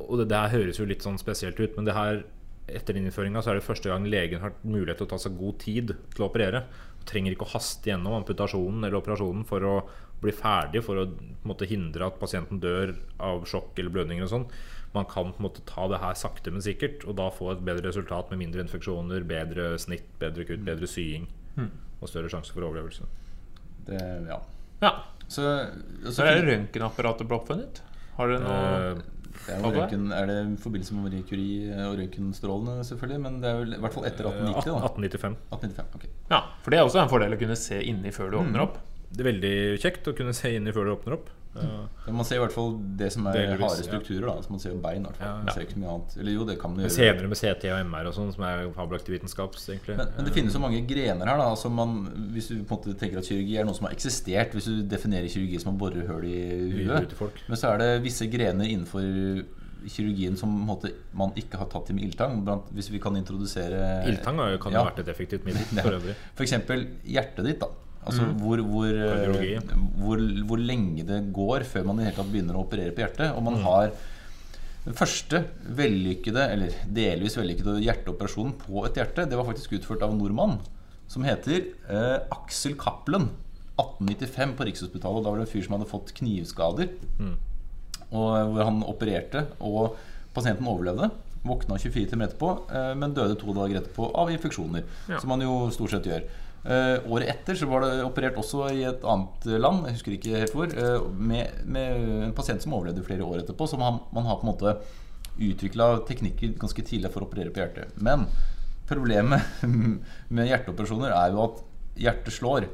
Og 0.00 0.18
det, 0.18 0.28
det 0.28 0.36
her 0.36 0.48
høres 0.58 0.78
jo 0.78 0.84
litt 0.84 1.02
sånn 1.04 1.18
spesielt 1.18 1.58
ut, 1.60 1.76
men 1.76 1.84
det 1.86 1.94
her 1.94 2.24
etter 2.68 2.96
innføringa 2.98 3.40
så 3.44 3.50
er 3.52 3.60
det 3.60 3.64
første 3.64 3.88
gang 3.88 4.04
legen 4.10 4.40
har 4.42 4.52
mulighet 4.66 4.98
til 4.98 5.06
å 5.06 5.10
ta 5.10 5.16
seg 5.22 5.38
god 5.38 5.58
tid 5.62 5.94
til 6.14 6.24
å 6.24 6.28
operere. 6.28 6.64
Trenger 7.06 7.34
ikke 7.34 7.46
å 7.46 7.54
haste 7.54 7.90
gjennom 7.90 8.16
amputasjonen 8.18 8.84
eller 8.84 8.98
operasjonen 8.98 9.44
for 9.48 9.66
å 9.66 9.76
bli 10.22 10.32
ferdig, 10.32 10.80
for 10.84 10.98
å 11.02 11.04
på 11.10 11.22
en 11.22 11.50
måte, 11.50 11.68
hindre 11.68 12.06
at 12.08 12.18
pasienten 12.20 12.60
dør 12.62 12.94
av 13.22 13.44
sjokk 13.48 13.78
eller 13.78 13.92
blødninger 13.94 14.26
og 14.26 14.32
sånn. 14.32 14.46
Man 14.94 15.04
kan 15.10 15.32
på 15.34 15.42
en 15.42 15.46
måte 15.48 15.64
ta 15.68 15.86
det 15.92 16.00
her 16.00 16.16
sakte, 16.16 16.50
men 16.50 16.64
sikkert, 16.64 17.04
og 17.04 17.18
da 17.18 17.28
få 17.34 17.50
et 17.52 17.64
bedre 17.66 17.90
resultat 17.90 18.30
med 18.32 18.40
mindre 18.40 18.64
infeksjoner, 18.64 19.26
bedre 19.28 19.74
snitt, 19.82 20.08
bedre 20.22 20.46
kutt, 20.48 20.64
bedre 20.64 20.88
sying 20.88 21.28
og 22.00 22.08
større 22.08 22.28
sjanse 22.32 22.52
for 22.52 22.64
overlevelse. 22.64 23.04
Det, 23.86 24.00
ja. 24.28 24.40
Ja. 24.82 24.92
Så, 25.28 25.42
så 26.04 26.12
Så 26.12 26.24
er 26.24 26.40
det 26.40 26.48
røntgenapparatet 26.48 27.28
ble 27.28 27.38
oppfunnet? 27.38 27.82
Har 28.16 28.30
dere 28.30 28.40
noe 28.40 28.56
Eh, 28.96 29.04
det 29.46 29.54
er, 29.56 29.94
jo 29.94 30.00
er 30.16 30.28
det 30.30 30.36
i 30.42 30.56
forbindelse 30.62 30.96
med 30.96 31.06
Marie 31.06 31.24
Curie 31.28 31.86
og 31.86 31.96
røntgenstrålene, 32.00 32.84
selvfølgelig? 32.88 33.20
Men 33.22 33.38
det 33.42 33.50
er 33.50 33.60
vel 33.62 33.76
i 33.76 33.80
hvert 33.84 33.96
fall 33.96 34.08
etter 34.08 34.28
1890, 34.30 34.66
da. 34.66 34.90
1895. 34.90 35.38
1895, 35.54 35.96
okay. 36.00 36.12
Ja, 36.32 36.40
for 36.64 36.74
det 36.74 36.78
er 36.80 36.88
også 36.88 37.02
en 37.02 37.12
fordel 37.12 37.36
å 37.36 37.40
kunne 37.40 37.58
se 37.60 37.80
inni 37.86 38.12
før 38.14 38.32
du 38.32 38.38
åpner 38.42 38.66
opp. 38.66 38.78
Det 39.06 39.22
er 39.22 39.30
veldig 39.30 39.54
kjekt 39.80 40.10
å 40.10 40.16
kunne 40.18 40.34
se 40.36 40.50
inni 40.58 40.74
før 40.74 40.88
du 40.88 40.94
åpner 40.96 41.18
opp. 41.18 41.30
Men 42.06 42.14
Man 42.16 42.24
ser 42.24 42.36
i 42.36 42.42
hvert 42.44 42.52
fall 42.54 42.76
det 43.00 43.08
som 43.12 43.26
er 43.26 43.32
Delvis, 43.32 43.60
harde 43.66 43.82
ja. 43.82 43.86
strukturer. 43.88 44.26
da 44.28 44.42
Så 44.42 44.50
Man 44.50 44.60
ser 44.62 44.70
jo 44.70 44.80
bein. 44.84 45.02
i 45.02 45.06
hvert 45.08 45.16
fall 45.16 45.26
Ja. 45.28 45.36
Man 45.42 45.54
ser 45.54 45.60
ikke 45.66 45.74
så 45.74 45.80
mye 45.82 45.92
annet 45.94 46.16
Eller 46.20 46.32
jo, 46.36 46.44
det 46.46 46.58
kan 46.60 46.70
man 46.70 46.80
gjøre. 46.84 46.94
Senere 46.96 47.28
med 47.32 47.36
CT 47.40 47.64
og 47.72 47.80
MR 47.90 48.06
og 48.10 48.14
sånn, 48.14 48.32
som 48.36 48.44
er 48.44 48.62
fabelaktig 48.76 49.14
vitenskap. 49.16 49.56
Men, 49.88 49.96
men 50.16 50.24
det 50.28 50.32
finnes 50.36 50.52
så 50.52 50.60
mange 50.62 50.80
grener 50.86 51.26
her. 51.26 51.36
da 51.42 51.48
altså 51.50 51.68
man, 51.70 52.06
Hvis 52.32 52.48
du 52.48 52.54
på 52.62 52.74
en 52.74 52.78
måte 52.78 52.94
tenker 52.98 53.18
at 53.18 53.24
kirurgi 53.26 53.56
er 53.58 53.64
noe 53.64 53.74
som 53.74 53.86
har 53.86 53.94
eksistert 53.96 54.52
Hvis 54.54 54.64
du 54.70 54.82
definerer 54.82 55.26
kirurgi 55.28 55.58
som 55.60 55.74
å 55.74 55.78
bore 55.78 56.06
hull 56.06 56.24
i 56.24 56.38
I 56.82 56.86
huet. 56.86 57.14
Men 57.48 57.56
så 57.56 57.74
er 57.74 57.78
det 57.78 58.02
visse 58.06 58.26
grener 58.30 58.64
innenfor 58.70 59.44
kirurgien 59.86 60.34
som 60.36 60.50
måte, 60.66 60.90
man 61.14 61.30
ikke 61.38 61.58
har 61.60 61.68
tatt 61.70 61.86
til 61.86 61.94
med 61.94 62.04
ildtang. 62.08 62.40
Hvis 62.74 62.88
vi 62.90 62.98
kan 62.98 63.14
introdusere 63.14 64.02
Ildtang 64.08 64.36
kan 64.58 64.72
jo 64.72 64.78
Ja. 64.78 64.84
vært 64.90 64.98
et 65.04 65.08
effektivt 65.08 65.44
middel 65.44 65.62
for 65.84 65.94
øvrig. 65.94 66.14
Eksempel 66.42 66.86
hjertet 67.06 67.44
ditt. 67.44 67.60
da 67.60 67.68
Altså 68.06 68.26
hvor, 68.38 68.60
hvor, 68.62 68.86
eh, 68.86 69.56
hvor, 69.98 70.20
hvor 70.46 70.60
lenge 70.62 71.02
det 71.08 71.24
går 71.34 71.64
før 71.66 71.88
man 71.88 72.00
i 72.00 72.06
hele 72.06 72.16
tatt 72.16 72.30
begynner 72.30 72.58
å 72.58 72.62
operere 72.62 72.94
på 72.94 73.02
hjertet. 73.02 73.32
Og 73.34 73.42
man 73.46 73.58
har 73.64 73.90
den 74.86 74.94
første 74.94 75.42
vellykkede, 75.74 76.44
eller 76.54 76.74
delvis 76.94 77.34
vellykkede 77.38 77.80
hjerteoperasjonen 77.82 78.54
på 78.60 78.84
et 78.86 79.00
hjerte, 79.00 79.26
det 79.26 79.38
var 79.38 79.48
faktisk 79.48 79.74
utført 79.80 80.04
av 80.06 80.14
en 80.14 80.20
nordmann 80.22 80.60
som 81.10 81.26
heter 81.26 81.64
eh, 81.90 82.20
Aksel 82.34 82.76
Cappelen. 82.78 83.28
1895 83.76 84.54
på 84.56 84.64
Rikshospitalet. 84.64 85.24
Da 85.24 85.32
var 85.32 85.40
det 85.40 85.46
en 85.46 85.52
fyr 85.52 85.64
som 85.66 85.74
hadde 85.76 85.90
fått 85.90 86.14
knivskader. 86.16 86.94
Og 88.12 88.28
eh, 88.38 88.46
hvor 88.52 88.62
han 88.62 88.82
opererte, 88.86 89.46
og 89.58 89.98
pasienten 90.36 90.70
overlevde. 90.70 91.10
Våkna 91.46 91.78
24 91.78 92.12
timer 92.12 92.30
etterpå, 92.30 92.52
eh, 92.70 92.92
men 92.98 93.14
døde 93.16 93.38
to 93.40 93.54
dager 93.56 93.80
etterpå 93.82 94.10
av 94.18 94.32
infeksjoner. 94.34 94.86
Ja. 95.10 95.20
Som 95.22 95.34
man 95.34 95.44
jo 95.44 95.64
stort 95.74 95.94
sett 95.94 96.06
gjør. 96.10 96.26
Eh, 96.66 96.96
året 97.12 97.28
etter 97.30 97.54
så 97.54 97.68
var 97.70 97.84
det 97.84 98.02
operert 98.02 98.38
også 98.40 98.64
i 98.74 98.80
et 98.88 99.04
annet 99.06 99.44
land, 99.62 99.84
jeg 99.86 99.98
husker 100.00 100.14
ikke 100.16 100.40
helt 100.40 100.54
hvor, 100.56 100.72
eh, 100.72 101.04
med, 101.14 101.60
med 101.70 102.00
en 102.26 102.32
pasient 102.34 102.64
som 102.64 102.74
overlevde 102.74 103.04
flere 103.06 103.22
år 103.26 103.44
etterpå. 103.44 103.68
Så 103.70 103.78
man, 103.78 104.00
man 104.16 104.26
har 104.26 104.40
på 104.40 104.46
en 104.48 104.52
måte 104.54 104.72
utvikla 105.36 105.92
teknikker 106.08 106.56
ganske 106.58 106.82
tidlig 106.88 107.12
for 107.14 107.22
å 107.22 107.28
operere 107.28 107.52
på 107.54 107.62
hjertet. 107.62 107.94
Men 108.02 108.26
problemet 108.88 109.46
med 110.34 110.50
hjerteoperasjoner 110.50 111.14
er 111.14 111.34
jo 111.36 111.44
at 111.44 111.62
hjertet 112.02 112.34
slår. 112.34 112.66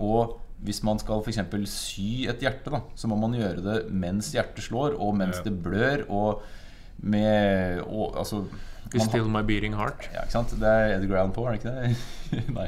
Og 0.00 0.36
hvis 0.66 0.82
man 0.84 1.00
skal 1.00 1.22
f.eks. 1.24 1.40
sy 1.72 2.26
et 2.28 2.42
hjerte, 2.44 2.68
da, 2.74 2.82
så 2.98 3.08
må 3.08 3.16
man 3.16 3.32
gjøre 3.38 3.62
det 3.64 3.76
mens 3.88 4.34
hjertet 4.36 4.66
slår, 4.66 4.98
og 5.00 5.14
mens 5.16 5.40
Ja. 5.40 5.46
det 5.48 5.54
blør, 5.64 6.04
og 6.12 6.42
med 7.00 7.80
og, 7.86 8.18
altså, 8.20 8.42
man 8.92 9.06
still 9.06 9.28
my 9.32 9.40
beating 9.46 9.72
heart. 9.78 10.10
ja, 10.12 10.26
ikke 10.26 10.34
sant? 10.34 10.52
Det 10.60 10.68
er 10.68 10.98
Edgar 10.98 11.22
Allan 11.22 11.32
Poe, 11.32 11.48
er 11.48 11.56
det 11.56 11.62
ikke 11.62 11.72
det? 11.78 12.50
Nei. 12.58 12.66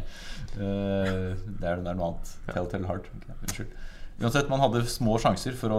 Eh, 0.58 1.32
det, 1.60 1.64
er, 1.66 1.80
det 1.82 1.88
er 1.92 1.96
noe 1.96 2.12
annet. 2.12 2.34
Telltale 2.52 2.86
Heart. 2.90 3.08
Okay, 3.16 3.34
Unnskyld. 3.46 3.78
Uansett, 4.22 4.46
man 4.52 4.60
hadde 4.62 4.84
små 4.86 5.16
sjanser 5.18 5.54
for 5.58 5.72
å, 5.74 5.78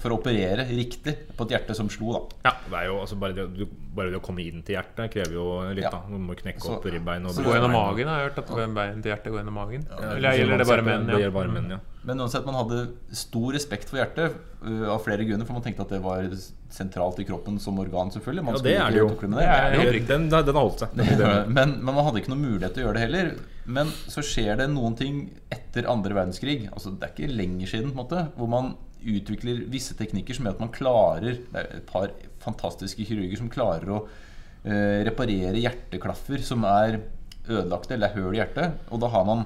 for 0.00 0.14
å 0.14 0.16
operere 0.16 0.64
riktig 0.70 1.12
på 1.36 1.44
et 1.44 1.50
hjerte 1.56 1.74
som 1.76 1.90
slo. 1.92 2.12
da 2.14 2.48
Ja, 2.48 2.52
det 2.70 2.78
er 2.78 2.86
jo 2.88 3.00
altså 3.02 3.18
bare 3.20 3.34
det, 3.36 3.66
bare 3.92 4.12
det 4.14 4.20
å 4.20 4.22
komme 4.24 4.40
inn 4.46 4.62
til 4.64 4.78
hjertet 4.78 5.10
krever 5.12 5.34
jo 5.36 5.44
litt. 5.74 5.84
Ja. 5.84 5.90
da 5.90 6.00
Du 6.08 6.16
må 6.22 6.36
knekke 6.38 6.62
Så- 6.62 6.78
opp 6.78 6.86
ribbein 6.88 7.26
og 7.26 7.34
Så 7.36 7.42
gå 7.44 7.52
gjennom 7.52 7.74
magen. 7.74 8.06
Jeg 8.06 8.14
har 8.14 8.30
hørt 8.30 8.38
at 8.38 8.48
ja. 8.48 8.66
bein 8.78 9.02
til 9.02 9.12
hjertet 9.12 9.28
går 9.34 9.40
gjennom 9.42 9.58
magen. 9.60 9.84
Ja, 9.90 10.14
Eller 10.14 10.38
gjelder 10.38 10.58
det 10.62 10.68
bare 10.70 10.86
menn? 10.88 11.04
Det 11.06 11.12
Ja. 11.12 11.18
gjelder 11.26 11.36
bare 11.36 11.52
menn, 11.58 11.68
ja. 11.74 11.78
Men 12.06 12.20
uansett, 12.22 12.46
man 12.46 12.56
hadde 12.56 12.78
stor 13.12 13.52
respekt 13.52 13.90
for 13.90 14.00
hjertet 14.00 14.36
uh, 14.64 14.88
av 14.94 15.02
flere 15.04 15.26
grunner. 15.28 15.44
For 15.44 15.56
man 15.56 15.64
tenkte 15.64 15.84
at 15.84 15.92
det 15.92 16.00
var 16.04 16.24
sentralt 16.72 17.20
i 17.20 17.26
kroppen 17.28 17.58
som 17.60 17.78
organ, 17.82 18.12
selvfølgelig. 18.14 18.44
Man 18.46 18.56
Ja, 18.56 18.62
det 18.64 18.76
er 18.78 18.94
det 18.94 19.02
jo. 19.02 19.08
Det 19.20 19.44
er. 19.44 19.98
Den, 20.08 20.28
den 20.32 20.54
har 20.54 20.60
holdt 20.62 20.84
seg. 20.86 20.94
Men, 20.96 21.76
men 21.82 21.92
man 21.92 22.06
hadde 22.06 22.22
ikke 22.22 22.32
noen 22.32 22.46
mulighet 22.46 22.76
til 22.76 22.84
å 22.84 22.88
gjøre 22.88 22.96
det 22.96 23.04
heller. 23.04 23.32
Men 23.70 23.92
så 24.10 24.24
skjer 24.24 24.62
det 24.62 24.70
noen 24.72 24.96
ting 24.98 25.20
etter 25.52 25.90
andre 25.90 26.16
verdenskrig. 26.16 26.62
Altså 26.72 26.94
Det 26.94 27.06
er 27.06 27.14
ikke 27.14 27.36
lenger 27.42 27.74
siden, 27.74 27.92
på 27.92 27.98
en 27.98 28.02
måte 28.04 28.24
hvor 28.38 28.50
man 28.50 28.72
utvikler 29.00 29.62
visse 29.72 29.96
teknikker 29.96 30.36
som 30.36 30.44
gjør 30.44 30.58
at 30.58 30.60
man 30.60 30.72
klarer 30.74 31.38
Det 31.40 31.56
er 31.56 31.70
et 31.78 31.86
par 31.88 32.10
fantastiske 32.42 33.06
kirurger 33.08 33.40
som 33.40 33.48
klarer 33.52 33.92
å 33.92 34.02
uh, 34.04 34.98
reparere 35.08 35.60
hjerteklaffer 35.60 36.44
som 36.44 36.64
er 36.68 37.02
ødelagte 37.50 37.96
eller 37.96 38.08
er 38.08 38.20
høl 38.20 38.36
i 38.36 38.40
hjertet. 38.40 38.84
Og 38.88 39.00
da 39.02 39.08
har 39.12 39.28
man 39.28 39.44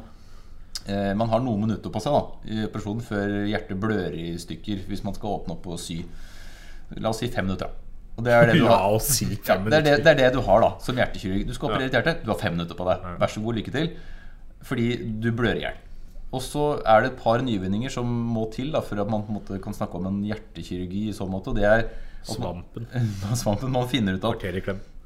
Man 0.87 1.29
har 1.33 1.41
noen 1.41 1.63
minutter 1.65 1.89
på 1.91 2.01
seg 2.03 2.13
da 2.13 2.23
i 2.53 2.65
operasjonen 2.67 3.01
før 3.07 3.31
hjertet 3.49 3.79
blør 3.81 4.13
i 4.21 4.35
stykker 4.39 4.83
hvis 4.91 5.05
man 5.07 5.15
skal 5.17 5.39
åpne 5.39 5.55
opp 5.57 5.67
og 5.73 5.79
sy. 5.81 6.03
La 7.01 7.09
oss 7.09 7.23
si 7.23 7.29
fem 7.33 7.47
minutter. 7.49 7.71
da. 7.71 7.81
Og 8.19 8.27
det 8.27 8.35
er 8.37 8.51
det 8.51 8.59
du 8.61 8.67
har. 8.71 8.99
si 9.01 9.25
Ja, 9.33 9.57
det, 9.65 9.79
er 9.79 9.87
det, 9.87 9.95
det 10.05 10.11
er 10.13 10.19
det 10.21 10.29
du 10.37 10.43
har 10.45 10.61
da 10.61 10.69
som 10.85 11.01
hjertekirurg. 11.01 11.47
Du 11.49 11.55
skal 11.57 11.71
operere 11.73 11.89
et 11.89 11.97
hjerte, 11.97 12.19
du 12.27 12.29
har 12.35 12.39
fem 12.43 12.53
minutter 12.59 12.77
på 12.79 12.85
deg. 12.91 13.09
Vær 13.23 13.33
så 13.33 13.41
god, 13.47 13.57
lykke 13.63 13.73
til. 13.75 13.89
Fordi 14.69 14.91
du 15.25 15.31
blør 15.37 15.57
i 15.57 15.65
hjel. 15.65 15.81
Og 16.35 16.43
så 16.43 16.67
er 16.83 17.01
det 17.05 17.13
et 17.13 17.19
par 17.23 17.41
nyvinninger 17.47 17.93
som 17.95 18.09
må 18.35 18.45
til 18.53 18.73
da 18.75 18.81
for 18.85 18.99
at 19.01 19.09
man 19.11 19.23
måte 19.31 19.57
kan 19.63 19.75
snakke 19.77 19.97
om 20.01 20.07
en 20.11 20.21
hjertekirurgi 20.27 21.09
i 21.09 21.17
så 21.17 21.27
måte. 21.31 21.53
Og 21.53 21.59
det 21.59 21.65
er 21.69 21.85
at 21.87 22.39
man- 22.43 22.61
Svampen. 22.75 22.87
Svampen. 23.41 23.73
Man 23.75 23.89
finner 23.89 24.17
ut 24.21 24.25
at, 24.31 24.47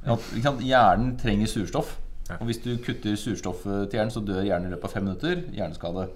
at 0.09 0.61
hjernen 0.65 1.15
trenger 1.21 1.47
surstoff. 1.55 1.95
Og 2.37 2.49
hvis 2.51 2.61
du 2.61 2.75
kutter 2.85 3.17
surstoffet 3.17 3.89
til 3.89 3.99
hjernen, 3.99 4.13
så 4.13 4.23
dør 4.25 4.45
hjernen 4.45 4.69
i 4.69 4.75
løpet 4.75 4.89
av 4.89 4.95
fem 4.95 5.07
minutter. 5.07 5.43
Hjerneskade. 5.55 6.09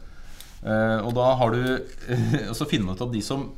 Uh, 0.62 1.00
og 1.08 1.10
da 1.16 1.32
har 1.40 1.50
du 1.50 1.62
Og 2.52 2.54
så 2.54 2.68
finner 2.70 2.86
man 2.86 2.94
ut 2.94 3.02
at 3.08 3.14
de 3.14 3.22
som 3.24 3.48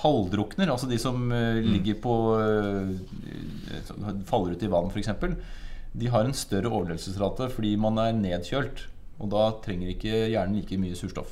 halvdrukner, 0.00 0.72
altså 0.72 0.88
de 0.90 0.98
som 0.98 1.28
uh, 1.30 1.60
ligger 1.62 2.00
på 2.02 2.14
eh, 2.42 3.92
Faller 4.26 4.56
ut 4.56 4.64
i 4.66 4.70
vann, 4.72 4.90
f.eks., 4.90 5.12
de 5.96 6.10
har 6.12 6.26
en 6.26 6.34
større 6.36 6.68
overlevelsesrate 6.72 7.46
fordi 7.54 7.76
man 7.80 8.00
er 8.02 8.16
nedkjølt. 8.18 8.82
Og 9.22 9.30
da 9.32 9.46
trenger 9.64 9.94
ikke 9.94 10.26
hjernen 10.32 10.58
like 10.58 10.76
mye 10.80 10.98
surstoff. 10.98 11.30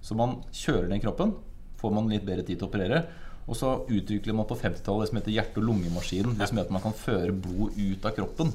Så 0.00 0.16
man 0.16 0.38
kjøler 0.54 0.86
ned 0.92 1.02
kroppen, 1.02 1.34
får 1.80 1.92
man 1.92 2.08
litt 2.08 2.24
bedre 2.24 2.46
tid 2.46 2.60
til 2.60 2.68
å 2.68 2.70
operere. 2.70 3.02
Og 3.46 3.58
så 3.58 3.74
utvikler 3.82 4.38
man 4.38 4.48
på 4.48 4.56
50-tallet 4.56 5.04
det 5.04 5.10
som 5.10 5.20
heter 5.20 5.34
hjerte- 5.34 5.60
og 5.60 5.66
lungemaskinen. 5.68 6.38
Det 6.38 6.48
som 6.48 6.58
gjør 6.58 6.70
at 6.70 6.76
man 6.78 6.86
kan 6.86 6.96
føre 6.96 7.34
blod 7.34 7.76
ut 7.76 8.08
av 8.08 8.16
kroppen 8.16 8.54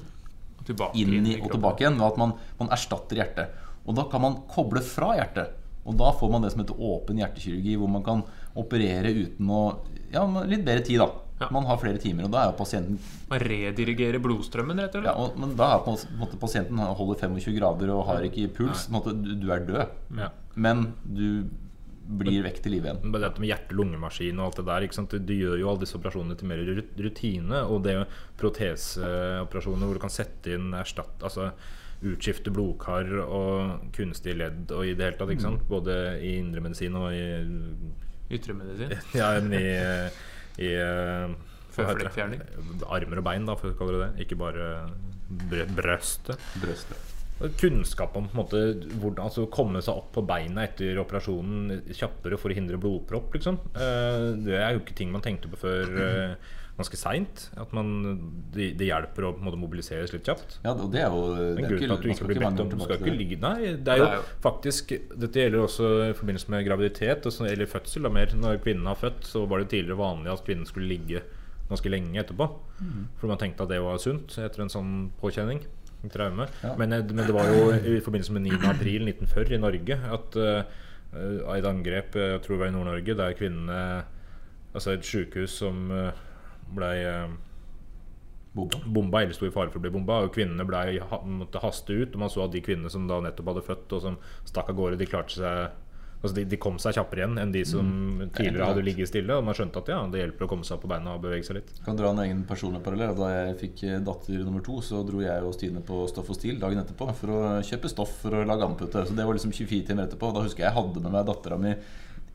tilbake 0.67 0.97
inn 1.01 1.25
i 1.25 1.39
og 1.41 1.49
tilbake 1.53 1.83
igjen 1.85 1.97
ved 1.99 2.07
at 2.11 2.19
man, 2.21 2.33
man 2.59 2.69
erstatter 2.75 3.21
hjertet. 3.21 3.57
Og 3.85 3.95
da 3.97 4.05
kan 4.11 4.21
man 4.21 4.39
koble 4.51 4.81
fra 4.85 5.15
hjertet. 5.17 5.57
Og 5.85 5.95
da 5.97 6.11
får 6.13 6.29
man 6.29 6.43
det 6.45 6.51
som 6.53 6.61
heter 6.61 6.77
åpen 6.77 7.17
hjertekirurgi, 7.17 7.73
hvor 7.81 7.89
man 7.89 8.03
kan 8.05 8.21
operere 8.55 9.13
uten 9.23 9.49
å 9.49 9.61
Ja, 10.11 10.25
litt 10.43 10.65
bedre 10.67 10.83
tid, 10.83 10.99
da. 10.99 11.07
Ja. 11.41 11.47
Man 11.55 11.65
har 11.65 11.77
flere 11.81 11.97
timer, 11.97 12.27
og 12.27 12.33
da 12.35 12.41
er 12.43 12.49
jo 12.51 12.57
pasienten 12.59 12.97
Man 13.31 13.39
redirigerer 13.41 14.21
blodstrømmen, 14.21 14.77
rett 14.83 14.97
og 14.99 15.07
ja, 15.07 15.13
og, 15.17 15.37
Men 15.41 15.55
da 15.57 15.71
er 15.73 15.79
på 15.85 15.95
en 15.95 16.19
måte 16.19 16.37
pasienten 16.37 16.77
holder 16.77 17.17
25 17.23 17.55
grader 17.57 17.89
og 17.95 18.03
har 18.11 18.27
ikke 18.27 18.49
puls. 18.59 18.83
Måte, 18.93 19.15
du, 19.17 19.31
du 19.41 19.47
er 19.55 19.63
død, 19.65 19.95
Ja. 20.19 20.27
men 20.53 20.91
du 21.01 21.47
blir 22.19 22.43
vekk 22.45 22.61
til 22.63 22.75
liv 22.75 22.87
igjen. 22.87 23.01
Men 23.03 23.23
Dette 23.23 23.41
med 23.41 23.51
hjerte-lungemaskin 23.51 24.39
og 24.39 24.47
alt 24.49 24.61
det 24.61 24.65
der 24.69 24.87
ikke 24.87 24.97
sant? 24.99 25.13
Du, 25.27 25.35
gjør 25.35 25.59
jo 25.61 25.69
alle 25.71 25.83
disse 25.83 25.97
operasjonene 25.99 26.37
til 26.39 26.49
mer 26.51 26.63
rutine. 27.05 27.61
Og 27.67 27.85
det 27.85 27.95
proteseoperasjoner 28.41 29.87
hvor 29.87 29.99
du 29.99 30.03
kan 30.03 30.13
sette 30.13 30.57
inn 30.57 30.73
erstatt 30.77 31.23
Altså 31.25 31.51
utskifte 32.01 32.49
blodkar 32.49 33.11
og 33.21 33.91
kunstige 33.93 34.39
ledd 34.39 34.71
og 34.73 34.87
i 34.89 34.95
det 34.97 35.05
hele 35.05 35.19
tatt. 35.19 35.33
Ikke 35.35 35.45
sant? 35.45 35.67
Både 35.69 35.97
i 36.23 36.35
indremedisin 36.39 36.97
og 36.97 37.11
i 37.13 37.25
Ytremedisin. 38.31 38.93
Ja, 39.19 39.33
men 39.39 39.53
i, 39.59 39.65
i 40.63 40.73
eh? 40.79 41.33
Føflekkfjerning. 41.71 42.41
Armer 42.91 43.21
og 43.21 43.25
bein, 43.27 43.47
da, 43.47 43.55
for 43.59 43.71
å 43.71 43.77
kalle 43.79 43.95
det 43.95 44.03
det. 44.07 44.25
Ikke 44.25 44.39
bare 44.39 44.67
brø 45.51 45.65
brøstet. 45.77 46.49
Brøstet. 46.59 47.11
Kunnskap 47.59 48.15
om 48.15 48.27
på 48.29 48.35
en 48.35 48.41
måte, 48.43 48.61
hvordan 49.01 49.25
altså, 49.25 49.47
komme 49.49 49.81
seg 49.81 49.95
opp 49.97 50.11
på 50.15 50.23
beina 50.27 50.63
etter 50.67 50.97
operasjonen 51.01 51.81
kjappere 51.91 52.37
for 52.39 52.51
å 52.51 52.57
hindre 52.57 52.77
blodpropp. 52.81 53.33
Liksom. 53.33 53.59
Eh, 53.75 54.25
Det 54.45 54.57
er 54.59 54.73
jo 54.75 54.81
ikke 54.83 54.95
ting 54.97 55.11
man 55.11 55.21
tenkte 55.25 55.49
på 55.51 55.57
før 55.61 55.95
eh, 56.05 56.35
ganske 56.77 56.97
seint. 56.97 57.49
At 57.59 57.73
man, 57.73 57.89
det, 58.53 58.71
det 58.79 58.87
hjelper 58.87 59.27
å 59.27 59.33
måte, 59.37 59.59
mobiliseres 59.59 60.13
litt 60.13 60.25
kjapt. 60.25 60.59
Ja, 60.63 60.71
og 60.73 60.91
det 60.93 61.01
er 61.03 61.09
jo 61.11 61.25
det 61.57 61.65
er 61.65 61.77
til 61.77 61.91
at 61.97 62.01
du 62.05 62.09
ikke 62.13 62.29
blir 62.29 62.39
bedt 62.45 62.63
om 62.63 62.71
Du 62.71 62.79
skal 62.85 62.97
ikke 63.01 63.17
ligge 63.17 63.39
Nei, 63.41 63.73
det 63.75 63.93
er 63.95 64.01
jo 64.01 64.05
Det 64.07 64.13
er 64.13 64.15
jo- 64.21 64.39
faktisk 64.45 64.95
Dette 65.17 65.43
gjelder 65.43 65.65
også 65.65 65.91
i 66.09 66.15
forbindelse 66.17 66.49
med 66.53 66.65
graviditet 66.65 67.27
også, 67.29 67.45
eller 67.51 67.65
fødsel. 67.69 68.03
Da, 68.07 68.09
mer 68.09 68.33
når 68.37 68.61
kvinnen 68.63 68.85
har 68.87 68.95
født, 68.95 69.23
så 69.27 69.45
var 69.47 69.59
det 69.59 69.69
tidligere 69.69 69.99
vanlig 69.99 70.31
at 70.33 70.45
kvinnen 70.45 70.65
skulle 70.69 70.87
ligge 70.89 71.21
ganske 71.71 71.87
lenge 71.89 72.19
etterpå. 72.19 72.49
Mm. 72.81 73.05
For 73.19 73.27
man 73.31 73.37
tenkte 73.39 73.63
at 73.63 73.69
det 73.71 73.79
var 73.81 73.97
sunt 74.03 74.33
etter 74.37 74.61
en 74.65 74.71
sånn 74.73 74.95
påkjenning. 75.21 75.61
Traume. 76.09 76.47
Ja. 76.63 76.73
Men, 76.79 76.93
eh, 76.93 77.03
men 77.13 77.27
det 77.27 77.35
var 77.35 77.51
jo 77.51 77.69
i 77.75 77.99
forbindelse 78.01 78.33
med 78.33 78.47
9. 78.47 78.57
april 78.71 79.05
1940 79.05 79.53
i 79.53 79.61
Norge 79.61 79.99
at 80.15 80.39
uh, 80.41 80.63
et 81.57 81.67
angrep, 81.67 82.15
eh, 82.15 82.33
jeg 82.33 82.41
tror 82.41 82.55
det 82.55 82.63
var 82.63 82.71
i 82.71 82.75
Nord-Norge, 82.77 83.17
der 83.17 83.37
kvinnene 83.37 83.79
Altså 84.71 84.93
et 84.95 85.03
sykehus 85.03 85.51
som 85.59 85.89
uh, 85.91 86.13
blei 86.71 87.01
eh, 87.03 87.31
Bomba. 88.53 88.77
bomba 88.85 89.21
eller 89.21 89.35
sto 89.35 89.47
i 89.47 89.51
fare 89.51 89.71
for 89.71 89.79
å 89.79 89.83
bli 89.83 89.93
bomba. 89.93 90.21
Og 90.25 90.33
kvinnene 90.35 90.65
ble, 90.67 90.97
måtte 91.39 91.61
haste 91.63 91.95
ut. 91.95 92.15
Og 92.15 92.19
man 92.19 92.31
så 92.31 92.43
at 92.43 92.51
de 92.51 92.59
kvinnene 92.63 92.91
som 92.91 93.05
da 93.07 93.21
nettopp 93.23 93.47
hadde 93.47 93.63
født, 93.63 93.93
og 93.95 94.01
som 94.03 94.17
stakk 94.47 94.73
av 94.73 94.75
gårde, 94.75 94.99
de 94.99 95.07
klarte 95.07 95.37
seg 95.37 95.77
Altså 96.21 96.35
de, 96.37 96.43
de 96.45 96.57
kom 96.61 96.75
seg 96.77 96.93
kjappere 96.93 97.23
igjen 97.23 97.39
enn 97.41 97.53
de 97.53 97.63
som 97.65 97.87
tidligere 98.35 98.67
hadde 98.69 98.83
ligget 98.85 99.09
stille. 99.09 99.37
Og 99.39 99.45
man 99.47 99.57
skjønte 99.57 99.81
at 99.81 99.89
ja, 99.89 100.01
det 100.13 100.21
hjelper 100.21 100.45
å 100.45 100.49
komme 100.51 100.67
seg 100.67 100.75
opp 100.77 100.83
på 100.85 100.91
beina 100.91 101.15
og 101.15 101.23
bevege 101.23 101.47
seg 101.47 101.57
litt. 101.57 101.71
Jeg 101.79 101.85
kan 101.87 101.97
dra 101.97 102.11
en 102.13 102.21
egen 102.21 102.43
personlig 102.49 102.83
parallell. 102.85 103.15
Da 103.17 103.31
jeg 103.33 103.57
fikk 103.63 103.81
eh, 103.89 103.97
datter 104.05 104.43
nummer 104.45 104.61
to, 104.65 104.77
så 104.85 105.01
dro 105.07 105.23
jeg 105.23 105.47
og 105.47 105.55
Stine 105.57 105.81
på 105.87 106.03
Stoff 106.11 106.29
og 106.29 106.37
Stil 106.37 106.61
dagen 106.61 106.83
etterpå 106.83 107.09
for 107.17 107.33
å 107.33 107.41
kjøpe 107.65 107.89
stoff 107.89 108.13
for 108.21 108.37
å 108.37 108.45
lage 108.45 108.67
andpute. 108.69 109.07
Så 109.09 109.17
det 109.17 109.25
var 109.25 109.37
liksom 109.37 109.55
24 109.55 109.89
timer 109.89 110.05
etterpå. 110.05 110.29
Da 110.35 110.45
husker 110.45 110.65
jeg 110.65 110.69
jeg 110.69 110.77
hadde 110.77 111.01
med 111.03 111.15
meg 111.17 111.27
dattera 111.27 111.57
mi 111.59 111.73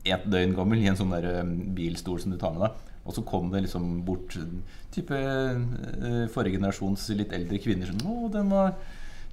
ett 0.07 0.27
døgn 0.29 0.53
gammel 0.55 0.83
i 0.83 0.91
en 0.91 0.99
sånn 0.99 1.15
der 1.15 1.25
eh, 1.31 1.55
bilstol 1.77 2.19
som 2.21 2.35
du 2.35 2.39
tar 2.41 2.53
med 2.55 2.67
deg. 2.67 2.83
Og 3.07 3.15
så 3.15 3.23
kom 3.23 3.47
det 3.53 3.63
liksom 3.63 4.01
bort 4.07 4.35
type 4.91 5.15
eh, 5.15 6.25
forrige 6.33 6.59
generasjons 6.59 7.07
litt 7.15 7.31
eldre 7.35 7.59
kvinner 7.63 7.87
sånn 7.87 8.03
Å, 8.03 8.27
den 8.33 8.51
var, 8.51 8.73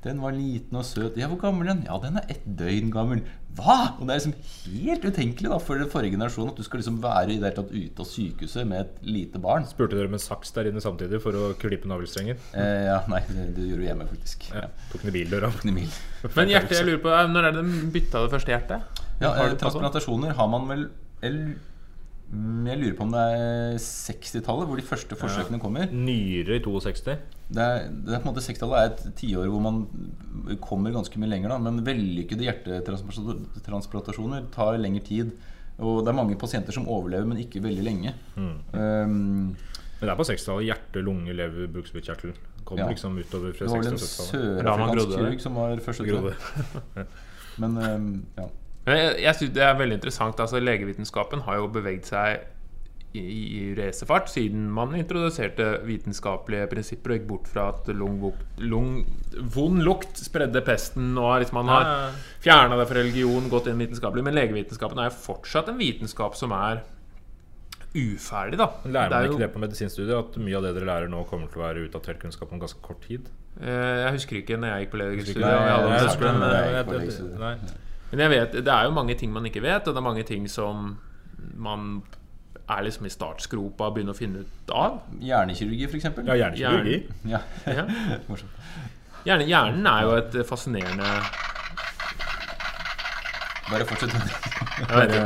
den 0.04 0.20
var 0.20 0.32
liten 0.36 0.76
og 0.76 0.84
søt. 0.84 1.16
Ja, 1.16 1.26
hvor 1.32 1.40
gammel 1.40 1.66
er 1.68 1.74
den? 1.74 1.84
Ja, 1.88 1.96
den 2.02 2.18
er 2.20 2.26
ett 2.28 2.44
døgn 2.44 2.90
gammel. 2.92 3.22
Hva?! 3.54 3.94
Og 4.00 4.08
det 4.08 4.14
er 4.14 4.18
liksom 4.20 4.34
helt 4.74 5.04
utenkelig 5.06 5.50
da 5.52 5.58
for 5.62 5.78
den 5.78 5.88
forrige 5.92 6.16
generasjon 6.16 6.48
at 6.50 6.56
du 6.58 6.64
skal 6.66 6.80
liksom 6.82 6.96
være 7.04 7.28
i 7.30 7.36
det 7.38 7.38
hele 7.38 7.52
tatt 7.56 7.70
ute 7.72 8.02
av 8.02 8.08
sykehuset 8.10 8.66
med 8.66 8.80
et 8.82 9.04
lite 9.06 9.38
barn. 9.42 9.64
Spurte 9.70 9.96
dere 9.96 10.10
med 10.10 10.20
saks 10.22 10.50
der 10.56 10.68
inne 10.72 10.82
samtidig 10.82 11.20
for 11.22 11.38
å 11.38 11.52
klippe 11.60 11.86
navlestrengen? 11.90 12.40
Eh, 12.52 12.80
ja, 12.90 12.98
nei, 13.12 13.22
det, 13.30 13.46
det 13.56 13.68
gjorde 13.70 13.84
du 13.84 13.88
hjemme, 13.88 14.08
faktisk. 14.10 14.48
Ja, 14.50 14.64
Ja. 14.66 14.72
tok 14.92 15.04
ned 15.06 15.14
bildøra. 15.20 15.52
Emil. 15.70 15.88
Men 16.34 16.50
hjertet, 16.52 16.76
jeg 16.80 16.88
lurer 16.90 17.02
på, 17.06 17.14
eh, 17.14 17.30
når 17.36 17.48
er 17.50 17.56
det 17.60 17.64
de 17.70 17.92
bytta 17.94 18.24
det 18.26 18.32
første 18.34 18.54
hjertet? 18.56 19.00
Ja, 19.22 19.30
eh, 19.44 19.54
transplantasjoner 19.60 20.34
har 20.34 20.48
man 20.50 20.66
vel 20.68 20.88
el- 21.22 21.40
mm, 21.54 21.54
Jeg 22.34 22.78
lurer 22.80 22.96
på 22.98 23.04
om 23.06 23.12
det 23.14 23.20
er 23.36 23.76
60-tallet 23.78 24.66
hvor 24.70 24.78
de 24.80 24.86
første 24.86 25.14
forsøkene 25.18 25.60
kommer. 25.62 25.86
Nyere 25.94 26.56
i 26.58 26.62
62. 26.64 27.04
Det 27.54 27.62
er, 27.62 27.84
det 27.92 28.14
er 28.16 28.20
på 28.22 28.26
en 28.26 28.30
måte 28.32 28.42
60-tallet 28.42 28.76
er 28.80 28.86
et 28.90 29.02
tiår 29.20 29.46
hvor 29.52 29.62
man 29.62 29.76
kommer 30.64 30.90
ganske 30.94 31.18
mye 31.20 31.30
lenger, 31.30 31.48
da. 31.54 31.58
Men 31.62 31.84
vellykkede 31.86 32.46
hjertetransplantasjoner 32.48 34.40
tar 34.54 34.78
lengre 34.80 35.04
tid. 35.06 35.28
Og 35.78 36.02
det 36.04 36.10
er 36.12 36.16
mange 36.18 36.36
pasienter 36.38 36.72
som 36.74 36.88
overlever, 36.90 37.26
men 37.26 37.38
ikke 37.42 37.62
veldig 37.64 37.84
lenge. 37.86 38.12
Mm. 38.38 38.56
Um, 38.72 39.56
Men 40.00 40.08
det 40.08 40.12
er 40.12 40.16
på 40.18 40.26
60-tallet. 40.28 40.64
Hjerte, 40.68 40.98
lunge, 41.06 41.32
lever, 41.34 41.66
bukspyttkjertel. 41.74 42.32
Kommer 42.64 42.82
Ja. 42.84 42.88
liksom 42.90 43.18
utover 43.18 43.52
fra 43.52 43.64
det 43.66 43.70
var 43.72 43.78
vel 43.82 43.86
en 43.92 43.98
60- 44.00 44.02
og 44.02 44.08
70-tallet. 44.26 44.64
Da 44.64 44.76
man 44.76 44.88
sørafrikansk 44.88 45.18
kirurg 45.18 45.40
som 45.40 45.54
var 45.54 45.76
første 45.84 46.02
ute. 46.10 46.34
Men 47.62 47.70
um, 47.78 48.24
ja. 48.38 48.46
Men 48.86 48.96
Jeg, 48.98 49.22
jeg 49.22 49.34
synes 49.38 49.54
det 49.54 49.62
er 49.62 49.78
veldig 49.78 49.96
interessant. 50.00 50.40
Altså, 50.40 50.60
legevitenskapen 50.60 51.40
har 51.46 51.56
jo 51.56 51.68
beveget 51.72 52.04
seg 52.10 52.42
i, 53.14 53.20
i 53.22 53.74
racerfart 53.78 54.26
siden 54.28 54.64
man 54.74 54.90
introduserte 54.98 55.68
vitenskapelige 55.86 56.66
prinsipper 56.72 57.12
og 57.14 57.18
gikk 57.20 57.28
bort 57.28 57.46
fra 57.46 57.68
at 57.70 57.86
lung, 57.94 58.16
lung, 58.58 58.88
vond 59.54 59.84
lukt 59.86 60.18
spredde 60.18 60.60
pesten. 60.66 61.12
Og 61.16 61.36
liksom 61.44 61.60
man 61.62 61.70
har 61.70 61.84
fjerna 62.42 62.76
det 62.80 62.88
fra 62.90 62.98
religion, 62.98 63.46
gått 63.52 63.70
inn 63.70 63.78
vitenskapelig. 63.78 64.24
Men 64.26 64.34
legevitenskapen 64.34 64.98
er 64.98 65.12
jo 65.12 65.16
fortsatt 65.28 65.70
en 65.70 65.78
vitenskap 65.78 66.34
som 66.36 66.52
er 66.58 66.82
uferdig, 67.94 68.58
da. 68.58 68.66
Lærer 68.82 68.90
Det 68.90 68.98
er 68.98 69.10
man 69.14 69.24
jo- 69.28 69.32
ikke 69.36 69.44
det 69.46 69.52
på 69.54 69.60
medisinstudiet? 69.62 70.18
At 70.18 70.36
mye 70.42 70.56
av 70.58 70.62
det 70.66 70.74
dere 70.74 70.88
lærer 70.90 71.08
nå, 71.08 71.22
kommer 71.30 71.46
til 71.52 71.62
å 71.62 71.64
være 71.68 71.86
utdatert 71.88 72.18
kunnskap 72.18 72.52
om 72.52 72.58
ganske 72.58 72.82
kort 72.82 73.00
tid? 73.06 73.28
Eh, 73.62 74.10
Jeg 74.10 74.12
husker 74.18 74.36
ikke 74.42 74.58
når 74.58 74.74
jeg 74.74 74.86
gikk 74.88 74.90
på 74.90 74.98
legestudiet. 74.98 75.44
Jeg. 77.38 77.78
Men 78.14 78.24
jeg 78.28 78.30
vet, 78.34 78.52
det 78.64 78.72
er 78.72 78.84
jo 78.88 78.94
mange 78.94 79.14
ting 79.18 79.32
man 79.34 79.46
ikke 79.48 79.62
vet, 79.64 79.88
og 79.88 79.94
det 79.94 80.00
er 80.00 80.06
mange 80.06 80.22
ting 80.28 80.46
som 80.50 80.96
man 81.58 82.02
er 82.70 82.84
liksom 82.86 83.04
i 83.06 83.12
startskropa 83.12 83.90
og 83.90 83.96
begynner 83.96 84.14
å 84.14 84.16
finne 84.16 84.44
ut 84.44 84.70
av. 84.72 85.00
Hjernekirurgi, 85.20 85.88
f.eks. 85.90 86.06
Ja, 86.24 86.36
hjernekirurgi. 86.40 87.00
Hjern... 87.28 87.42
Ja. 87.66 87.84
Hjernen 89.24 89.86
er 89.88 90.02
jo 90.04 90.16
et 90.18 90.34
fascinerende 90.48 91.06
Bare 93.70 93.86
fortsett. 93.88 94.12
Bare, 94.90 95.20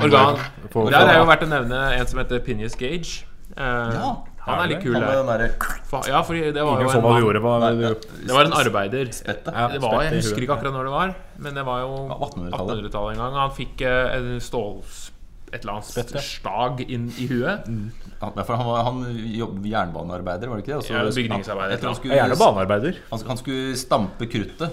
Organ. 0.00 0.38
Der 0.72 0.96
har 0.96 1.10
jeg 1.12 1.18
jo 1.18 1.26
vært 1.28 1.42
å 1.44 1.48
nevne 1.50 1.80
en 1.98 2.08
som 2.08 2.20
heter 2.22 2.40
Pinius 2.46 2.76
Gage. 2.80 3.26
Eh, 3.52 3.96
Ja, 3.96 4.12
han 4.46 4.60
er 4.64 4.68
litt 4.72 4.82
kul 4.82 4.94
Han 4.94 5.02
med 5.02 5.10
der. 5.10 5.16
den 5.20 5.26
derre 5.26 5.48
Fa- 5.90 6.06
Ja, 6.08 6.22
for 6.22 6.34
det 6.34 6.54
var 6.54 6.72
Ingen 6.80 6.86
jo 6.86 6.88
så 6.88 6.96
en 6.96 7.02
hva 7.04 7.08
du 7.08 7.14
mann 7.14 7.22
gjorde. 7.22 7.40
Hva, 7.44 7.54
Nei. 7.60 7.94
Det 8.26 8.34
var 8.34 8.44
en 8.44 8.52
arbeider. 8.60 9.12
spettet. 9.12 9.52
Ja. 9.54 9.68
Det 9.68 9.80
var, 9.82 9.90
jeg 9.90 10.00
spett 10.00 10.12
i 10.12 10.16
husker 10.16 10.34
huet. 10.36 10.42
ikke 10.46 10.56
akkurat 10.56 10.72
når 10.78 10.84
det 10.84 10.92
var, 10.94 11.14
men 11.38 11.54
det 11.54 11.64
var 11.66 11.80
jo 11.80 11.90
Ja, 12.08 12.16
1800-tallet. 12.26 12.84
1800-tallet 12.84 13.10
en 13.12 13.20
gang. 13.24 13.34
Han 13.44 13.50
fikk 13.58 13.80
eh, 13.82 14.16
en 14.16 14.40
stål... 14.40 14.82
Et 15.52 15.64
eller 15.64 15.72
annet 15.72 15.84
Spett, 15.90 16.12
ja. 16.14 16.20
stag 16.22 16.80
inn 16.86 17.08
i 17.18 17.26
huet. 17.26 17.64
Han, 18.20 18.32
ja, 18.36 18.42
for 18.46 18.54
han, 18.54 18.66
var, 18.70 18.84
han 18.86 19.00
jobbet 19.34 19.64
jernbanearbeider, 19.66 20.46
var 20.46 20.56
det 20.60 20.62
ikke 20.62 20.72
det? 20.72 20.76
Og 20.78 20.84
så- 20.86 20.94
Ja, 20.94 21.02
bygningsarbeider. 21.10 21.70
Jeg 21.74 21.80
tror 21.80 21.90
han 21.90 21.98
Jeg 22.04 22.12
er 22.12 22.20
gjerne 22.22 22.36
skulle, 22.36 22.52
banearbeider. 22.54 22.94
han, 23.10 23.18
han 23.26 23.36
skulle 23.36 23.76
stampe 23.76 24.26
kruttet. 24.30 24.70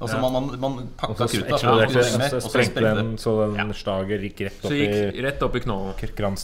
Altså 0.00 0.16
Ja. 0.16 0.20
man, 0.24 0.32
man, 0.34 0.60
man 0.60 0.88
pakka 0.98 1.28
så 1.28 1.38
kruttet, 1.38 1.60
så, 1.60 1.70
og 1.70 2.40
så 2.42 2.48
sprengte 2.48 2.82
den, 2.82 3.12
så 3.20 3.34
den 3.54 3.70
stager 3.78 4.24
gikk 4.26 4.40
rett 4.48 4.58
Så 4.64 4.72
opp 4.72 4.74
gikk 4.80 5.14
i 5.14 5.22
rett 5.22 5.44
opp 5.46 5.54
i 5.54 5.62
knollen. 5.62 5.94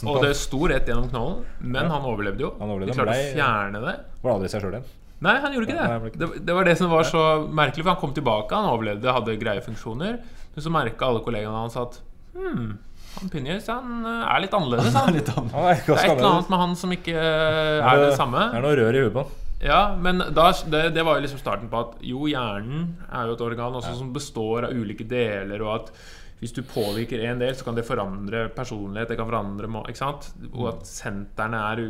Og 0.07 0.21
det 0.23 0.31
sto 0.39 0.61
rett 0.71 0.87
gjennom 0.87 1.09
knollen, 1.11 1.43
men 1.59 1.91
han 1.91 2.07
overlevde 2.07 2.45
jo. 2.47 2.53
Han 2.61 2.71
overlevde, 2.71 2.95
De 2.95 2.99
klarte 3.01 3.17
ble- 3.17 3.27
å 3.27 3.35
fjerne 3.35 3.81
det. 3.87 3.95
Var 4.23 4.33
aldri 4.37 4.51
seg 4.53 4.63
sjøl 4.63 4.77
igjen. 4.77 4.87
Nei, 5.21 5.33
han 5.43 5.53
gjorde 5.53 5.67
ikke 5.67 5.81
det. 5.81 6.13
det. 6.17 6.29
Det 6.47 6.53
var 6.57 6.65
det 6.65 6.77
som 6.79 6.89
var 6.89 7.03
så 7.05 7.23
merkelig, 7.45 7.83
for 7.83 7.91
han 7.93 7.99
kom 8.01 8.13
tilbake, 8.15 8.55
han 8.57 8.71
overlevde, 8.71 9.11
hadde 9.13 9.35
greie 9.37 9.61
funksjoner. 9.61 10.15
Men 10.55 10.65
så 10.65 10.71
merka 10.73 11.11
alle 11.11 11.21
kollegaene 11.21 11.59
hans 11.61 11.77
at 11.77 11.99
hmm, 12.33 12.71
han 13.19 13.29
Pinjes 13.29 13.67
han 13.69 14.01
eh, 14.07 14.23
er 14.31 14.41
litt 14.47 14.55
annerledes, 14.57 14.95
han. 14.95 14.95
han 15.03 15.13
er 15.13 15.19
litt 15.19 15.29
annerledes. 15.35 15.85
Det 15.85 15.93
er 15.93 16.07
et 16.07 16.15
eller 16.15 16.31
annet 16.31 16.49
med 16.55 16.63
han 16.63 16.73
som 16.79 16.95
ikke 16.95 17.13
eh, 17.19 17.91
er 17.91 18.01
det 18.07 18.15
samme. 18.17 18.47
Det 18.49 18.59
er 18.63 18.65
noe 18.65 18.79
rør 18.79 18.97
i 18.97 19.05
huet 19.05 19.13
på 19.19 19.25
han. 19.25 19.37
Ja, 19.61 19.95
men 19.97 20.23
da, 20.33 20.47
det, 20.65 20.87
det 20.95 21.03
var 21.05 21.19
jo 21.19 21.25
liksom 21.25 21.41
starten 21.41 21.69
på 21.69 21.83
at 21.83 21.99
jo, 22.05 22.25
hjernen 22.29 22.95
er 23.11 23.29
jo 23.29 23.35
et 23.37 23.43
organ 23.45 23.77
også 23.77 23.93
som 23.99 24.09
består 24.15 24.65
av 24.67 24.73
ulike 24.73 25.05
deler, 25.09 25.61
og 25.61 25.75
at 25.75 25.93
hvis 26.41 26.55
du 26.57 26.63
påvirker 26.65 27.21
en 27.29 27.41
del, 27.41 27.53
så 27.53 27.67
kan 27.67 27.77
det 27.77 27.85
forandre 27.85 28.47
personlighet. 28.55 29.11
Det 29.11 29.17
kan 29.19 29.27
forandre 29.29 29.69
Ikke 29.91 29.99
sant? 29.99 30.31
Og 30.55 30.71
at 30.71 30.87
sentrene 30.89 31.59
er 31.69 31.83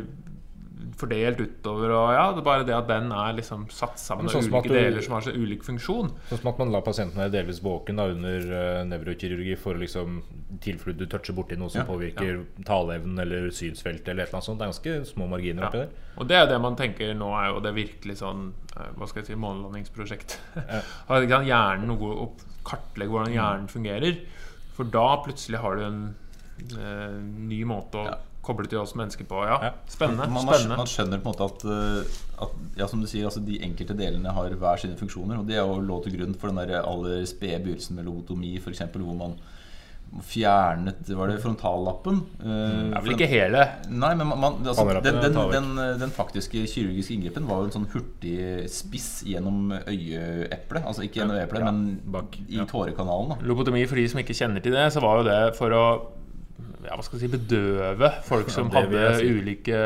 fordelt 0.98 1.40
utover. 1.40 1.90
Og 1.96 2.12
ja, 2.14 2.24
det 2.32 2.40
er 2.42 2.46
bare 2.46 2.64
det 2.68 2.74
at 2.76 2.88
den 2.88 3.10
er 3.12 3.32
liksom 3.38 3.66
satt 3.70 3.98
sammen 4.00 4.28
sånn 4.28 4.46
av 4.48 4.60
ulike 4.62 4.68
du- 4.68 4.74
deler 4.78 5.02
som 5.06 5.14
har 5.16 5.24
så 5.26 5.32
ulik 5.34 5.62
funksjon. 5.66 6.10
Sånn 6.30 6.38
som 6.42 6.50
at 6.52 6.58
man 6.58 6.72
lar 6.72 6.82
pasienten 6.86 7.18
være 7.22 7.32
delvis 7.36 7.60
våken 7.62 7.96
da, 7.96 8.06
under 8.12 8.38
uh, 8.52 8.84
nevrokirurgi 8.90 9.56
for 9.58 9.74
å 9.74 9.82
liksom 9.82 10.22
tilfelle 10.62 10.96
du 10.98 11.06
toucher 11.06 11.34
borti 11.34 11.56
noe 11.58 11.70
som 11.72 11.82
Ja, 11.82 11.88
påvirker 11.88 12.42
taleevnen 12.68 13.18
eller 13.24 13.48
synsfeltet 13.50 14.08
eller 14.12 14.22
et 14.24 14.28
eller 14.28 14.40
annet 14.40 14.48
sånt. 14.50 14.58
Det 14.58 14.68
er 14.68 14.72
ganske 14.72 15.12
små 15.14 15.28
marginer 15.30 15.68
oppi 15.68 15.78
Ja. 15.82 15.84
der. 15.86 16.08
Og 16.18 16.28
det 16.28 16.36
er 16.36 16.46
det 16.46 16.60
man 16.60 16.76
tenker 16.76 17.14
nå 17.16 17.30
er 17.40 17.48
jo 17.54 17.60
det 17.60 17.70
er 17.72 17.78
virkelig 17.78 18.16
sånn 18.20 18.52
eh, 18.76 18.90
Hva 18.98 19.06
skal 19.08 19.22
jeg 19.22 19.26
si 19.32 19.34
månelandingsprosjekt. 19.40 20.38
Har 21.08 21.28
sant, 21.28 21.46
hjernen 21.48 21.86
noe 21.88 22.10
å 22.26 22.26
kartlegge 22.64 23.10
hvordan 23.10 23.32
hjernen 23.32 23.68
fungerer. 23.72 24.18
For 24.76 24.84
da 24.84 25.06
plutselig 25.24 25.58
har 25.60 25.76
du 25.76 25.82
en 25.86 26.02
eh, 26.78 27.16
ny 27.48 27.62
måte 27.68 27.98
å 28.00 28.04
Ja. 28.10 28.18
Koble 28.42 28.66
til 28.66 28.80
oss 28.82 28.96
mennesker 28.98 29.26
på. 29.30 29.38
Ja, 29.46 29.72
spennende. 29.90 30.26
Man, 30.26 30.44
man, 30.48 30.56
spennende. 30.56 30.80
man 30.82 30.90
skjønner 30.90 31.22
på 31.22 31.30
en 31.30 31.36
måte 31.36 31.46
at, 31.46 31.64
uh, 31.68 32.44
at 32.46 32.82
ja, 32.82 32.88
som 32.90 33.02
du 33.02 33.06
sier, 33.10 33.28
altså 33.28 33.42
de 33.46 33.60
enkelte 33.62 33.96
delene 33.98 34.34
har 34.34 34.58
hver 34.58 34.82
sine 34.82 34.98
funksjoner. 34.98 35.38
Og 35.38 35.48
det 35.48 35.58
er 35.60 35.62
jo 35.66 35.80
lå 35.82 36.00
til 36.04 36.16
grunn 36.18 36.34
for 36.38 36.50
den 36.50 36.62
der 36.62 36.82
aller 36.82 37.22
spede 37.30 37.62
begynnelsen 37.62 37.98
med 37.98 38.08
lobotomi, 38.10 38.56
f.eks., 38.58 38.86
hvor 38.92 39.18
man 39.18 39.38
fjernet 40.28 41.08
Var 41.08 41.30
det 41.30 41.38
frontallappen? 41.40 42.18
Uh, 42.42 42.90
Det 42.90 42.98
er 42.98 43.04
vel 43.06 43.14
ikke 43.14 43.28
hele. 43.30 43.62
Nei, 43.88 44.10
men 44.18 44.28
man, 44.28 44.40
man, 44.42 44.58
altså, 44.68 44.84
den, 45.06 45.20
den, 45.22 45.38
den, 45.54 45.70
den 46.02 46.12
faktiske 46.12 46.66
kirurgiske 46.68 47.14
inngripen 47.16 47.46
var 47.48 47.62
jo 47.62 47.70
en 47.70 47.76
sånn 47.78 47.86
hurtig 47.94 48.66
spiss 48.68 49.22
gjennom 49.24 49.70
øyeeplet. 49.86 50.82
Altså 50.82 51.06
ikke 51.06 51.22
gjennom 51.22 51.38
øyeeplet, 51.38 51.62
Ja, 51.62 51.70
men 51.70 51.94
bak, 52.12 52.36
i 52.44 52.58
ja. 52.58 52.66
tårekanalen. 52.68 53.36
da 53.38 53.48
Lobotomi, 53.48 53.86
for 53.88 54.02
de 54.02 54.08
som 54.12 54.20
ikke 54.20 54.36
kjenner 54.36 54.64
til 54.64 54.76
det, 54.76 54.84
så 54.92 55.00
var 55.04 55.22
jo 55.22 55.30
det 55.30 55.40
for 55.56 55.78
å 55.78 55.86
ja, 56.84 56.94
hva 56.96 57.02
skal 57.06 57.18
jeg 57.20 57.30
si, 57.30 57.36
bedøve 57.36 58.10
folk 58.26 58.50
som 58.50 58.70
ja, 58.72 58.80
hadde 58.80 59.04
si. 59.20 59.30
ulike 59.38 59.78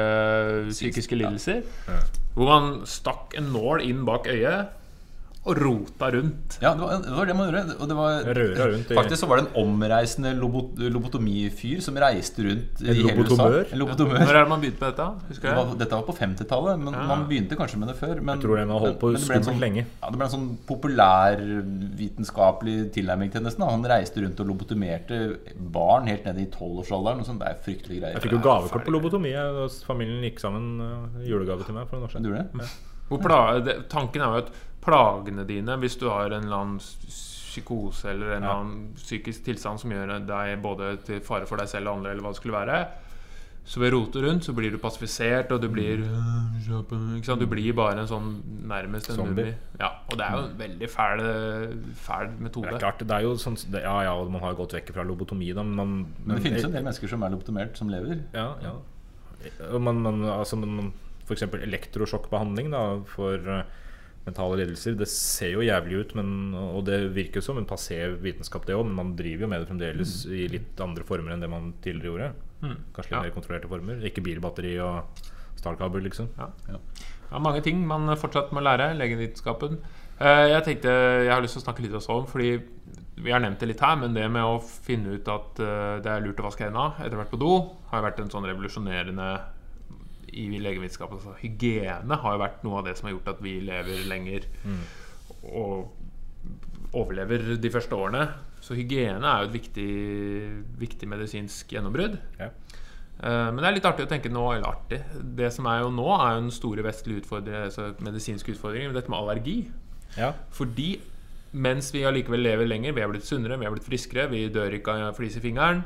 psykiske 0.70 1.16
Ja. 1.16 1.22
lidelser. 1.24 1.62
Ja. 1.88 2.00
Hvor 2.36 2.48
man 2.50 2.86
stakk 2.86 3.36
en 3.38 3.50
nål 3.54 3.80
inn 3.86 4.04
bak 4.08 4.26
øyet 4.28 4.66
og 5.46 5.54
rota 5.62 6.08
rundt. 6.10 6.56
Ja, 6.62 6.72
det 6.74 6.82
var, 6.82 6.90
det 7.04 7.12
var 7.14 7.24
det 7.28 7.34
man 7.38 7.46
gjorde. 7.48 7.74
Og 7.78 7.86
det 7.90 7.96
var, 7.96 8.12
Røra 8.38 8.64
rundt 8.72 8.88
faktisk 8.98 9.20
så 9.22 9.26
var 9.30 9.36
det 9.38 9.44
en 9.46 9.54
omreisende 9.62 10.30
lobot, 10.34 10.68
lobotomifyr 10.80 11.78
som 11.84 11.94
reiste 12.02 12.40
rundt 12.42 12.72
i 12.82 12.84
En 12.90 12.94
hele 12.98 13.12
lobotomør? 13.14 13.54
USA. 13.60 13.70
En 13.76 13.80
lobotomør. 13.82 14.18
Når 14.26 14.32
er 14.32 14.34
det 14.40 14.50
man 14.50 14.60
begynte 14.64 14.80
med 14.82 14.88
dette? 14.90 15.06
Husker 15.30 15.46
Det 15.46 15.54
var, 15.56 15.64
dette 15.82 15.94
var 16.00 16.06
på 16.08 16.14
50-tallet, 16.18 16.74
men 16.82 16.92
Ja. 16.96 17.00
man 17.12 17.20
begynte 17.30 17.54
kanskje 17.60 17.78
med 17.78 17.86
det 17.92 17.96
før. 18.00 18.14
Men, 18.20 18.30
Jeg 18.34 18.40
tror 18.42 18.54
den 18.58 18.70
har 18.74 18.80
holdt 18.86 18.98
på 19.00 19.08
skummelt 19.14 19.46
sånn, 19.50 19.60
lenge. 19.62 19.82
Ja, 20.02 20.06
det 20.10 20.16
ble 20.18 20.26
en 20.26 20.34
sånn 20.34 20.50
populærvitenskapelig 20.66 22.76
tilnærming 22.96 23.30
til 23.32 23.40
nesten. 23.46 23.62
da. 23.64 23.68
Han 23.70 23.84
reiste 23.84 24.20
rundt 24.24 24.38
og 24.40 24.46
lobotomerte 24.50 25.16
barn 25.56 26.06
helt 26.10 26.24
ned 26.26 26.36
i 26.42 26.46
tolvårsalderen. 26.46 27.22
sånn. 27.24 27.38
Det 27.38 27.46
er 27.46 27.54
fryktelige 27.62 28.00
greier. 28.00 28.14
Jeg 28.18 28.22
fikk 28.26 28.32
jo 28.32 28.38
gavekort 28.42 28.84
på 28.84 28.90
lobotomi. 28.90 29.32
da 29.32 29.68
Familien 29.86 30.22
gikk 30.26 30.40
sammen 30.40 30.80
uh, 30.80 31.06
julegave 31.22 31.62
til 31.64 31.74
meg 31.74 31.86
for 31.88 31.96
noen 31.96 32.04
år 32.08 32.12
siden. 32.16 32.24
det? 33.64 33.88
Tanken 33.88 34.20
er 34.22 34.26
jo 34.26 34.34
at 34.42 34.50
plagene 34.86 35.46
dine, 35.48 35.76
hvis 35.82 35.98
du 36.00 36.06
har 36.08 36.30
en 36.30 36.44
eller 36.46 36.60
annen 36.60 36.78
psykose 37.56 38.12
eller 38.12 38.36
en 38.36 38.44
eller 38.44 38.52
annen 38.52 38.86
psykisk 38.98 39.46
tilstand 39.48 39.80
som 39.82 39.92
gjør 39.92 40.18
deg 40.28 40.60
både 40.62 40.94
til 41.06 41.20
fare 41.24 41.48
for 41.48 41.60
deg 41.60 41.70
selv 41.70 41.90
og 41.90 41.98
andre, 41.98 42.12
eller 42.12 42.26
hva 42.26 42.32
det 42.34 42.40
skulle 42.40 42.56
være 42.56 42.78
Så 43.66 43.80
ved 43.82 43.94
rote 43.94 44.20
rundt 44.22 44.44
så 44.46 44.52
blir 44.54 44.70
du 44.70 44.78
pasifisert, 44.78 45.50
og 45.50 45.62
du 45.62 45.68
blir 45.72 46.04
ikke 46.04 47.24
sant? 47.26 47.40
Du 47.42 47.48
blir 47.50 47.72
bare 47.74 47.98
en 47.98 48.10
sånn 48.10 48.28
nærmest 48.68 49.10
en 49.10 49.18
Zombie. 49.18 49.56
Ja, 49.80 49.88
og 50.06 50.20
det 50.20 50.26
er 50.26 50.36
jo 50.36 50.42
en 50.44 50.58
veldig 50.60 50.90
fæl, 50.92 51.22
fæl 52.04 52.30
metode. 52.38 52.68
Det 52.68 52.76
er 52.78 52.84
klart, 52.84 53.02
det 53.02 53.16
er 53.16 53.26
jo 53.26 53.32
sånn 53.42 53.58
det, 53.72 53.82
Ja, 53.82 53.96
ja, 54.06 54.14
man 54.30 54.44
har 54.44 54.54
gått 54.58 54.76
vekk 54.76 54.92
fra 54.94 55.06
lobotomi, 55.08 55.50
da, 55.56 55.64
men 55.66 55.80
man 55.80 55.96
Men 56.22 56.36
det 56.36 56.44
finnes 56.44 56.62
jo 56.62 56.70
en 56.70 56.78
del 56.78 56.86
mennesker 56.86 57.10
som 57.10 57.26
er 57.26 57.34
lobotomert, 57.34 57.74
som 57.80 57.90
lever. 57.90 58.22
Ja, 58.36 58.52
ja. 58.62 58.76
Man, 59.78 60.06
altså, 60.30 60.56
man, 60.60 60.92
for 61.26 61.34
eksempel 61.34 61.62
elektrosjokkbehandling 61.66 62.70
da, 62.72 62.84
for 63.10 63.50
eh, 63.56 63.82
mentale 64.26 64.56
lidelser. 64.58 64.96
Det 64.98 65.06
ser 65.08 65.52
jo 65.54 65.62
jævlig 65.64 66.00
ut, 66.02 66.14
men, 66.18 66.30
og 66.54 66.84
det 66.88 66.98
virker 67.14 67.44
som 67.44 67.58
en 67.60 67.66
passé 67.68 68.00
vitenskap, 68.22 68.66
det 68.66 68.74
òg, 68.76 68.84
men 68.88 68.96
man 68.98 69.14
driver 69.18 69.46
jo 69.46 69.50
med 69.52 69.62
det 69.62 69.68
fremdeles 69.70 70.14
i 70.26 70.48
litt 70.50 70.80
andre 70.82 71.04
former 71.06 71.32
enn 71.36 71.44
det 71.44 71.50
man 71.52 71.72
tidligere 71.84 72.10
gjorde. 72.12 72.30
Mm. 72.62 72.76
Kanskje 72.96 73.10
litt 73.10 73.16
Ja. 73.18 73.22
mer 73.22 73.36
kontrollerte 73.36 73.68
former. 73.70 74.02
Ikke 74.08 74.24
bilbatteri 74.24 74.78
og 74.82 75.22
startkabel 75.56 76.02
liksom. 76.08 76.28
Ja. 76.38 76.50
Ja, 77.30 77.38
mange 77.42 77.62
ting 77.62 77.86
man 77.86 78.06
fortsatt 78.16 78.52
må 78.54 78.60
lære. 78.62 78.94
Legevitenskapen. 78.98 79.78
Eh, 80.20 80.48
Jeg 80.54 80.64
tenkte, 80.64 80.88
jeg 81.26 81.32
har 81.32 81.42
lyst 81.42 81.54
til 81.58 81.62
å 81.62 81.66
snakke 81.66 81.82
litt 81.82 81.92
også 81.92 82.10
om 82.22 82.26
Fordi 82.26 82.62
vi 83.18 83.30
har 83.32 83.40
nevnt 83.40 83.58
det 83.60 83.68
litt 83.68 83.80
her, 83.80 83.96
men 83.96 84.14
det 84.14 84.30
med 84.30 84.42
å 84.44 84.60
finne 84.62 85.14
ut 85.16 85.28
at 85.28 85.58
eh, 85.60 86.00
det 86.04 86.06
er 86.12 86.20
lurt 86.24 86.40
å 86.40 86.44
vaske 86.50 86.64
hendene 86.64 86.94
etter 87.00 87.16
hvert 87.16 87.30
på 87.30 87.38
do, 87.40 87.70
har 87.90 88.02
vært 88.02 88.20
en 88.20 88.28
sånn 88.30 88.44
revolusjonerende 88.44 89.28
i 90.36 90.46
legevitenskapen. 90.60 91.18
Altså, 91.20 91.34
hygiene 91.40 92.18
har 92.22 92.36
jo 92.36 92.42
vært 92.42 92.64
noe 92.66 92.80
av 92.82 92.88
det 92.88 92.96
som 92.98 93.08
har 93.08 93.16
gjort 93.16 93.32
at 93.34 93.42
vi 93.44 93.56
lever 93.64 94.04
lenger 94.10 94.46
og 95.46 95.92
overlever 96.96 97.56
de 97.60 97.70
første 97.72 97.96
årene. 97.96 98.26
Så 98.62 98.74
hygiene 98.78 99.26
er 99.26 99.42
jo 99.44 99.48
et 99.50 99.56
viktig, 99.56 99.88
viktig 100.80 101.08
medisinsk 101.10 101.72
gjennombrudd. 101.76 102.16
Ja. 102.40 102.50
Eh, 103.16 103.50
Men 103.52 103.60
det 103.62 103.68
er 103.70 103.76
litt 103.78 103.88
artig 103.88 104.06
å 104.06 104.10
tenke 104.10 104.28
nå, 104.32 104.42
eller 104.52 104.68
artig 104.68 104.98
Det 105.38 105.48
som 105.54 105.66
er 105.70 105.80
jo 105.84 105.90
nå, 105.94 106.06
er 106.20 106.34
jo 106.34 106.40
den 106.46 106.54
store 106.54 106.84
vestlige 106.84 107.22
utfordringen, 107.22 107.68
altså 107.70 107.90
medisinske 108.04 108.52
utfordringen, 108.52 108.94
dette 108.96 109.12
med 109.12 109.20
allergi. 109.20 109.58
Ja. 110.16 110.32
Fordi 110.52 110.96
mens 111.56 111.92
vi 111.94 112.02
allikevel 112.04 112.42
lever 112.44 112.68
lenger, 112.68 112.92
vi 112.92 113.00
er 113.04 113.08
blitt 113.08 113.24
sunnere, 113.24 113.56
vi 113.60 113.64
er 113.68 113.72
blitt 113.72 113.86
friskere, 113.86 114.26
vi 114.28 114.48
dør 114.52 114.74
ikke 114.76 114.96
av 115.06 115.16
flis 115.16 115.38
i 115.38 115.40
fingeren, 115.44 115.84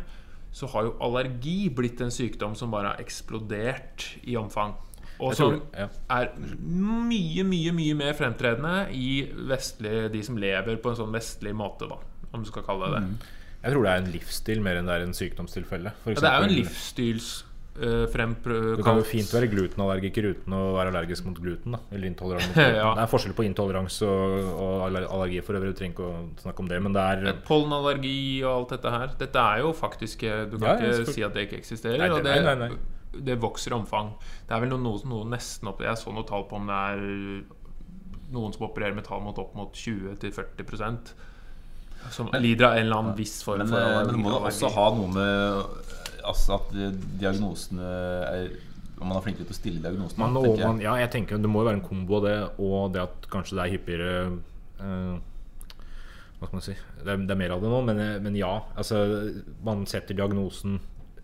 så 0.53 0.69
har 0.73 0.89
jo 0.89 0.95
allergi 1.05 1.71
blitt 1.75 2.01
en 2.03 2.13
sykdom 2.15 2.57
som 2.59 2.73
bare 2.73 2.95
har 2.95 3.03
eksplodert 3.03 4.07
i 4.27 4.37
omfang. 4.39 4.75
Og 5.21 5.35
som 5.37 5.59
ja. 5.77 5.87
er 6.11 6.31
mye, 6.41 7.45
mye 7.45 7.75
mye 7.77 7.97
mer 7.99 8.15
fremtredende 8.17 8.89
i 8.97 9.27
vestlig, 9.51 10.09
de 10.15 10.23
som 10.25 10.39
lever 10.41 10.81
på 10.81 10.93
en 10.93 10.99
sånn 11.03 11.13
vestlig 11.13 11.53
måte, 11.57 11.91
da, 11.91 12.01
om 12.33 12.43
du 12.45 12.49
skal 12.49 12.65
kalle 12.67 12.89
det 12.89 13.03
det. 13.03 13.29
Jeg 13.61 13.75
tror 13.75 13.85
det 13.85 13.93
er 13.93 14.01
en 14.01 14.11
livsstil 14.15 14.63
mer 14.65 14.81
enn 14.81 14.89
det 14.89 14.97
er 14.97 15.05
en 15.05 15.17
sykdomstilfelle. 15.17 15.93
Ja, 16.09 16.15
det 16.17 16.25
er 16.25 16.39
jo 16.39 16.49
en 16.49 16.55
eksempel- 16.63 17.50
uh, 17.81 18.05
frempr... 18.13 18.53
Du 18.79 18.83
kan 18.87 18.99
jo 19.01 19.05
fint 19.09 19.31
være 19.35 19.49
glutenallergiker 19.53 20.29
uten 20.35 20.55
å 20.57 20.61
være 20.77 20.93
allergisk 20.93 21.27
mot 21.29 21.41
gluten. 21.41 21.75
Da. 21.77 21.81
Eller 21.91 22.11
intolerant 22.11 22.47
mot 22.51 22.57
gluten. 22.61 22.79
Ja. 22.79 22.93
Det 22.99 23.05
er 23.07 23.11
forskjell 23.15 23.35
på 23.39 23.47
intoleranse 23.49 24.09
og, 24.09 24.37
og 24.61 24.87
allergi 25.01 25.41
for 25.47 25.59
øvrig. 25.59 25.73
Du 25.75 25.81
trenger 25.81 25.97
ikke 25.97 26.09
å 26.09 26.23
snakke 26.45 26.65
om 26.65 26.71
det, 26.71 26.81
men 26.87 26.97
det 26.97 27.07
er 27.15 27.43
Pollenallergi 27.49 28.17
og 28.45 28.53
alt 28.55 28.75
dette 28.77 28.95
her. 28.97 29.15
Dette 29.25 29.47
er 29.55 29.65
jo 29.65 29.73
faktisk 29.77 30.25
eh, 30.29 30.45
Du 30.51 30.59
kan 30.59 30.81
Ja, 30.85 30.95
ikke 31.01 31.15
si 31.17 31.25
at 31.27 31.37
det 31.37 31.49
ikke 31.49 31.61
eksisterer. 31.63 32.05
Nei, 32.05 32.11
og 32.15 32.23
det- 32.25 32.37
det, 32.37 32.45
nei, 32.47 32.69
nei, 32.69 33.23
det 33.31 33.39
vokser 33.43 33.75
i 33.75 33.79
omfang. 33.81 34.13
Det 34.47 34.55
er 34.55 34.63
vel 34.63 34.77
noe, 34.77 35.01
noe 35.11 35.27
nesten 35.33 35.69
opp 35.73 35.81
Jeg 35.83 35.99
så 35.99 36.13
noe 36.15 36.27
tall 36.29 36.45
på 36.51 36.61
om 36.61 36.69
det 36.71 36.79
er 36.93 37.03
noen 38.31 38.53
som 38.55 38.69
opererer 38.69 38.95
med 38.95 39.09
tall 39.09 39.23
mot 39.25 39.39
opp 39.43 39.57
mot 39.59 39.75
20-40 39.75 41.11
som 42.11 42.31
lider 42.41 42.67
av 42.67 42.77
en 42.79 42.85
eller 42.87 42.97
annen 43.03 43.17
viss 43.19 43.37
form 43.47 43.63
Men, 43.65 43.71
for 43.73 43.81
eh, 43.81 43.95
men 44.01 44.11
det 44.11 44.21
må 44.23 44.33
da 44.33 44.41
også 44.51 44.71
ha 44.75 44.89
noe 44.97 45.13
med 45.15 46.27
Altså 46.27 46.59
at 46.59 46.75
eh, 46.77 46.93
diagnosene 47.21 47.95
er 48.29 48.51
Om 49.01 49.09
man 49.09 49.17
er 49.17 49.25
flinkere 49.25 49.49
til 49.49 49.57
å 49.57 49.59
stille 49.61 49.81
diagnosene. 49.85 50.21
man, 50.21 50.37
tenker 50.43 50.61
jeg. 50.61 50.69
man, 50.69 50.85
Ja, 50.85 50.95
jeg 51.01 51.11
tenker 51.15 51.41
Det 51.41 51.51
må 51.51 51.63
jo 51.65 51.71
være 51.71 51.81
en 51.81 51.87
kombo 51.87 52.21
av 52.21 52.27
det 52.29 52.37
og 52.59 52.95
det 52.97 53.05
at 53.07 53.31
kanskje 53.33 53.57
det 53.59 53.65
er 53.65 53.75
hyppigere 53.77 54.15
eh, 54.81 55.17
Hva 56.41 56.49
skal 56.49 56.57
man 56.59 56.67
si 56.67 56.77
Det 56.77 57.09
er, 57.09 57.27
det 57.27 57.37
er 57.37 57.43
mer 57.45 57.57
av 57.57 57.65
det 57.65 57.73
nå, 57.73 57.83
men, 57.89 58.05
men 58.27 58.39
ja. 58.39 58.53
Altså, 58.77 59.05
man 59.67 59.87
setter 59.91 60.17
diagnosen 60.19 60.81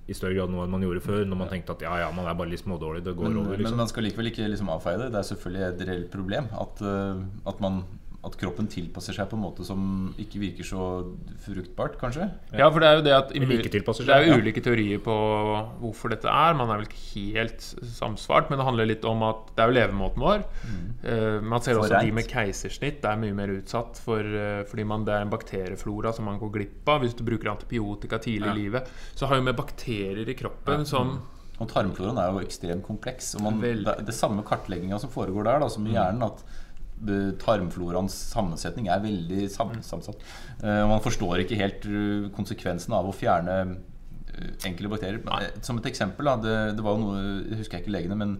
i 0.07 0.15
større 0.15 0.37
grad 0.37 0.53
nå 0.53 0.61
enn 0.63 0.71
man 0.71 0.85
gjorde 0.87 1.03
før, 1.03 1.25
når 1.27 1.39
man 1.41 1.49
tenkte 1.51 1.75
at 1.75 1.81
ja, 1.83 1.95
ja, 2.05 2.11
man 2.15 2.29
er 2.31 2.37
bare 2.39 2.53
litt 2.53 2.63
smådårlig, 2.63 3.03
det 3.03 3.15
går 3.19 3.27
Men, 3.27 3.39
over. 3.41 3.57
men 3.57 3.65
liksom 3.65 3.81
man 3.83 3.89
skal 3.91 4.07
likevel 4.07 4.31
ikke 4.31 4.47
liksom 4.53 4.69
avfeie 4.71 5.01
det. 5.01 5.09
Det 5.15 5.19
er 5.19 5.27
selvfølgelig 5.33 5.65
et 5.67 5.83
reelt 5.89 6.11
problem 6.13 6.47
at, 6.63 6.83
eh, 6.87 7.25
at, 7.51 7.63
man, 7.65 7.81
at 8.27 8.35
kroppen 8.41 8.67
tilpasser 8.71 9.15
seg 9.15 9.29
på 9.31 9.37
en 9.39 9.43
måte 9.45 9.65
som 9.67 9.81
ikke 10.19 10.41
virker 10.43 10.67
så 10.67 10.83
fruktbart, 11.45 11.95
kanskje. 12.01 12.27
Ja, 12.59 12.67
for 12.75 12.83
det 12.83 12.89
er 12.89 12.99
jo 12.99 13.05
det 13.07 13.15
at 13.15 13.31
Det 13.31 14.09
er 14.11 14.25
jo 14.27 14.39
ulike 14.41 14.63
teorier 14.65 15.03
på 15.03 15.15
hvorfor 15.83 16.11
dette 16.11 16.31
er. 16.31 16.57
Man 16.59 16.73
er 16.73 16.81
vel 16.81 16.89
ikke 16.89 17.37
helt 17.37 17.63
samsvart, 17.63 18.51
men 18.51 18.59
det 18.59 18.67
handler 18.67 18.91
litt 18.91 19.07
om 19.07 19.23
at 19.29 19.53
det 19.55 19.63
er 19.63 19.71
jo 19.71 19.77
levemåten 19.79 20.27
vår. 20.27 20.43
Eh, 21.07 21.39
man 21.39 21.63
ser 21.63 21.79
For 21.79 21.85
også 21.85 22.01
at 22.01 22.09
de 22.09 22.17
med 22.19 22.29
keisersnitt 22.31 23.07
er 23.07 23.23
mye 23.23 23.37
mer 23.37 23.55
utsatt 23.55 24.03
for 24.03 24.27
eh, 24.27 24.65
fordi 24.67 24.89
man, 24.91 25.07
det 25.07 25.15
er 25.15 25.27
en 25.27 25.33
bakterieflora 25.33 26.13
som 26.17 26.27
man 26.27 26.43
går 26.43 26.53
glipp 26.59 26.93
av 26.93 27.05
hvis 27.05 27.15
du 27.15 27.23
bruker 27.27 27.55
antibiotika 27.55 28.19
tidlig 28.27 28.51
i 28.51 28.59
livet. 28.65 28.91
Så 29.15 29.31
har 29.31 29.39
jo 29.39 29.47
med 29.47 29.57
bakterier 29.59 30.27
i 30.27 30.39
kroppen 30.39 30.87
som 30.89 31.19
Og 31.57 31.71
tarmfloraen 31.71 32.19
er 32.21 32.35
jo 32.35 32.43
ekstremt 32.45 32.83
kompleks. 32.85 33.31
Og 33.39 33.47
man, 33.47 33.63
det, 33.63 33.95
det 34.05 34.13
samme 34.13 34.43
kartlegginga 34.45 34.99
som 35.01 35.09
foregår 35.09 35.47
der, 35.47 35.63
da, 35.63 35.71
som 35.73 35.87
i 35.89 35.95
hjernen, 35.95 36.27
at 36.27 36.43
tarmfloraens 37.43 38.15
sammensetning 38.33 38.89
er 38.89 39.03
veldig 39.05 39.51
sam 39.53 39.75
sammensatt. 39.85 40.23
Eh, 40.63 40.85
man 40.89 41.03
forstår 41.05 41.43
ikke 41.45 41.59
helt 41.61 41.85
eh, 41.91 42.31
konsekvensen 42.37 42.97
av 42.97 43.11
å 43.11 43.15
fjerne 43.15 43.59
enkle 44.67 44.89
bakterier. 44.93 45.21
Men, 45.25 45.43
eh, 45.43 45.61
Som 45.63 45.79
et 45.79 45.91
eksempel, 45.93 46.25
da, 46.25 46.37
det, 46.37 46.77
det 46.77 46.85
var 46.85 46.97
jo 46.97 47.05
noe 47.05 47.21
Jeg 47.51 47.61
husker 47.65 47.83
ikke 47.83 47.95
legene, 47.95 48.17
men 48.19 48.39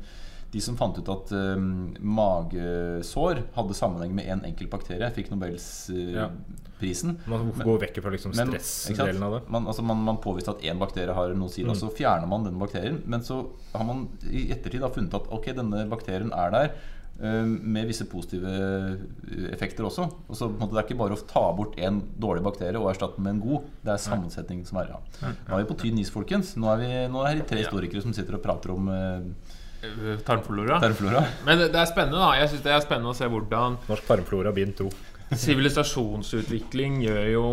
de 0.53 0.61
som 0.63 0.77
fant 0.79 0.97
ut 0.97 1.09
at 1.11 1.33
eh, 1.35 1.57
magesår 2.01 3.43
hadde 3.57 3.77
sammenheng 3.77 4.15
med 4.17 4.29
én 4.31 4.45
enkelt 4.47 4.71
bakterie, 4.73 5.09
fikk 5.13 5.29
Ja. 5.31 5.37
Nobelsprisen. 5.37 7.17
Man 7.27 7.51
går 7.59 7.81
vekk 7.83 8.01
fra 8.05 8.13
liksom 8.15 8.35
stressdelen 8.37 9.23
av 9.27 9.33
det. 9.37 9.41
Man, 9.53 9.67
altså 9.67 9.83
man, 9.83 10.05
man 10.07 10.21
påviste 10.23 10.55
at 10.55 10.63
én 10.63 10.79
bakterie 10.79 11.15
har 11.17 11.35
noe 11.35 11.51
å 11.51 11.53
si, 11.53 11.65
og 11.67 11.77
så 11.77 11.91
fjerner 11.93 12.31
man 12.31 12.47
den 12.47 12.61
bakterien. 12.63 13.03
Men 13.07 13.25
så 13.27 13.43
har 13.75 13.85
man 13.89 14.07
i 14.31 14.47
ettertid 14.55 14.87
funnet 14.95 15.19
at 15.19 15.29
ok, 15.35 15.51
denne 15.57 15.87
bakterien 15.91 16.33
er 16.33 16.55
der 16.55 16.71
eh, 16.71 16.95
med 17.19 17.89
visse 17.89 18.05
positive 18.11 18.51
eh, 18.51 19.49
effekter 19.53 19.87
også. 19.89 20.05
Og 20.29 20.37
så 20.37 20.49
på 20.51 20.57
en 20.57 20.61
måte, 20.61 20.75
Det 20.75 20.83
er 20.83 20.89
ikke 20.89 20.99
bare 21.01 21.17
å 21.17 21.27
ta 21.29 21.45
bort 21.57 21.79
en 21.81 22.03
dårlig 22.21 22.45
bakterie 22.45 22.77
og 22.77 22.91
erstatte 22.93 23.17
den 23.17 23.25
med 23.25 23.37
en 23.37 23.45
god. 23.45 23.71
Det 23.87 23.95
er 23.95 24.03
sammensetning 24.05 24.65
som 24.69 24.81
er 24.83 24.93
ja. 24.93 25.01
Nå 25.23 25.57
er 25.57 25.63
vi 25.63 25.71
på 25.71 25.79
tynn 25.81 26.01
is, 26.03 26.13
folkens. 26.13 26.55
Nå 26.61 26.69
er, 26.75 26.83
vi, 26.83 26.91
nå 27.13 27.25
er 27.25 27.41
det 27.41 27.49
tre 27.49 27.63
historikere 27.65 28.05
som 28.05 28.13
sitter 28.17 28.37
og 28.37 28.45
prater 28.45 28.75
om 28.75 28.91
eh, 28.93 29.55
eh, 29.89 30.21
tarmflora. 30.27 30.81
tarmflora. 30.85 31.25
Men 31.49 31.63
det, 31.63 31.71
det 31.73 31.81
er 31.81 31.89
spennende, 31.89 32.21
da. 32.21 32.35
Jeg 32.43 32.53
synes 32.53 32.67
det 32.67 32.75
er 32.75 32.85
spennende 32.85 33.15
å 33.15 33.19
se 33.19 33.31
hvordan 33.33 33.79
Norsk 33.89 34.11
tarmflora 34.11 34.53
bind 34.57 34.77
2. 34.83 34.91
Sivilisasjonsutvikling 35.27 37.01
gjør 37.03 37.25
jo 37.33 37.47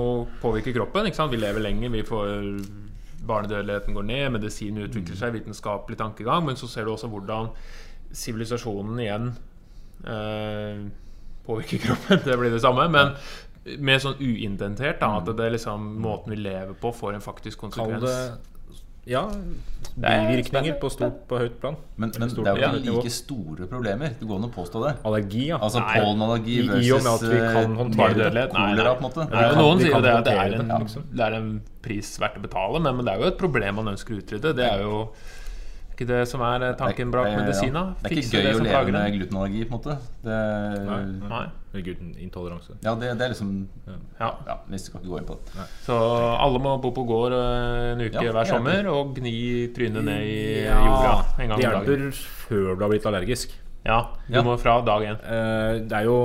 påvirker 0.44 0.76
kroppen. 0.76 1.08
Ikke 1.08 1.22
sant? 1.22 1.32
Vi 1.34 1.40
lever 1.40 1.64
lenger, 1.64 1.96
vi 1.96 2.04
får 2.06 2.28
barnedødeligheten 3.24 3.96
går 3.96 4.06
ned, 4.12 4.28
medisin 4.36 4.84
utvikler 4.84 5.18
seg, 5.18 5.34
vitenskapelig 5.38 5.98
tankegang. 6.04 6.44
Men 6.52 6.60
så 6.60 6.68
ser 6.68 6.84
du 6.86 6.94
også 6.94 7.10
hvordan 7.12 7.54
sivilisasjonen 8.14 9.00
igjen 9.02 9.32
eh, 9.32 9.53
påvirker 11.46 11.78
kroppen. 11.88 12.20
Det 12.26 12.38
blir 12.40 12.52
det 12.52 12.62
samme, 12.64 12.88
men 12.92 13.14
mer 13.80 14.00
sånn 14.04 14.18
uintentert. 14.20 15.00
Da, 15.00 15.14
at 15.20 15.30
det 15.30 15.46
er 15.46 15.54
liksom 15.58 15.94
måten 16.04 16.36
vi 16.36 16.42
lever 16.44 16.74
på, 16.80 16.92
får 16.96 17.16
en 17.20 17.24
faktisk 17.24 17.62
konsekvens. 17.64 18.04
det 18.04 18.54
ja, 19.04 19.26
er 20.00 20.22
bivirkninger 20.30 20.78
på 20.80 20.88
stort 20.92 21.26
på 21.28 21.36
høyt 21.42 21.58
plan. 21.60 21.76
Men, 22.00 22.14
men 22.20 22.30
Stort 22.32 22.46
det 22.48 22.54
er 22.54 22.62
jo 22.62 22.78
ikke 22.80 22.94
like 23.02 23.12
store 23.12 23.68
problemer. 23.68 24.14
Det 24.20 24.28
går 24.30 24.38
an 24.40 24.48
å 24.48 24.52
påstå 24.56 24.84
det. 24.86 24.94
Allergi, 25.10 25.42
ja. 25.50 25.58
Altså 25.60 25.82
pollenallergi 25.84 26.56
I- 26.62 26.80
i 26.88 26.92
og 26.96 27.04
med 27.04 27.12
at 27.12 27.26
versus 27.26 27.34
vi 27.34 27.42
kan 27.42 27.74
eh, 27.74 27.82
håndtere 27.82 28.46
kolera, 28.54 28.94
på 28.96 29.02
en 29.02 29.04
måte. 29.04 29.26
Nei, 29.28 29.44
kan- 29.44 29.60
noen 29.60 29.84
sier 29.84 30.06
det 30.08 30.14
at 30.14 30.30
det 30.30 30.38
er, 30.40 30.56
en, 30.62 30.72
liksom. 30.86 31.04
det 31.12 31.26
er 31.28 31.36
en 31.42 31.50
pris 31.84 32.14
verdt 32.24 32.40
å 32.40 32.46
betale, 32.48 32.80
men, 32.80 32.96
men 32.96 33.06
det 33.10 33.14
er 33.18 33.26
jo 33.26 33.32
et 33.34 33.42
problem 33.44 33.76
man 33.82 33.92
ønsker 33.92 34.16
å 34.16 34.22
utrydde. 34.24 34.56
Det 34.62 34.70
er 34.72 34.86
jo 34.88 34.96
ikke 35.94 36.08
det 36.10 36.22
som 36.28 36.42
er 36.42 36.64
eh, 36.70 36.74
tanken 36.80 37.12
bak 37.14 37.28
er- 37.28 37.38
medisina. 37.42 37.82
Det 38.02 38.12
er 38.12 38.16
ikke 38.18 38.42
gøy 38.42 38.54
å 38.54 38.64
leve 38.66 38.92
med 38.92 39.14
glutenallergi, 39.18 39.66
på 39.70 39.74
en 39.74 39.78
måte. 39.80 39.98
Det, 40.24 40.38
Nei. 40.88 41.30
Nei. 41.30 41.44
Eller 41.74 41.84
glutenintoleranse. 41.88 42.76
ja, 42.84 42.94
det, 42.96 43.14
det 43.18 43.26
er 43.26 43.32
liksom 43.34 43.68
Ja. 44.20 44.30
Ja, 44.48 44.58
vi 44.70 44.78
skal 44.78 45.00
ikke 45.02 45.10
gå 45.14 45.18
inn 45.22 45.26
på 45.30 45.38
det. 45.40 45.66
Så 45.86 45.98
alle 46.38 46.60
må 46.62 46.76
bo 46.82 46.92
på 46.94 47.06
gård 47.10 47.34
eh, 47.34 47.94
en 47.94 48.02
uke 48.06 48.22
Ja, 48.24 48.32
hver 48.36 48.46
sommer 48.50 48.88
og 48.92 49.16
gni 49.18 49.36
trynet 49.74 50.04
ned 50.06 50.22
i 50.22 50.66
jorda 50.68 51.16
en 51.40 51.50
gang 51.50 51.60
det 51.60 51.66
om 51.68 51.74
dagen. 51.80 51.88
hjelper 51.88 52.12
før 52.48 52.76
du 52.78 52.84
har 52.86 52.90
blitt 52.94 53.06
allergisk. 53.10 53.56
Ja, 53.86 54.02
du 54.30 54.34
Ja. 54.38 54.42
må 54.44 54.58
fra 54.60 54.78
dag 54.86 55.02
én. 55.04 55.18
Eh, 55.26 55.80
det 55.88 55.92
er 55.98 56.04
jo 56.06 56.20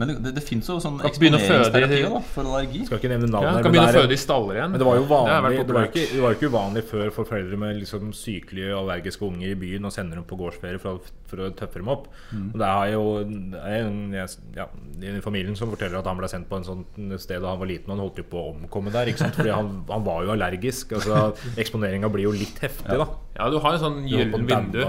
Men 0.00 0.08
det, 0.10 0.14
det, 0.24 0.30
det 0.38 0.42
fins 0.46 0.66
jo 0.70 0.78
sånn 0.80 0.96
i- 0.98 1.06
eksponeringsterapi 1.10 1.98
da, 2.06 2.20
for 2.32 2.48
allergi. 2.48 2.80
Skal 2.88 2.98
ikke 3.02 3.10
nevne 3.12 3.28
navn 3.30 3.44
Ja, 3.44 3.50
kan 3.52 3.66
men 3.66 3.74
begynne 3.74 3.90
å 3.90 3.92
det 3.92 4.00
føde 4.00 4.16
i 4.16 4.20
staller 4.22 4.56
igjen. 4.58 4.70
Men 4.72 4.80
det 4.80 4.86
var 4.88 4.96
jo 4.96 5.04
Det 5.04 5.10
har 5.12 5.44
vært 5.44 5.44
vanlig 5.44 5.66
Det 5.68 5.74
var 5.76 5.88
ikke, 5.90 6.04
det 6.14 6.22
var 6.24 6.36
ikke 6.38 6.50
uvanlig 6.54 6.82
før 6.90 7.10
for 7.18 7.28
foreldre 7.30 7.58
med 7.60 7.76
liksom 7.82 8.12
sykelige 8.16 8.72
allergiske 8.80 9.26
unger 9.28 9.52
i 9.52 9.58
byen 9.60 9.84
og 9.90 9.92
sender 9.92 10.16
dem 10.20 10.24
på 10.30 10.38
gårdsferie 10.40 10.80
for, 10.80 11.04
for 11.28 11.44
å 11.44 11.50
tøffe 11.60 11.82
dem 11.82 11.92
opp. 11.92 12.08
Og 12.32 12.56
det 12.64 12.70
er 12.72 12.92
jo 12.96 13.04
det 13.52 13.60
er 13.60 13.84
en, 13.84 14.00
ja, 14.16 14.66
en 14.66 15.20
i 15.20 15.24
familien 15.24 15.54
som 15.60 15.70
forteller 15.70 16.00
at 16.00 16.08
han 16.08 16.16
ble 16.18 16.32
sendt 16.32 16.48
på 16.48 16.56
en 16.62 16.64
sånn 16.66 16.84
sted 17.20 17.42
da 17.44 17.52
han 17.52 17.60
var 17.60 17.68
liten 17.70 17.92
og 17.92 17.96
han 17.98 18.04
holdt 18.06 18.22
jo 18.24 18.26
på 18.32 18.40
å 18.40 18.50
omkomme 18.56 18.90
der. 18.94 19.12
Ikke 19.12 19.26
sant? 19.26 19.36
Fordi 19.36 19.52
han, 19.52 19.70
han 19.92 20.04
var 20.08 20.24
jo 20.24 20.32
allergisk. 20.34 20.96
Altså 20.96 21.34
Eksponeringa 21.60 22.08
blir 22.10 22.24
jo 22.30 22.32
litt 22.32 22.58
heftig, 22.64 22.96
da. 22.96 23.06
Ja, 23.36 23.50
du 23.52 23.58
har 23.60 23.76
en 23.76 23.82
sånn 23.84 24.00
gyllen 24.08 24.48
vindu. 24.48 24.80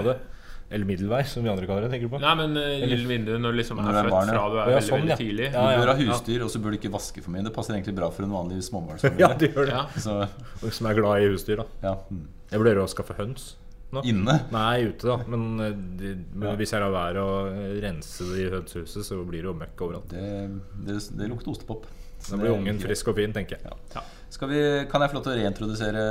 Eller 0.72 0.88
middelvei, 0.88 1.20
som 1.28 1.44
vi 1.44 1.50
andre 1.52 1.66
kaller 1.68 1.84
det. 1.86 1.90
tenker 1.92 2.08
du 2.08 2.14
på? 2.14 2.20
Nei, 2.22 2.32
men 2.40 2.56
uh, 2.56 2.66
gyllen 2.80 3.08
vindu 3.10 3.32
når 3.38 3.56
liksom 3.60 3.80
Når 3.82 3.88
er 3.88 3.92
du 3.92 3.98
er 3.98 4.06
født 4.08 4.14
barn, 4.16 4.30
ja. 4.32 4.36
fra 4.36 4.44
du 4.48 4.56
er 4.56 4.60
ja, 4.62 4.66
veldig, 4.72 4.88
sånn, 4.88 5.02
veldig 5.02 5.12
ja. 5.12 5.18
tidlig. 5.22 5.48
Ja, 5.52 5.64
Du 5.68 5.82
bør 5.82 5.90
ha 5.92 5.96
husdyr, 6.00 6.44
og 6.46 6.52
så 6.54 6.62
bør 6.64 6.74
du 6.74 6.78
ikke 6.80 6.92
vaske 6.94 7.24
for 7.24 7.34
mye. 7.34 7.44
Det 7.46 7.52
passer 7.56 7.76
egentlig 7.76 7.96
bra 7.98 8.08
for 8.14 8.26
en 8.26 8.32
vanlig 8.36 8.58
Ja, 8.62 8.68
småbarnsfamilie. 8.70 9.32
det 9.42 9.50
gjør 9.52 9.68
det. 9.68 9.74
Ja. 9.76 10.04
Så 10.06 10.70
Som 10.78 10.88
er 10.90 10.96
glad 11.00 11.24
i 11.24 11.32
husdyr, 11.32 11.60
da. 11.62 11.66
ja. 11.90 11.96
mm. 12.08 12.22
Jeg 12.52 12.60
vurderer 12.64 12.82
å 12.84 12.88
skaffe 12.90 13.16
høns. 13.16 13.44
nå. 13.92 14.02
Inne. 14.08 14.38
Nei, 14.52 14.88
ute, 14.88 15.04
da. 15.08 15.18
Men, 15.28 15.44
eh, 15.60 15.76
de, 16.00 16.14
men 16.32 16.56
hvis 16.60 16.72
jeg 16.72 16.80
lar 16.84 16.92
være 16.94 17.22
å 17.24 17.36
rense 17.84 18.28
det 18.30 18.40
i 18.46 18.48
hønsehuset, 18.52 19.04
så 19.08 19.20
blir 19.28 19.44
det 19.44 19.50
jo 19.50 19.56
møkk 19.60 19.84
overalt. 19.86 20.12
Det, 20.12 20.48
det, 20.88 20.98
det 21.20 21.28
lukter 21.32 21.52
ostepop. 21.52 21.86
Da 22.28 22.38
blir 22.38 22.54
ungen 22.54 22.78
frisk 22.80 23.10
og 23.12 23.18
fin, 23.18 23.32
tenker 23.34 23.58
jeg. 23.58 23.78
Ja. 23.96 24.04
Skal 24.32 24.48
vi, 24.48 24.60
kan 24.88 25.02
jeg 25.04 25.12
få 25.12 25.18
lov 25.18 25.24
til 25.26 25.34
å 25.34 25.36
reintrodusere 25.36 26.02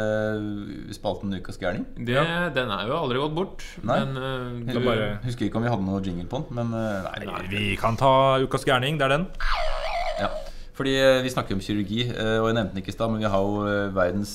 spalten 0.94 1.34
Ukas 1.40 1.58
gærning? 1.58 1.88
Ja. 2.06 2.22
Den 2.54 2.70
er 2.70 2.86
jo 2.92 3.00
aldri 3.00 3.18
gått 3.18 3.34
bort. 3.34 3.64
Nei. 3.82 3.98
Men 4.06 4.20
uh, 4.22 4.60
du, 4.68 4.78
bare- 4.86 5.08
Husker 5.26 5.48
ikke 5.48 5.58
om 5.58 5.66
vi 5.66 5.72
hadde 5.74 5.88
noe 5.88 6.04
jingle 6.06 6.28
på 6.30 6.44
den, 6.44 6.60
men 6.60 6.70
uh, 6.78 7.10
nei. 7.26 7.42
Vi 7.50 7.64
kan 7.82 7.98
ta 7.98 8.12
Ukas 8.46 8.68
gærning. 8.68 9.00
Det 9.02 9.08
er 9.08 9.16
den. 9.16 9.26
Ja. 10.22 10.30
Fordi 10.78 10.94
eh, 10.98 11.20
Vi 11.26 11.30
snakker 11.34 11.54
om 11.58 11.60
kirurgi, 11.62 12.06
og 12.14 12.46
jeg 12.48 12.56
nevnte 12.56 12.72
den 12.74 12.80
ikke 12.82 12.94
i 12.94 12.96
stad, 12.96 13.12
men 13.12 13.20
vi 13.22 13.30
har 13.30 13.42
jo 13.44 13.66
verdens 13.94 14.32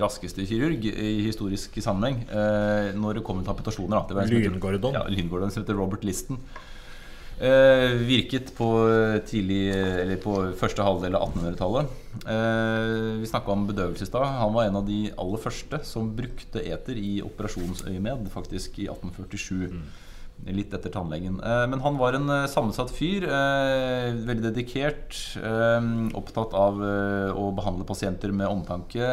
raskeste 0.00 0.44
kirurg 0.48 0.84
i 0.86 1.10
historisk 1.26 1.74
sammenheng 1.82 2.22
eh, 2.28 2.92
når 2.96 3.18
det 3.18 3.24
kommer 3.26 3.44
til 3.44 3.52
amputasjoner. 3.52 4.28
Lyngordon. 4.30 4.94
Ja, 4.96 5.02
Lyngordon 5.10 5.52
som 5.52 5.64
heter 5.64 5.76
Robert 5.80 6.06
Listen. 6.06 6.38
Eh, 7.34 7.96
virket 8.06 8.52
på 8.54 8.68
tidlig 9.26 9.74
Eller 9.74 10.20
på 10.22 10.36
første 10.54 10.84
halvdel 10.86 11.16
av 11.18 11.32
1800-tallet. 11.34 11.90
Eh, 12.30 13.18
vi 13.20 13.26
snakka 13.26 13.50
om 13.50 13.66
bedøvelse 13.66 14.06
i. 14.06 14.22
Han 14.38 14.54
var 14.54 14.68
en 14.68 14.78
av 14.78 14.86
de 14.86 15.00
aller 15.18 15.42
første 15.42 15.80
som 15.84 16.12
brukte 16.14 16.62
eter 16.62 17.00
i 17.00 17.18
operasjonsøyemed, 17.26 18.30
faktisk 18.30 18.78
i 18.78 18.86
1847. 18.86 19.82
Litt 20.44 20.74
etter 20.76 20.92
tannlegen. 20.92 21.38
Eh, 21.40 21.62
men 21.72 21.80
han 21.80 21.96
var 21.96 22.16
en 22.18 22.28
eh, 22.28 22.46
sammensatt 22.52 22.90
fyr. 22.92 23.24
Eh, 23.24 24.10
veldig 24.28 24.50
dedikert. 24.50 25.16
Opptatt 26.14 26.52
av 26.58 26.80
å 26.84 27.46
behandle 27.56 27.86
pasienter 27.88 28.32
med 28.34 28.50
omtanke. 28.50 29.06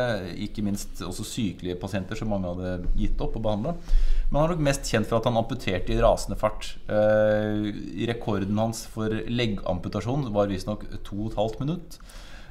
Ikke 0.43 0.63
minst 0.65 0.99
også 1.05 1.23
sykelige 1.27 1.79
pasienter 1.79 2.19
som 2.19 2.31
mange 2.33 2.51
hadde 2.51 2.89
gitt 2.99 3.21
opp 3.23 3.37
å 3.39 3.43
behandle. 3.43 3.75
Men 4.29 4.39
han 4.41 4.43
er 4.43 4.53
nok 4.55 4.65
mest 4.67 4.91
kjent 4.91 5.07
for 5.07 5.19
at 5.19 5.29
han 5.29 5.39
amputerte 5.39 5.95
i 5.95 6.01
rasende 6.03 6.39
fart. 6.39 6.73
Rekorden 8.11 8.59
hans 8.59 8.83
for 8.91 9.11
leggamputasjon 9.11 10.27
var 10.35 10.51
visstnok 10.51 10.85
2 11.07 11.31
12 11.31 11.63
minutt. 11.63 12.01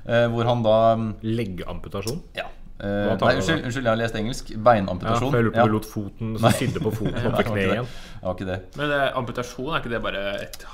Hvor 0.07 0.49
han 0.49 0.65
da 0.65 0.79
Leggamputasjon. 1.27 2.25
Ja. 2.39 2.49
Eh, 2.81 3.17
tar 3.21 3.29
nei, 3.29 3.37
unnskyld, 3.37 3.65
unnskyld, 3.69 3.85
jeg 3.85 3.93
har 3.93 4.01
lest 4.01 4.15
engelsk. 4.17 4.53
Beinamputasjon. 4.57 5.33
Ja, 5.35 5.39
jeg 5.41 5.45
lurer 5.45 5.57
på 5.57 5.65
Ja. 5.65 5.73
lot 5.75 5.89
foten 5.89 6.37
så 6.41 6.53
sydde 6.57 6.81
på 6.81 6.93
foten 6.97 7.27
og 7.27 7.35
på 7.41 7.43
kneet 7.51 7.75
igjen. 7.75 7.89
det. 8.23 8.37
Det 8.39 8.47
det. 8.47 8.61
Men 8.81 8.95
eh, 8.97 9.09
amputasjon, 9.21 9.75
er 9.75 9.83
ikke 9.83 9.93
det 9.97 10.03
bare 10.03 10.23
et 10.47 10.65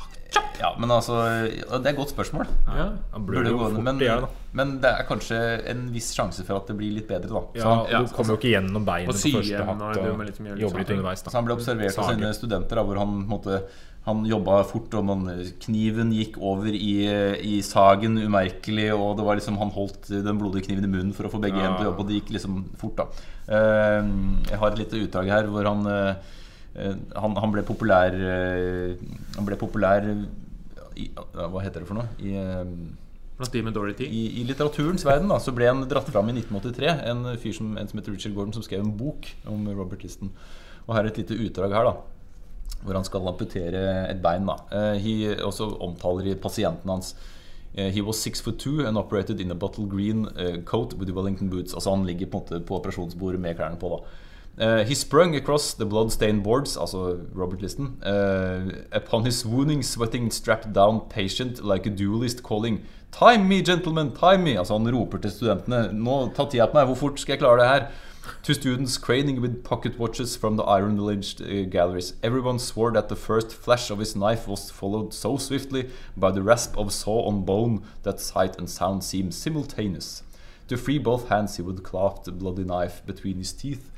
Ja, 0.61 0.70
men 0.78 0.90
altså 0.90 1.14
Det 1.48 1.86
er 1.86 1.90
et 1.92 1.96
godt 1.96 2.11
spørsmål. 2.12 2.46
Ja. 2.76 2.86
Burde 3.18 3.50
jo 3.50 3.59
gå 3.59 3.70
fort 3.72 3.82
men, 3.84 3.98
da. 3.98 4.28
men 4.52 4.72
det 4.82 4.90
er 4.90 5.07
kanskje 5.09 5.38
en 5.72 5.86
viss 5.94 6.11
sjanse 6.16 6.44
for 6.44 6.57
at 6.61 6.66
det 6.70 6.76
blir 6.76 6.92
litt 6.92 7.09
bedre, 7.09 7.28
da. 7.30 7.42
Så, 7.54 7.59
Ja, 7.62 7.74
han, 7.74 7.90
ja, 7.90 8.00
du 8.04 8.14
kommer 8.14 8.34
jo 8.34 8.38
ikke 8.40 8.52
gjennom 8.54 8.84
beinet 8.86 9.09
Og 9.09 9.16
på 9.16 9.20
første 9.20 9.42
igjen, 9.50 9.82
og 9.82 9.98
og 10.12 10.24
litt 10.26 10.40
mye 10.44 10.57
jobber 10.61 10.82
litt 10.82 10.90
underveis. 10.96 11.22
da 11.22 11.30
så 11.30 11.38
han 11.40 11.48
ble 11.48 11.54
observert 11.57 11.98
av 11.98 12.11
sine 12.12 12.32
studenter, 12.36 12.76
da, 12.76 12.82
hvor 12.84 12.98
han 13.02 13.16
måtte 13.28 13.62
han 14.07 14.22
jobba 14.28 14.61
fort, 14.68 14.92
og 14.94 15.02
man, 15.09 15.24
kniven 15.64 16.12
gikk 16.14 16.36
over 16.38 16.70
i, 16.70 16.92
i 17.42 17.57
sagen 17.66 18.20
umerkelig. 18.22 18.92
Og 18.94 19.16
det 19.18 19.24
var 19.26 19.38
liksom, 19.40 19.59
han 19.59 19.72
holdt 19.74 20.07
den 20.12 20.38
blodige 20.38 20.68
kniven 20.68 20.86
i 20.86 20.90
munnen 20.92 21.14
for 21.16 21.26
å 21.26 21.32
få 21.32 21.40
begge 21.42 21.59
Ja. 21.59 21.72
til 21.74 21.88
å 21.88 21.90
jobbe. 21.90 22.04
Og 22.04 22.11
det 22.11 22.20
gikk 22.20 22.30
liksom 22.36 22.61
fort, 22.78 23.00
da. 23.00 23.09
Uh, 23.46 24.07
Jeg 24.46 24.59
har 24.62 24.70
et 24.70 24.78
lite 24.78 25.02
utdrag 25.02 25.28
her 25.30 25.50
hvor 25.50 25.66
han, 25.66 25.82
uh, 25.86 26.14
han, 27.14 27.36
han 27.38 27.52
ble 27.54 27.62
populær 27.62 28.11
uh, 28.11 28.96
Han 29.36 29.46
ble 29.46 29.59
populær 29.61 30.02
i, 30.98 31.07
Hva 31.14 31.62
heter 31.62 31.84
det 31.84 31.86
for 31.86 32.00
noe? 32.00 32.09
I, 32.18 32.34
i, 34.09 34.22
I 34.40 34.46
litteraturens 34.48 35.04
verden 35.07 35.30
da, 35.30 35.38
så 35.42 35.54
ble 35.54 35.68
han 35.68 35.82
dratt 35.90 36.09
fram 36.11 36.30
i 36.30 36.38
1983. 36.38 36.94
En 37.11 37.26
fyr 37.42 37.54
som, 37.59 37.74
en 37.76 37.90
som 37.90 37.98
heter 38.00 38.14
Richard 38.14 38.34
Gordon, 38.38 38.54
som 38.57 38.64
skrev 38.64 38.82
en 38.82 38.94
bok 38.96 39.28
om 39.50 39.66
Robert 39.76 40.02
Liston. 40.07 40.30
Og 40.86 40.94
her 40.94 41.04
er 41.04 41.11
et 41.11 41.20
lite 41.20 41.36
utdrag 41.44 41.74
her, 41.76 41.90
da. 41.90 42.15
Hvor 42.84 42.94
han 42.94 43.04
skal 43.04 43.26
amputere 43.26 44.10
et 44.10 44.22
bein. 44.22 44.46
da 44.46 44.56
Eh, 44.72 45.00
he, 45.00 45.42
Og 45.42 45.52
så 45.52 45.70
omtaler 45.80 46.24
de 46.24 46.34
pasienten 46.34 46.90
hans. 46.90 47.16
Eh, 47.74 47.90
he 47.92 48.02
was 48.02 48.16
six 48.16 48.40
foot 48.40 48.58
two 48.58 48.86
and 48.86 48.96
operated 48.98 49.40
in 49.40 49.50
a 49.50 49.54
bottle 49.54 49.86
green 49.86 50.28
eh, 50.38 50.62
coat 50.64 50.94
with 50.94 51.12
Wellington 51.12 51.50
boots. 51.50 51.74
Altså 51.74 51.90
Han 51.90 52.06
ligger 52.06 52.26
på 52.26 52.46
på 52.66 52.76
operasjonsbordet 52.76 53.40
med 53.40 53.54
klærne 53.54 53.76
på. 53.76 53.88
da 53.88 54.04
Uh, 54.58 54.82
he 54.88 54.94
sprung 54.94 55.36
across 55.36 55.74
the 55.74 55.84
blood-stained 55.84 56.42
boards, 56.42 56.78
altså 56.78 57.18
Robert 57.36 57.60
Liston, 57.60 58.00
Uh, 58.06 58.72
upon 58.90 59.24
his 59.26 59.44
wounding, 59.44 59.84
sweating, 59.84 60.32
strapped 60.32 60.72
down 60.72 61.00
patient 61.10 61.60
like 61.62 61.86
a 61.86 61.90
duelist 61.90 62.42
calling 62.42 62.80
Time 63.12 63.48
me, 63.48 63.62
gentlemen, 63.62 64.12
time 64.12 64.42
me! 64.44 64.58
Altså 64.58 64.78
Han 64.78 64.94
roper 64.94 65.18
til 65.18 65.30
studentene 65.30 65.92
Nå, 65.92 66.30
ta 66.36 66.44
tida 66.48 66.66
på 66.66 66.78
meg, 66.78 66.88
hvor 66.88 66.96
fort 66.96 67.20
skal 67.20 67.36
jeg 67.36 67.42
klare 67.42 67.60
det 67.60 67.68
her? 67.68 67.86
To 68.43 68.55
students 68.55 68.99
craning 68.99 69.41
with 69.41 69.64
pocket 69.64 69.99
watches 69.99 70.37
from 70.37 70.57
the 70.57 70.62
iron 70.62 70.97
village 70.97 71.41
uh, 71.41 71.64
galleries. 71.68 72.14
Everyone 72.22 72.59
swore 72.59 72.93
that 72.93 73.09
the 73.09 73.16
first 73.16 73.53
flash 73.53 73.91
of 73.91 73.99
his 73.99 74.14
knife 74.14 74.47
was 74.47 74.70
followed 74.70 75.12
so 75.12 75.37
swiftly 75.37 75.91
by 76.16 76.31
the 76.31 76.43
rasp 76.43 76.77
of 76.79 76.93
saw 76.93 77.27
on 77.27 77.45
bone 77.45 77.83
that 78.03 78.20
sight 78.20 78.59
and 78.59 78.70
sound 78.70 79.03
seemed 79.05 79.35
simultaneous. 79.35 80.22
To 80.68 80.77
free 80.77 80.99
both 80.99 81.29
hands 81.29 81.57
he 81.57 81.62
would 81.62 81.83
clasp 81.83 82.24
the 82.24 82.33
bloody 82.33 82.64
knife 82.64 83.05
between 83.07 83.39
his 83.39 83.53
teeth. 83.53 83.91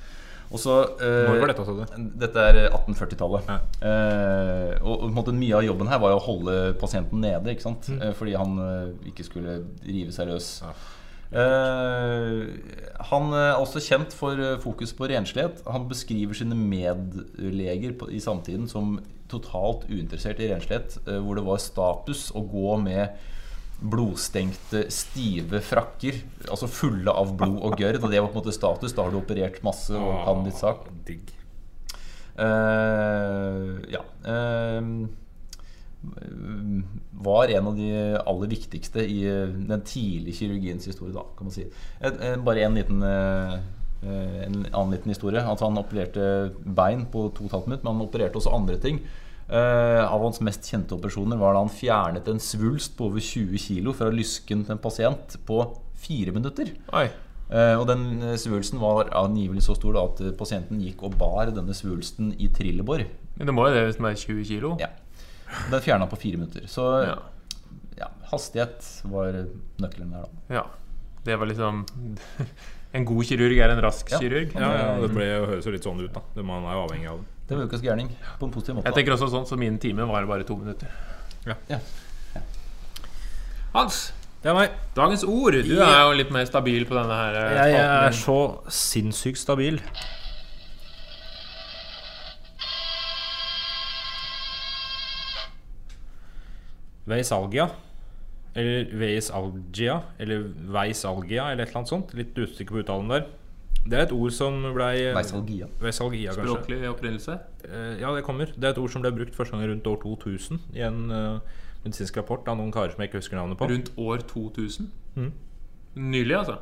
Og 0.51 0.59
så, 0.59 0.83
eh, 1.01 1.29
Når 1.29 1.41
var 1.41 1.47
dette, 1.47 1.61
Også? 1.61 1.87
Dette 2.21 2.41
er 2.41 2.71
1840-tallet. 2.71 3.51
Eh, 3.85 4.79
og, 4.81 5.03
og 5.03 5.11
måte, 5.13 5.35
mye 5.37 5.59
av 5.59 5.65
jobben 5.67 5.91
her 5.93 6.01
var 6.01 6.15
jo 6.15 6.21
å 6.21 6.25
holde 6.25 6.55
pasienten 6.81 7.21
nede, 7.21 7.57
sant? 7.61 7.91
Eh, 7.93 8.15
fordi 8.17 8.37
han 8.39 8.57
eh, 8.65 9.11
ikke 9.11 9.27
skulle 9.27 9.59
rive 9.85 10.15
seg 10.15 10.31
løs. 10.33 10.49
Eh, 10.65 10.87
han 13.09 13.33
er 13.37 13.59
også 13.61 13.83
kjent 13.85 14.15
for 14.17 14.41
eh, 14.41 14.59
fokus 14.63 14.95
på 14.97 15.09
renslighet. 15.11 15.63
Han 15.69 15.89
beskriver 15.91 16.37
sine 16.37 16.57
medleger 16.57 17.95
på, 18.01 18.11
i 18.11 18.21
samtiden 18.21 18.69
som 18.71 18.99
totalt 19.29 19.85
uinteressert 19.91 20.41
i 20.41 20.49
renslighet, 20.51 20.99
eh, 21.07 21.21
hvor 21.23 21.39
det 21.39 21.45
var 21.47 21.61
status 21.63 22.31
å 22.37 22.45
gå 22.49 22.79
med 22.83 23.19
blodstengte, 23.79 24.89
stive 24.91 25.61
frakker. 25.63 26.19
Altså 26.49 26.67
fulle 26.71 27.13
av 27.13 27.37
blod 27.39 27.61
og 27.63 27.79
gørr. 27.79 28.01
Og 28.03 28.11
det 28.11 28.23
var 28.23 28.33
på 28.33 28.39
en 28.39 28.43
måte 28.43 28.57
status. 28.57 28.97
Da 28.97 29.05
har 29.05 29.15
du 29.15 29.21
operert 29.21 29.63
masse 29.67 29.95
og 29.95 30.25
kan 30.27 30.43
ditt 30.49 30.59
sak. 30.59 30.89
Digg. 31.07 31.31
Eh, 32.39 33.73
ja. 33.95 34.03
eh, 34.27 34.93
var 37.19 37.51
en 37.51 37.67
av 37.67 37.77
de 37.77 37.89
aller 38.19 38.51
viktigste 38.53 39.03
i 39.03 39.19
eh, 39.27 39.55
den 39.69 39.83
tidlige 39.87 40.41
kirurgiens 40.41 40.87
historie, 40.87 41.15
da, 41.15 41.25
kan 41.37 41.49
man 41.49 41.55
si. 41.55 41.67
Eh, 42.01 42.37
bare 42.47 42.67
en 42.67 42.79
liten 42.79 43.03
eh, 43.03 43.55
eh, 44.07 44.37
En 44.47 44.61
annen 44.71 44.95
liten 44.95 45.11
historie. 45.11 45.43
At 45.43 45.65
han 45.65 45.81
opererte 45.81 46.53
bein 46.63 47.07
på 47.11 47.29
to 47.35 47.47
og 47.47 47.51
et 47.51 47.57
halvt 47.57 47.71
minutt, 47.71 47.85
men 47.85 47.97
han 47.97 48.07
opererte 48.07 48.39
også 48.39 48.55
andre 48.55 48.79
ting. 48.83 49.03
Eh, 49.49 50.03
av 50.05 50.23
hans 50.23 50.43
mest 50.45 50.67
kjente 50.69 50.95
operasjoner 50.95 51.41
var 51.41 51.57
da 51.57 51.65
han 51.65 51.73
fjernet 51.73 52.29
en 52.29 52.43
svulst 52.43 52.99
på 52.99 53.09
over 53.09 53.25
20 53.25 53.57
kg 53.57 53.95
fra 53.97 54.11
lysken 54.13 54.67
til 54.67 54.77
en 54.77 54.83
pasient 54.83 55.39
på 55.49 55.63
fire 55.99 56.35
minutter. 56.37 56.75
Oi. 56.95 57.09
Eh, 57.49 57.75
og 57.81 57.87
den 57.89 58.21
eh, 58.21 58.37
svulsten 58.37 58.81
var 58.81 59.09
angivelig 59.17 59.65
så 59.65 59.75
stor 59.79 59.97
da, 59.97 60.05
at 60.11 60.21
eh, 60.21 60.35
pasienten 60.37 60.83
gikk 60.85 61.07
og 61.09 61.17
bar 61.21 61.49
denne 61.57 61.75
svulsten 61.77 62.35
i 62.37 62.51
trillebår. 62.53 63.07
Men 63.39 63.49
det 63.49 63.55
må 63.57 63.65
jo 63.67 63.77
det 63.77 63.87
hvis 63.87 64.01
den 64.01 64.11
er 64.11 64.19
20 64.21 64.49
kilo. 64.51 64.75
Ja. 64.83 64.91
Den 65.71 65.81
fjerna 65.85 66.07
på 66.11 66.17
fire 66.21 66.37
minutter. 66.41 66.67
Så 66.69 66.85
Ja. 67.07 67.17
ja, 67.99 68.09
hastighet 68.33 68.85
var 69.05 69.33
nøkkelen 69.81 70.11
der, 70.13 70.27
da. 70.27 70.55
Ja. 70.55 70.65
Det 71.25 71.37
var 71.39 71.47
liksom 71.51 71.85
En 72.95 73.05
god 73.05 73.25
kirurg 73.29 73.59
er 73.61 73.69
en 73.75 73.83
rask 73.85 74.11
Ja. 74.11 74.19
kirurg. 74.19 74.55
Ja, 74.55 74.69
ja, 74.73 75.01
det 75.03 75.11
ble, 75.13 75.25
høres 75.47 75.67
jo 75.67 75.73
litt 75.75 75.85
sånn 75.85 76.01
ut, 76.01 76.13
da. 76.15 76.23
Det, 76.35 76.45
man 76.45 76.65
er 76.65 76.73
jo 76.79 76.85
avhengig 76.87 77.09
av 77.11 77.19
det. 77.21 77.27
Det 77.49 77.57
var 77.57 77.65
ukas 77.69 77.81
gærning 77.85 78.09
på 78.41 78.47
en 78.49 78.53
positiv 78.53 78.75
måte. 78.79 78.89
Jeg 78.89 78.95
tenker 78.97 79.13
også 79.17 79.29
sånn, 79.33 79.47
så 79.49 79.57
min 79.61 79.77
time 79.79 80.05
var 80.09 80.25
bare 80.29 80.45
to 80.49 80.57
minutter. 80.57 80.89
Ja. 81.47 81.55
Hans, 83.75 84.13
Det 84.43 84.51
er 84.51 84.55
meg. 84.55 84.71
dagens 84.95 85.25
ord. 85.25 85.53
Du 85.67 85.75
er 85.83 85.99
jo 86.07 86.13
litt 86.17 86.31
mer 86.35 86.47
stabil 86.49 86.85
på 86.89 86.95
denne 86.97 87.17
her. 87.19 87.35
Jeg, 87.57 87.73
Jeg 87.75 88.07
er 88.07 88.15
så 88.17 88.37
sinnssykt 88.71 89.39
stabil. 89.41 89.81
Veisalgia. 97.09 97.69
Eller 98.59 98.89
veisalgia. 98.99 99.99
Eller 100.19 100.47
veisalgia, 100.75 101.51
eller 101.53 101.63
et 101.65 101.69
eller 101.71 101.83
annet 101.83 101.93
sånt. 101.93 102.15
Litt 102.19 102.35
usikker 102.39 102.75
på 102.79 102.83
uttalen 102.85 103.09
der. 103.13 103.27
Det 103.89 103.97
er 103.97 104.03
et 104.09 104.13
ord 104.13 104.33
som 104.35 104.57
blei 104.75 105.13
Veisalgia. 105.17 105.69
Veisalgia. 105.81 106.33
Språklig 106.37 106.81
opprinnelse. 106.91 107.39
Eh, 107.65 108.01
Ja, 108.03 108.15
det 108.15 108.25
kommer. 108.27 108.47
Det 108.53 108.65
er 108.65 108.75
et 108.75 108.79
ord 108.83 108.91
som 108.93 109.05
ble 109.05 109.13
brukt 109.17 109.35
første 109.39 109.57
gang 109.57 109.71
rundt 109.71 109.87
år 109.87 110.01
2000 110.03 110.59
i 110.77 110.83
en 110.85 110.99
uh, 111.11 111.39
medisinsk 111.85 112.17
rapport 112.21 112.49
av 112.49 112.59
noen 112.59 112.73
karer 112.75 112.93
som 112.93 113.01
jeg 113.01 113.09
ikke 113.13 113.23
husker 113.23 113.39
navnet 113.39 113.57
på. 113.61 113.69
Rundt 113.71 113.93
år 113.97 114.25
2000. 114.29 114.91
Mhm. 115.15 115.33
Nylig, 115.99 116.37
altså. 116.37 116.59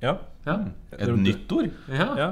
Ja. 0.00 0.14
Ja. 0.46 0.58
Et 0.92 1.08
nytt 1.18 1.50
ord? 1.52 1.70
ja. 1.90 2.06
ja. 2.16 2.28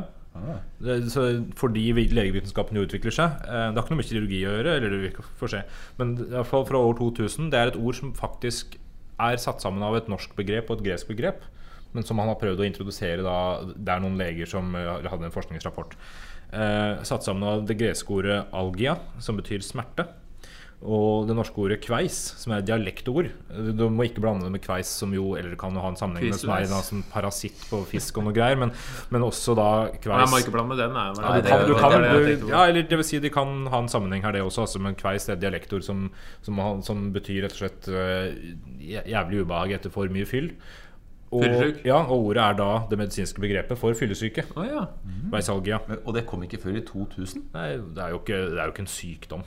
Så 1.13 1.27
fordi 1.59 1.85
legevitenskapen 1.95 2.79
jo 2.79 2.85
utvikler 2.87 3.15
seg 3.15 3.45
eh, 3.47 3.69
Det 3.71 3.79
har 3.79 3.85
ikke 3.85 3.95
noe 3.95 4.01
med 4.01 4.09
kirurgi 4.09 4.41
å 4.45 4.55
gjøre. 4.57 4.75
Eller 4.79 4.97
vi 5.03 5.13
får 5.41 5.53
se 5.53 5.63
Men 6.01 6.17
fall 6.49 6.67
fra 6.69 6.83
år 6.83 6.99
2000 7.01 7.53
Det 7.53 7.61
er 7.61 7.73
et 7.73 7.81
ord 7.81 7.99
som 7.99 8.15
faktisk 8.17 8.79
er 9.17 9.39
satt 9.41 9.65
sammen 9.65 9.85
av 9.85 9.97
et 9.97 10.11
norsk 10.13 10.35
begrep 10.37 10.69
og 10.69 10.81
et 10.81 10.91
gresk 10.91 11.09
begrep. 11.09 11.45
Men 11.97 12.05
som 12.05 12.19
han 12.21 12.29
har 12.29 12.41
prøvd 12.41 12.61
å 12.61 12.69
introdusere 12.69 13.25
da 13.25 13.39
Det 13.73 13.93
er 13.93 14.03
noen 14.05 14.19
leger 14.21 14.51
som 14.51 14.75
eh, 14.77 15.09
hadde 15.09 15.31
en 15.31 15.35
forskningsrapport. 15.35 15.97
Eh, 16.53 17.03
satt 17.07 17.27
sammen 17.27 17.49
av 17.49 17.67
det 17.67 17.79
greske 17.81 18.13
ordet 18.13 18.45
'algia', 18.53 18.99
som 19.19 19.37
betyr 19.41 19.65
smerte. 19.65 20.07
Og 20.85 21.27
det 21.27 21.35
norske 21.35 21.57
ordet 21.59 21.81
'kveis', 21.81 22.37
som 22.37 22.53
er 22.53 22.59
et 22.59 22.67
dialektord. 22.69 23.31
Du 23.77 23.89
må 23.89 24.05
ikke 24.05 24.21
blande 24.21 24.45
det 24.45 24.53
med 24.53 24.61
kveis, 24.61 24.85
som 24.87 25.11
jo 25.15 25.35
eller 25.35 25.57
kan 25.57 25.73
jo 25.73 25.81
ha 25.81 25.89
en 25.89 25.97
sammenheng 25.97 26.29
med 26.29 26.35
som 26.39 26.51
er 26.53 26.67
da, 26.69 26.81
som 26.85 27.03
parasitt 27.11 27.65
på 27.71 27.81
fisk 27.89 28.19
og 28.19 28.25
noe 28.25 28.33
greier, 28.37 28.57
men, 28.61 28.71
men 29.11 29.23
også 29.25 29.57
da 29.57 29.87
Nei, 29.89 29.97
kveis. 29.97 30.21
Jeg 30.21 30.31
må 30.31 30.39
ikke 30.45 30.53
blande 30.53 30.69
med 30.69 30.79
den. 30.79 30.93
Nei, 30.93 31.07
men 31.17 31.25
Nei, 31.25 31.41
Du 31.41 31.49
kan, 31.49 31.59
det- 31.59 31.67
du 31.67 31.75
kan, 31.75 31.91
det 32.03 32.27
det 32.27 32.41
du, 32.43 32.49
ja, 32.53 32.67
eller 32.69 32.83
det 32.83 32.99
vil 33.01 33.05
si 33.09 33.19
de 33.19 33.31
kan 33.31 33.67
ha 33.67 33.79
en 33.79 33.89
sammenheng 33.89 34.23
her, 34.23 34.33
det 34.33 34.43
også. 34.43 34.61
Altså, 34.69 34.79
men 34.79 34.95
kveis 34.95 35.29
er 35.29 35.33
et 35.33 35.41
dialektord 35.41 35.83
som, 35.83 36.11
som, 36.43 36.61
som 36.83 37.11
betyr 37.13 37.43
rett 37.49 37.57
og 37.57 37.59
slett 37.65 37.89
øh, 37.89 38.35
jævlig 39.09 39.41
ubehag 39.47 39.73
etter 39.81 39.91
for 39.91 40.07
mye 40.13 40.27
fyll. 40.29 40.53
Og, 41.33 41.43
ja, 41.85 41.97
og 42.05 42.21
ordet 42.31 42.43
er 42.45 42.53
da 42.55 42.87
det 42.89 42.99
medisinske 43.01 43.41
begrepet 43.41 43.77
for 43.81 43.93
fyllesyke. 43.99 44.45
Oh, 44.55 44.63
ja. 44.65 44.85
Veisalgia. 45.33 45.81
Men- 45.89 45.99
Og 46.05 46.15
det 46.15 46.27
kom 46.27 46.43
ikke 46.45 46.61
før 46.63 46.77
i 46.77 46.81
2000? 46.85 47.43
Nei, 47.55 47.73
det 47.79 47.99
er, 47.99 48.11
jo 48.11 48.19
ikke, 48.21 48.51
det 48.53 48.59
er 48.61 48.65
jo 48.69 48.73
ikke 48.77 48.85
en 48.87 48.87
sykdom. 48.87 49.43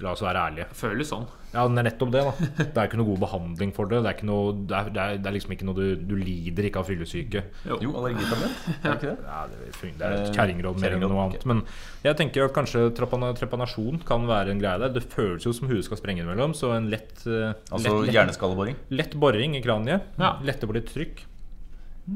La 0.00 0.14
oss 0.16 0.22
være 0.24 0.40
ærlige. 0.48 0.64
Føles 0.74 1.10
sånn. 1.12 1.26
Ja, 1.52 1.66
det 1.68 1.78
er 1.82 1.84
nettopp 1.84 2.10
det. 2.14 2.22
da 2.24 2.32
Det 2.58 2.78
er 2.80 2.86
ikke 2.88 2.98
noe 2.98 3.10
god 3.10 3.20
behandling 3.26 3.72
for 3.76 3.90
det. 3.90 3.98
Det 4.02 4.08
er, 4.08 4.14
ikke 4.16 4.26
noe, 4.26 4.54
det 4.66 4.74
er, 4.78 4.88
det 4.88 5.02
er, 5.02 5.18
det 5.20 5.28
er 5.28 5.34
liksom 5.36 5.52
ikke 5.54 5.66
noe 5.68 5.76
du, 5.76 5.84
du 6.08 6.14
lider 6.16 6.66
ikke 6.68 6.80
av 6.80 6.88
fyllesyke. 6.88 7.42
Jo. 7.68 7.76
Jo, 7.84 7.92
allergitablett. 8.00 8.62
Er 8.72 8.86
det 8.88 8.94
ikke 8.96 9.10
det? 9.12 9.26
Ja, 9.28 9.42
det, 9.52 9.92
det 10.00 10.08
er 10.08 10.16
et 10.16 10.38
kjerringråd 10.38 10.80
mer 10.82 10.96
enn 10.96 11.04
noe 11.04 11.26
annet. 11.26 11.44
Men 11.52 11.60
jeg 12.06 12.18
tenker 12.22 12.48
at 12.48 12.56
kanskje 12.56 12.86
trepanasjon 12.96 14.00
kan 14.08 14.26
være 14.30 14.56
en 14.56 14.64
greie 14.64 14.80
der. 14.82 14.94
Det 14.96 15.04
føles 15.12 15.44
jo 15.46 15.52
som 15.54 15.68
huet 15.70 15.84
skal 15.86 16.00
sprenge 16.00 16.24
innimellom, 16.24 16.56
så 16.56 16.72
en 16.78 16.88
lett, 16.92 17.12
eh, 17.28 17.52
Altså 17.68 17.84
lett, 17.92 18.08
lett, 18.08 18.16
hjerneskalleboring? 18.16 18.80
lett 18.96 19.14
boring 19.20 19.54
i 19.60 19.62
kraniet. 19.62 20.08
Ja. 20.18 20.34
Lette 20.42 20.66
på 20.66 20.74
litt 20.78 20.88
trykk. 20.90 21.26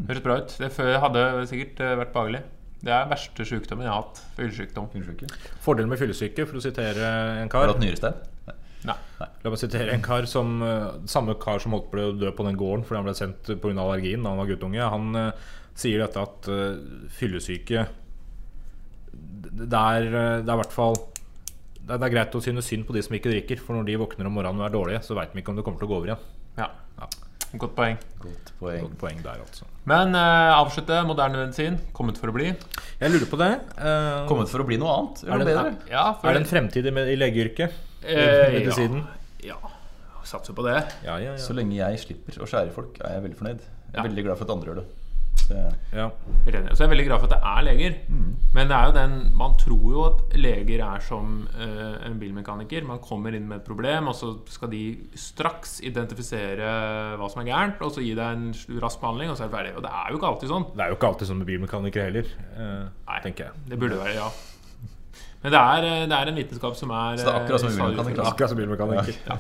Høres 0.08 0.24
bra 0.24 0.40
ut. 0.42 0.56
Det 0.58 0.72
hadde 1.04 1.28
sikkert 1.52 1.84
eh, 1.84 1.94
vært 2.00 2.16
behagelig. 2.16 2.42
Det 2.84 2.92
er 2.92 3.08
verste 3.10 3.46
sykdommen 3.48 3.86
jeg 3.86 3.92
har 3.92 4.02
hatt. 4.04 4.22
Fyllesykdom. 4.36 4.88
Fordelen 5.64 5.90
med 5.90 6.00
fyllesyke, 6.00 6.44
for 6.48 6.58
å 6.58 6.64
sitere 6.64 7.10
en 7.40 7.52
kar 7.52 7.64
Har 7.64 7.72
du 7.72 7.76
hatt 7.76 7.84
nyrestein? 7.84 8.18
Nei. 8.86 8.96
La 9.42 9.50
meg 9.50 9.58
sitere 9.58 9.94
en 9.94 10.04
kar 10.04 10.28
som 10.30 10.60
eh, 10.62 10.90
Samme 11.10 11.34
kar 11.42 11.58
som 11.62 11.74
holdt 11.74 11.88
på 11.90 12.02
å 12.04 12.12
dø 12.14 12.30
på 12.36 12.44
den 12.46 12.58
gården 12.60 12.84
fordi 12.86 13.00
han 13.00 13.08
ble 13.08 13.16
sendt 13.18 13.48
pga. 13.62 13.72
allergien 13.74 14.22
da 14.22 14.34
han 14.34 14.42
var 14.42 14.50
guttunge. 14.50 14.90
Han 14.92 15.18
uh, 15.18 15.54
sier 15.74 16.04
dette 16.04 16.22
at 16.22 16.50
uh, 16.52 16.78
fyllesyke 17.16 17.86
det 19.56 19.80
er, 19.80 20.06
det 20.44 20.50
er 20.50 20.52
i 20.52 20.60
hvert 20.60 20.74
fall 20.74 20.96
det 21.86 21.94
er, 21.94 22.00
det 22.00 22.06
er 22.08 22.12
greit 22.12 22.34
å 22.36 22.42
synes 22.42 22.66
synd 22.68 22.84
på 22.86 22.94
de 22.96 23.02
som 23.04 23.14
ikke 23.16 23.30
drikker, 23.30 23.60
for 23.62 23.78
når 23.78 23.86
de 23.88 24.00
våkner 24.00 24.28
om 24.28 24.34
morgenen 24.36 24.60
og 24.60 24.66
er 24.66 24.74
dårlige, 24.74 25.02
så 25.06 25.16
veit 25.16 25.32
de 25.32 25.40
ikke 25.40 25.52
om 25.54 25.58
det 25.58 25.64
kommer 25.64 25.80
til 25.80 25.86
å 25.86 25.92
gå 25.92 25.98
over 26.00 26.10
igjen. 26.10 26.24
Ja. 26.58 26.66
Godt 27.54 27.74
poeng. 27.76 27.96
Godt 28.20 28.50
poeng. 28.58 28.80
Godt 28.82 28.96
poeng 29.00 29.20
der, 29.22 29.38
altså. 29.44 29.64
Men 29.86 30.14
uh, 30.18 30.56
avslutte. 30.58 30.98
Moderne 31.06 31.44
medisin. 31.44 31.78
Kommet 31.96 32.18
for 32.18 32.32
å 32.32 32.34
bli. 32.34 32.50
Jeg 33.00 33.12
lurer 33.12 33.30
på 33.30 33.38
det. 33.40 33.52
Uh, 33.78 34.26
Kommet 34.28 34.50
for 34.50 34.64
å 34.64 34.66
bli 34.68 34.78
noe 34.82 34.90
annet? 34.96 35.22
Er 35.24 35.38
det- 35.38 35.46
bedre? 35.52 35.70
Ja, 35.92 36.08
for, 36.18 36.28
er 36.28 36.36
det 36.38 36.42
en 36.42 36.50
fremtid 36.50 36.90
i, 36.90 36.94
i 37.14 37.16
legeyrket? 37.20 37.78
Eh, 38.06 38.58
medisinen? 38.58 39.06
Ja. 39.46 39.56
ja. 39.62 39.72
Satser 40.26 40.56
på 40.58 40.64
det. 40.66 40.80
Ja, 41.06 41.16
ja, 41.22 41.32
ja. 41.32 41.38
Så 41.38 41.54
lenge 41.54 41.78
jeg 41.78 42.02
slipper 42.02 42.42
å 42.42 42.48
skjære 42.50 42.74
folk, 42.74 42.98
er 42.98 43.14
jeg 43.16 43.26
veldig 43.28 43.38
fornøyd. 43.38 43.60
Jeg 43.62 43.94
er 43.94 44.00
Ja. 44.02 44.06
veldig 44.08 44.24
glad 44.26 44.38
for 44.40 44.44
at 44.48 44.54
andre 44.56 44.72
gjør 44.72 44.80
det. 44.82 44.86
Ja. 45.54 46.08
Så 46.44 46.50
jeg 46.52 46.86
er 46.86 46.92
veldig 46.92 47.06
glad 47.08 47.22
for 47.22 47.28
at 47.28 47.34
det 47.36 47.40
er 47.52 47.66
leger. 47.66 47.98
Men 48.56 48.70
det 48.70 48.76
er 48.76 48.88
jo 48.88 48.94
den 48.96 49.14
Man 49.36 49.56
tror 49.60 49.84
jo 49.92 50.04
at 50.06 50.36
leger 50.38 50.82
er 50.84 51.04
som 51.04 51.46
uh, 51.54 52.06
en 52.06 52.18
bilmekaniker. 52.20 52.86
Man 52.88 53.02
kommer 53.04 53.36
inn 53.36 53.48
med 53.48 53.60
et 53.60 53.68
problem, 53.68 54.08
og 54.08 54.16
så 54.18 54.32
skal 54.50 54.72
de 54.72 54.82
straks 55.14 55.78
identifisere 55.86 56.72
hva 57.20 57.30
som 57.32 57.42
er 57.44 57.50
gærent, 57.50 57.80
og 57.84 57.92
så 57.94 58.04
gi 58.04 58.14
deg 58.16 58.26
en 58.40 58.80
rask 58.82 59.00
behandling, 59.02 59.30
og 59.30 59.38
så 59.38 59.46
er 59.46 59.52
det 59.52 59.58
ferdig. 59.58 59.76
Og 59.76 59.86
det 59.86 59.92
er 59.92 60.10
jo 60.10 60.20
ikke 60.20 60.32
alltid 60.32 60.52
sånn. 60.52 60.68
Det 60.72 60.84
er 60.84 60.92
jo 60.92 60.98
ikke 60.98 61.10
alltid 61.12 61.30
sånn 61.30 61.40
med 61.42 61.50
bilmekanikere 61.52 62.10
heller, 62.10 62.36
uh, 62.56 62.84
Nei. 63.06 63.22
tenker 63.24 63.48
jeg. 63.48 63.64
Det 63.72 63.80
burde 63.80 64.02
være 64.02 64.18
ja. 64.18 64.30
Men 65.42 65.52
det 65.52 65.60
er, 65.60 65.84
eh, 65.86 66.04
det 66.10 66.16
er 66.16 66.30
en 66.30 66.38
vitenskap 66.40 66.74
som 66.74 66.90
er 66.90 67.20
Så 67.20 67.26
det 67.26 67.32
er 67.32 67.44
akkurat 67.44 67.62
som 67.62 67.70
bilmekaniker. 67.70 68.22
Akkurat 68.26 68.50
som 68.50 68.58
bilmekaniker. 68.58 69.18
Ja. 69.28 69.36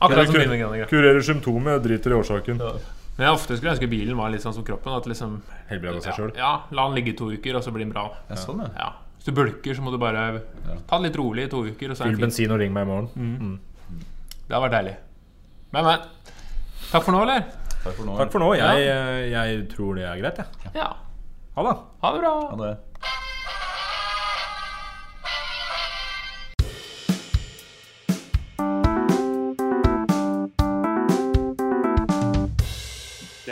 Akkurat 0.00 0.26
som 0.28 0.36
bilmekaniker. 0.36 0.88
Kurerer 0.90 1.22
symptomet, 1.24 1.82
driter 1.84 2.12
i 2.12 2.18
årsaken. 2.18 2.60
Men 3.16 3.24
jeg 3.28 3.32
ofte 3.38 3.56
skulle 3.56 3.72
ønske 3.72 3.88
bilen 3.88 4.16
var 4.18 4.28
litt 4.32 4.42
sånn 4.44 4.52
som 4.56 4.64
kroppen. 4.66 4.92
At 4.92 5.06
liksom 5.08 5.38
Helbreda 5.70 6.02
seg 6.04 6.18
sjøl. 6.18 6.32
ja, 6.36 6.50
la 6.70 6.84
den 6.88 6.98
ligge 6.98 7.14
i 7.14 7.16
to 7.16 7.30
uker, 7.32 7.56
og 7.56 7.64
så 7.64 7.72
blir 7.72 7.86
den 7.86 7.92
bra. 7.94 8.10
ja, 8.28 8.36
sånn, 8.36 8.60
ja. 8.66 8.70
Ja. 8.76 8.90
Hvis 9.16 9.30
du 9.30 9.32
bulker, 9.38 9.74
så 9.74 9.82
må 9.82 9.90
du 9.94 9.98
bare 9.98 10.42
ta 10.86 10.98
det 11.00 11.08
litt 11.08 11.16
rolig 11.16 11.46
i 11.46 11.52
to 11.52 11.62
uker. 11.64 11.90
Og 11.90 11.96
så 11.96 12.04
er 12.04 12.12
Fyll 12.12 12.20
bensin 12.26 12.52
og 12.52 12.60
ring 12.60 12.72
meg 12.76 12.84
i 12.84 12.90
morgen. 12.90 13.56
Det 14.46 14.52
har 14.54 14.62
vært 14.66 14.76
deilig. 14.76 14.96
Men, 15.72 15.84
men. 15.88 16.04
Takk 16.92 17.02
for 17.02 17.12
nå, 17.16 17.22
eller? 17.24 17.48
Takk 17.82 17.96
for 17.96 18.04
nå. 18.06 18.18
Takk 18.20 18.30
for 18.36 18.44
nå. 18.44 18.50
Jeg, 18.58 18.84
eh, 18.92 19.22
jeg 19.32 19.64
tror 19.72 19.96
det 19.98 20.04
er 20.06 20.20
greit, 20.20 20.38
jeg. 20.44 20.74
Ja. 20.76 20.92
Ha 21.56 21.64
det. 21.66 21.74
Ha 22.04 22.12
det 22.12 22.20
bra. 22.22 22.34
Ha 22.52 22.60
det. 22.60 22.74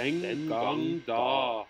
Den 0.05 0.48
gang 0.48 1.07
da. 1.07 1.64